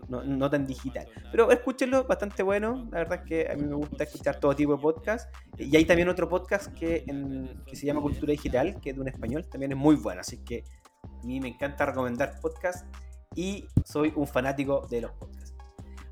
no, 0.09 0.51
tan 0.51 0.67
digital. 0.67 1.07
Pero 1.31 1.51
escúchenlo, 1.51 2.05
bastante 2.05 2.43
bueno. 2.43 2.89
La 2.91 2.99
verdad 2.99 3.21
es 3.23 3.29
que 3.29 3.51
a 3.51 3.57
mí 3.57 3.63
me 3.63 3.75
gusta 3.75 4.05
escuchar 4.05 4.39
todo 4.39 4.55
tipo 4.55 4.77
de 4.77 4.83
podcast. 4.83 5.35
Y 5.59 5.75
hay 5.77 5.85
también 5.85 6.09
otro 6.09 6.29
podcast 6.29 6.73
que, 6.75 7.05
que 7.67 7.77
se 7.77 7.87
llama 7.87 8.01
Cultura 8.01 8.31
Digital, 8.31 8.81
que 8.81 8.91
es 8.91 8.97
de 8.97 9.03
un 9.03 9.09
español, 9.09 9.47
también 9.49 9.73
es 9.73 9.79
muy 9.79 9.97
bueno. 9.97 10.21
Así 10.21 10.39
que 10.39 10.65
a 11.23 11.27
mí 11.27 11.41
me 11.41 11.49
encanta 11.49 11.87
recomendar 11.87 12.41
podcasts 12.41 12.85
y 13.35 13.67
soy 13.85 14.13
un 14.17 14.27
fanático 14.27 14.87
de 14.89 15.03
los 15.03 15.13
podcasts. 15.13 15.55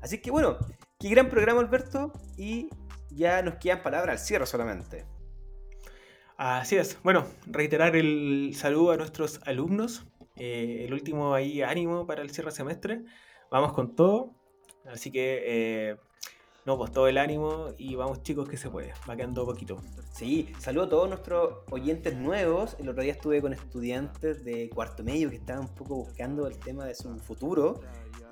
Así 0.01 0.19
que 0.21 0.31
bueno, 0.31 0.57
qué 0.99 1.09
gran 1.09 1.29
programa 1.29 1.59
Alberto 1.59 2.13
y 2.37 2.69
ya 3.11 3.41
nos 3.41 3.55
quedan 3.55 3.83
palabras 3.83 4.19
al 4.19 4.25
cierre 4.25 4.45
solamente. 4.45 5.05
Así 6.37 6.75
es. 6.75 6.97
Bueno, 7.03 7.27
reiterar 7.45 7.95
el 7.95 8.53
saludo 8.55 8.91
a 8.91 8.97
nuestros 8.97 9.41
alumnos. 9.45 10.07
Eh, 10.37 10.85
el 10.87 10.93
último 10.93 11.35
ahí 11.35 11.61
ánimo 11.61 12.07
para 12.07 12.23
el 12.23 12.31
cierre 12.31 12.51
semestre. 12.51 13.03
Vamos 13.51 13.73
con 13.73 13.95
todo. 13.95 14.33
Así 14.85 15.11
que 15.11 15.43
eh, 15.45 15.97
no, 16.65 16.77
pues 16.77 16.91
todo 16.91 17.07
el 17.07 17.17
ánimo 17.17 17.69
y 17.77 17.95
vamos 17.95 18.21
chicos 18.21 18.47
que 18.47 18.57
se 18.57 18.69
puede, 18.69 18.93
va 19.09 19.15
quedando 19.15 19.45
poquito. 19.45 19.77
Sí, 20.13 20.53
saludo 20.59 20.85
a 20.85 20.89
todos 20.89 21.09
nuestros 21.09 21.59
oyentes 21.71 22.15
nuevos. 22.15 22.75
El 22.79 22.89
otro 22.89 23.01
día 23.01 23.13
estuve 23.13 23.41
con 23.41 23.53
estudiantes 23.53 24.43
de 24.43 24.69
cuarto 24.69 25.03
medio 25.03 25.29
que 25.29 25.37
estaban 25.37 25.63
un 25.63 25.75
poco 25.75 25.95
buscando 25.95 26.45
el 26.47 26.57
tema 26.59 26.85
de 26.85 26.93
su 26.93 27.17
futuro 27.19 27.81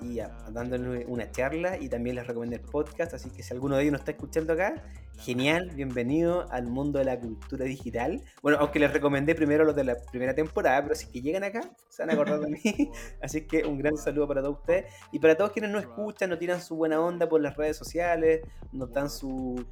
y 0.00 0.20
dándoles 0.50 1.04
una 1.08 1.30
charla 1.30 1.76
y 1.76 1.88
también 1.88 2.16
les 2.16 2.26
recomendé 2.26 2.56
el 2.56 2.62
podcast, 2.62 3.14
así 3.14 3.30
que 3.30 3.42
si 3.42 3.52
alguno 3.52 3.76
de 3.76 3.82
ellos 3.82 3.92
nos 3.92 4.00
está 4.02 4.12
escuchando 4.12 4.52
acá, 4.52 4.82
genial, 5.20 5.70
bienvenido 5.74 6.46
al 6.50 6.66
mundo 6.66 6.98
de 6.98 7.04
la 7.04 7.20
cultura 7.20 7.66
digital. 7.66 8.22
Bueno, 8.42 8.58
aunque 8.58 8.78
les 8.78 8.90
recomendé 8.90 9.34
primero 9.34 9.64
los 9.64 9.76
de 9.76 9.84
la 9.84 9.96
primera 10.10 10.34
temporada, 10.34 10.82
pero 10.82 10.94
si 10.94 11.10
que 11.10 11.20
llegan 11.20 11.44
acá, 11.44 11.60
se 11.88 12.02
van 12.02 12.10
a 12.10 12.12
acordar 12.14 12.40
de 12.40 12.48
mí. 12.48 12.60
Así 13.22 13.46
que 13.46 13.64
un 13.64 13.78
gran 13.78 13.98
saludo 13.98 14.26
para 14.26 14.40
todos 14.40 14.58
ustedes. 14.60 14.92
Y 15.12 15.18
para 15.18 15.36
todos 15.36 15.52
quienes 15.52 15.70
nos 15.70 15.82
escuchan, 15.82 16.30
nos 16.30 16.38
tiran 16.38 16.60
su 16.62 16.74
buena 16.74 17.00
onda 17.00 17.28
por 17.28 17.40
las 17.40 17.56
redes 17.56 17.76
sociales, 17.76 18.40
nos 18.72 18.90
dan 18.92 19.10
su, 19.10 19.62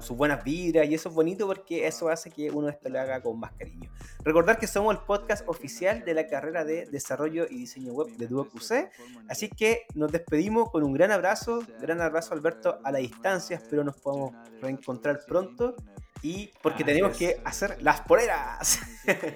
sus 0.00 0.16
buenas 0.16 0.44
vibras 0.44 0.86
y 0.86 0.94
eso 0.94 1.08
es 1.08 1.14
bonito 1.14 1.46
porque 1.46 1.86
eso 1.86 2.08
hace 2.08 2.30
que 2.30 2.50
uno 2.50 2.68
esto 2.68 2.88
lo 2.90 3.00
haga 3.00 3.22
con 3.22 3.40
más 3.40 3.52
cariño. 3.52 3.90
Recordar 4.24 4.58
que 4.58 4.66
somos 4.66 4.94
el 4.94 5.00
podcast 5.02 5.48
oficial 5.48 6.04
de 6.04 6.14
la 6.14 6.26
carrera 6.26 6.64
de 6.64 6.84
desarrollo 6.86 7.46
y 7.48 7.60
diseño 7.60 7.92
web 7.92 8.08
de 8.16 8.26
DuoQC, 8.26 8.90
así 9.28 9.48
que 9.48 9.86
nos 9.94 10.12
despedimos 10.12 10.70
con 10.70 10.82
un 10.82 10.92
gran 10.92 11.12
abrazo, 11.12 11.62
gran 11.80 12.00
abrazo 12.00 12.34
Alberto 12.34 12.78
a 12.84 12.92
la 12.92 12.98
distancia, 12.98 13.56
espero 13.56 13.84
nos 13.84 13.96
podamos 13.96 14.34
reencontrar 14.60 14.97
pronto 15.00 15.74
y 16.22 16.50
porque 16.62 16.84
tenemos 16.84 17.16
que 17.16 17.40
hacer 17.44 17.80
las 17.82 18.00
poleras. 18.02 18.80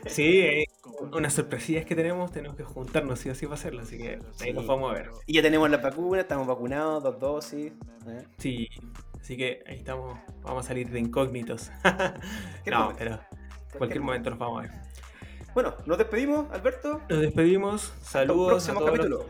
Sí, 0.07 0.41
eh, 0.41 0.65
unas 1.13 1.33
sorpresillas 1.33 1.87
que 1.87 1.95
tenemos, 1.95 2.31
tenemos 2.31 2.57
que 2.57 2.65
juntarnos 2.65 3.19
sí 3.19 3.31
o 3.31 3.35
sí 3.35 3.47
para 3.47 3.55
hacerlo, 3.55 3.83
así 3.83 3.97
que 3.97 4.19
ahí 4.41 4.53
nos 4.53 4.67
vamos 4.67 4.91
a 4.91 4.95
ver. 4.95 5.11
Y 5.27 5.35
ya 5.35 5.43
tenemos 5.43 5.71
la 5.71 5.79
vacuna, 5.79 6.21
estamos 6.21 6.47
vacunados, 6.47 7.03
dos 7.03 7.19
dosis. 7.19 7.73
¿eh? 8.07 8.25
Sí, 8.37 8.69
Así 9.23 9.37
que 9.37 9.63
ahí 9.69 9.77
estamos, 9.77 10.19
vamos 10.43 10.65
a 10.65 10.69
salir 10.69 10.91
de 10.91 10.99
incógnitos. 10.99 11.71
no, 12.67 12.93
pero 12.99 13.13
en 13.13 13.79
cualquier 13.79 14.01
momento 14.01 14.31
nos 14.31 14.39
vamos 14.39 14.59
a 14.59 14.63
ver. 14.63 14.73
Bueno, 15.55 15.77
nos 15.87 15.97
despedimos, 15.97 16.51
Alberto. 16.51 17.01
Nos 17.09 17.21
despedimos. 17.21 17.93
Saludos. 18.03 18.69
a 18.69 18.75
todos 18.75 19.27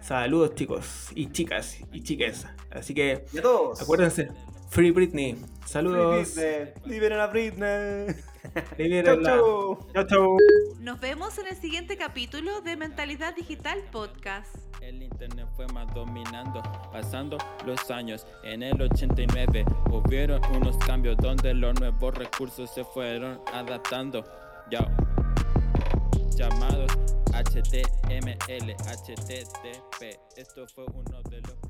Saludos, 0.00 0.54
chicos 0.54 1.08
y 1.16 1.32
chicas 1.32 1.78
y 1.92 2.02
chiques. 2.04 2.46
Así 2.70 2.94
que, 2.94 3.24
todos. 3.42 3.82
acuérdense, 3.82 4.28
Free 4.68 4.90
Britney. 4.90 5.36
Saludos. 5.66 6.34
Free 6.34 6.42
Britney. 6.42 6.90
Liberen 6.92 7.20
a 7.20 7.26
Britney. 7.26 8.14
chau, 9.04 10.06
chau. 10.06 10.36
Nos 10.80 11.00
vemos 11.00 11.38
en 11.38 11.48
el 11.48 11.56
siguiente 11.56 11.96
capítulo 11.96 12.60
de 12.60 12.76
Mentalidad 12.76 13.34
Digital 13.34 13.82
Podcast. 13.90 14.54
El 14.80 15.02
internet 15.02 15.46
fue 15.56 15.66
más 15.68 15.92
dominando, 15.94 16.62
pasando 16.92 17.38
los 17.66 17.90
años. 17.90 18.26
En 18.44 18.62
el 18.62 18.80
89 18.80 19.64
hubieron 19.90 20.40
unos 20.54 20.76
cambios 20.78 21.16
donde 21.16 21.54
los 21.54 21.78
nuevos 21.80 22.14
recursos 22.14 22.72
se 22.72 22.84
fueron 22.84 23.40
adaptando. 23.52 24.24
Ya. 24.70 24.86
Llamados 26.36 26.92
HTML, 27.32 28.74
HTTP. 28.74 30.18
Esto 30.36 30.66
fue 30.74 30.84
uno 30.94 31.22
de 31.30 31.40
los 31.40 31.67